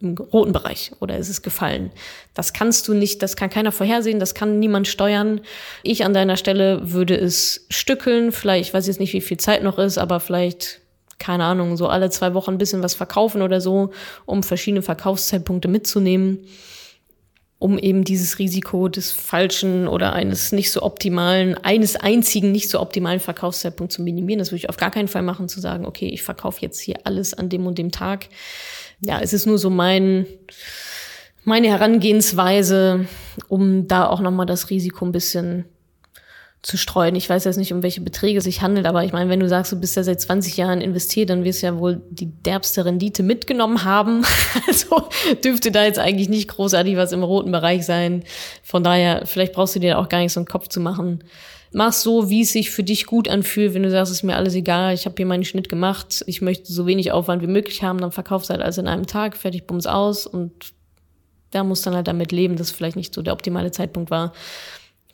im 0.00 0.16
roten 0.16 0.52
Bereich 0.52 0.92
oder 1.00 1.16
ist 1.16 1.30
es 1.30 1.42
gefallen. 1.42 1.90
Das 2.34 2.52
kannst 2.52 2.86
du 2.86 2.94
nicht, 2.94 3.22
das 3.22 3.36
kann 3.36 3.48
keiner 3.48 3.72
vorhersehen, 3.72 4.20
das 4.20 4.34
kann 4.34 4.58
niemand 4.58 4.88
steuern. 4.88 5.40
Ich 5.82 6.04
an 6.04 6.12
deiner 6.12 6.36
Stelle 6.36 6.92
würde 6.92 7.16
es 7.16 7.66
stückeln, 7.70 8.30
vielleicht, 8.32 8.68
ich 8.68 8.74
weiß 8.74 8.86
jetzt 8.86 9.00
nicht, 9.00 9.14
wie 9.14 9.22
viel 9.22 9.38
Zeit 9.38 9.62
noch 9.62 9.78
ist, 9.78 9.96
aber 9.96 10.20
vielleicht, 10.20 10.80
keine 11.18 11.44
Ahnung, 11.44 11.78
so 11.78 11.88
alle 11.88 12.10
zwei 12.10 12.34
Wochen 12.34 12.52
ein 12.52 12.58
bisschen 12.58 12.82
was 12.82 12.94
verkaufen 12.94 13.40
oder 13.40 13.60
so, 13.62 13.90
um 14.26 14.42
verschiedene 14.42 14.82
Verkaufszeitpunkte 14.82 15.68
mitzunehmen, 15.68 16.40
um 17.58 17.78
eben 17.78 18.04
dieses 18.04 18.38
Risiko 18.38 18.88
des 18.88 19.12
falschen 19.12 19.88
oder 19.88 20.12
eines 20.12 20.52
nicht 20.52 20.70
so 20.70 20.82
optimalen, 20.82 21.56
eines 21.64 21.96
einzigen 21.96 22.52
nicht 22.52 22.68
so 22.68 22.80
optimalen 22.80 23.18
Verkaufszeitpunkts 23.18 23.96
zu 23.96 24.02
minimieren. 24.02 24.40
Das 24.40 24.48
würde 24.48 24.58
ich 24.58 24.68
auf 24.68 24.76
gar 24.76 24.90
keinen 24.90 25.08
Fall 25.08 25.22
machen, 25.22 25.48
zu 25.48 25.58
sagen, 25.58 25.86
okay, 25.86 26.08
ich 26.08 26.22
verkaufe 26.22 26.60
jetzt 26.60 26.78
hier 26.78 26.98
alles 27.04 27.32
an 27.32 27.48
dem 27.48 27.66
und 27.66 27.78
dem 27.78 27.92
Tag 27.92 28.28
ja, 29.00 29.20
es 29.20 29.32
ist 29.32 29.46
nur 29.46 29.58
so 29.58 29.70
mein, 29.70 30.26
meine 31.44 31.68
Herangehensweise, 31.68 33.06
um 33.48 33.88
da 33.88 34.06
auch 34.06 34.20
nochmal 34.20 34.46
das 34.46 34.70
Risiko 34.70 35.04
ein 35.04 35.12
bisschen 35.12 35.66
zu 36.62 36.76
streuen. 36.76 37.14
Ich 37.14 37.30
weiß 37.30 37.44
jetzt 37.44 37.58
nicht, 37.58 37.72
um 37.72 37.84
welche 37.84 38.00
Beträge 38.00 38.38
es 38.38 38.44
sich 38.44 38.60
handelt, 38.60 38.86
aber 38.86 39.04
ich 39.04 39.12
meine, 39.12 39.30
wenn 39.30 39.38
du 39.38 39.48
sagst, 39.48 39.70
du 39.70 39.76
bist 39.76 39.94
ja 39.94 40.02
seit 40.02 40.20
20 40.20 40.56
Jahren 40.56 40.80
investiert, 40.80 41.30
dann 41.30 41.44
wirst 41.44 41.62
du 41.62 41.66
ja 41.66 41.78
wohl 41.78 42.02
die 42.10 42.26
derbste 42.26 42.84
Rendite 42.84 43.22
mitgenommen 43.22 43.84
haben. 43.84 44.24
Also 44.66 45.08
dürfte 45.44 45.70
da 45.70 45.84
jetzt 45.84 45.98
eigentlich 45.98 46.28
nicht 46.28 46.48
großartig 46.48 46.96
was 46.96 47.12
im 47.12 47.22
roten 47.22 47.52
Bereich 47.52 47.86
sein. 47.86 48.24
Von 48.64 48.82
daher, 48.82 49.22
vielleicht 49.24 49.52
brauchst 49.52 49.76
du 49.76 49.78
dir 49.78 49.98
auch 49.98 50.08
gar 50.08 50.18
nicht 50.18 50.32
so 50.32 50.40
einen 50.40 50.46
Kopf 50.46 50.68
zu 50.68 50.80
machen 50.80 51.22
mach 51.72 51.92
so, 51.92 52.30
wie 52.30 52.42
es 52.42 52.52
sich 52.52 52.70
für 52.70 52.82
dich 52.82 53.06
gut 53.06 53.28
anfühlt. 53.28 53.74
Wenn 53.74 53.82
du 53.82 53.90
sagst, 53.90 54.12
es 54.12 54.18
ist 54.18 54.22
mir 54.22 54.36
alles 54.36 54.54
egal, 54.54 54.94
ich 54.94 55.04
habe 55.04 55.14
hier 55.16 55.26
meinen 55.26 55.44
Schnitt 55.44 55.68
gemacht, 55.68 56.24
ich 56.26 56.40
möchte 56.42 56.72
so 56.72 56.86
wenig 56.86 57.12
Aufwand 57.12 57.42
wie 57.42 57.46
möglich 57.46 57.82
haben, 57.82 57.98
dann 57.98 58.12
verkaufst 58.12 58.50
halt 58.50 58.62
alles 58.62 58.78
in 58.78 58.88
einem 58.88 59.06
Tag, 59.06 59.36
fertig, 59.36 59.66
bums 59.66 59.86
aus 59.86 60.26
und 60.26 60.52
da 61.50 61.64
musst 61.64 61.86
dann 61.86 61.94
halt 61.94 62.08
damit 62.08 62.32
leben, 62.32 62.56
dass 62.56 62.70
vielleicht 62.70 62.96
nicht 62.96 63.14
so 63.14 63.22
der 63.22 63.32
optimale 63.32 63.70
Zeitpunkt 63.70 64.10
war. 64.10 64.32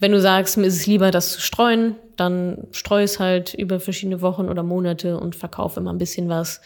Wenn 0.01 0.13
du 0.13 0.21
sagst, 0.21 0.57
mir 0.57 0.67
ist 0.67 0.77
es 0.77 0.87
lieber, 0.87 1.11
das 1.11 1.33
zu 1.33 1.41
streuen, 1.41 1.95
dann 2.17 2.67
streu 2.73 3.03
es 3.03 3.21
halt 3.21 3.55
über 3.55 3.79
verschiedene 3.79 4.21
Wochen 4.21 4.49
oder 4.49 4.63
Monate 4.63 5.19
und 5.19 5.37
verkauf 5.37 5.77
immer 5.77 5.93
ein 5.93 5.99
bisschen 5.99 6.29
was. 6.29 6.61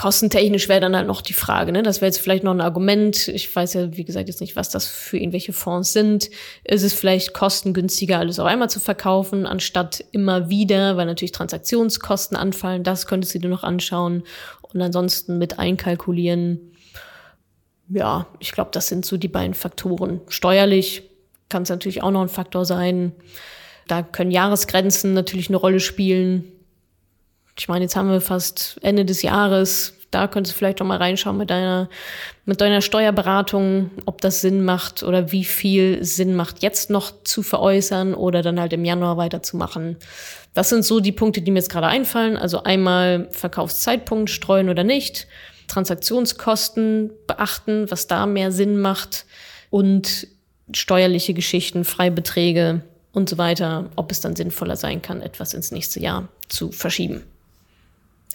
Kostentechnisch 0.00 0.70
wäre 0.70 0.80
dann 0.80 0.96
halt 0.96 1.06
noch 1.06 1.20
die 1.20 1.34
Frage, 1.34 1.72
ne? 1.72 1.82
Das 1.82 2.00
wäre 2.00 2.06
jetzt 2.06 2.20
vielleicht 2.22 2.42
noch 2.42 2.54
ein 2.54 2.62
Argument. 2.62 3.28
Ich 3.28 3.54
weiß 3.54 3.74
ja, 3.74 3.94
wie 3.98 4.04
gesagt, 4.04 4.28
jetzt 4.28 4.40
nicht, 4.40 4.56
was 4.56 4.70
das 4.70 4.86
für 4.86 5.18
irgendwelche 5.18 5.52
Fonds 5.52 5.92
sind. 5.92 6.30
Ist 6.64 6.84
es 6.84 6.94
vielleicht 6.94 7.34
kostengünstiger, 7.34 8.18
alles 8.18 8.38
auf 8.38 8.46
einmal 8.46 8.70
zu 8.70 8.80
verkaufen, 8.80 9.44
anstatt 9.44 10.02
immer 10.12 10.48
wieder, 10.48 10.96
weil 10.96 11.04
natürlich 11.04 11.32
Transaktionskosten 11.32 12.34
anfallen. 12.34 12.82
Das 12.82 13.04
könntest 13.04 13.34
du 13.34 13.40
dir 13.40 13.50
noch 13.50 13.62
anschauen 13.62 14.22
und 14.62 14.80
ansonsten 14.80 15.36
mit 15.36 15.58
einkalkulieren. 15.58 16.72
Ja, 17.90 18.26
ich 18.38 18.52
glaube, 18.52 18.70
das 18.72 18.86
sind 18.86 19.04
so 19.04 19.18
die 19.18 19.28
beiden 19.28 19.52
Faktoren. 19.52 20.22
Steuerlich 20.28 21.02
kann 21.50 21.64
es 21.64 21.68
natürlich 21.68 22.02
auch 22.02 22.10
noch 22.10 22.22
ein 22.22 22.30
Faktor 22.30 22.64
sein. 22.64 23.12
Da 23.86 24.02
können 24.02 24.30
Jahresgrenzen 24.30 25.12
natürlich 25.12 25.48
eine 25.48 25.58
Rolle 25.58 25.80
spielen 25.80 26.52
ich 27.60 27.68
meine, 27.68 27.84
jetzt 27.84 27.94
haben 27.94 28.10
wir 28.10 28.22
fast 28.22 28.78
Ende 28.80 29.04
des 29.04 29.20
Jahres. 29.20 29.92
Da 30.10 30.28
könntest 30.28 30.56
du 30.56 30.58
vielleicht 30.58 30.80
noch 30.80 30.86
mal 30.86 30.96
reinschauen 30.96 31.36
mit 31.36 31.50
deiner, 31.50 31.90
mit 32.46 32.62
deiner 32.62 32.80
Steuerberatung, 32.80 33.90
ob 34.06 34.22
das 34.22 34.40
Sinn 34.40 34.64
macht 34.64 35.02
oder 35.02 35.30
wie 35.30 35.44
viel 35.44 36.02
Sinn 36.02 36.34
macht, 36.34 36.62
jetzt 36.62 36.88
noch 36.88 37.12
zu 37.22 37.42
veräußern 37.42 38.14
oder 38.14 38.40
dann 38.40 38.58
halt 38.58 38.72
im 38.72 38.86
Januar 38.86 39.18
weiterzumachen. 39.18 39.98
Das 40.54 40.70
sind 40.70 40.86
so 40.86 41.00
die 41.00 41.12
Punkte, 41.12 41.42
die 41.42 41.50
mir 41.50 41.58
jetzt 41.58 41.68
gerade 41.68 41.88
einfallen. 41.88 42.38
Also 42.38 42.62
einmal 42.62 43.28
Verkaufszeitpunkt, 43.30 44.30
streuen 44.30 44.70
oder 44.70 44.82
nicht. 44.82 45.26
Transaktionskosten 45.68 47.10
beachten, 47.26 47.90
was 47.90 48.06
da 48.06 48.24
mehr 48.24 48.52
Sinn 48.52 48.80
macht 48.80 49.26
und 49.68 50.28
steuerliche 50.72 51.34
Geschichten, 51.34 51.84
Freibeträge 51.84 52.80
und 53.12 53.28
so 53.28 53.36
weiter, 53.36 53.90
ob 53.96 54.10
es 54.12 54.22
dann 54.22 54.34
sinnvoller 54.34 54.76
sein 54.76 55.02
kann, 55.02 55.20
etwas 55.20 55.52
ins 55.52 55.72
nächste 55.72 56.00
Jahr 56.00 56.28
zu 56.48 56.72
verschieben. 56.72 57.22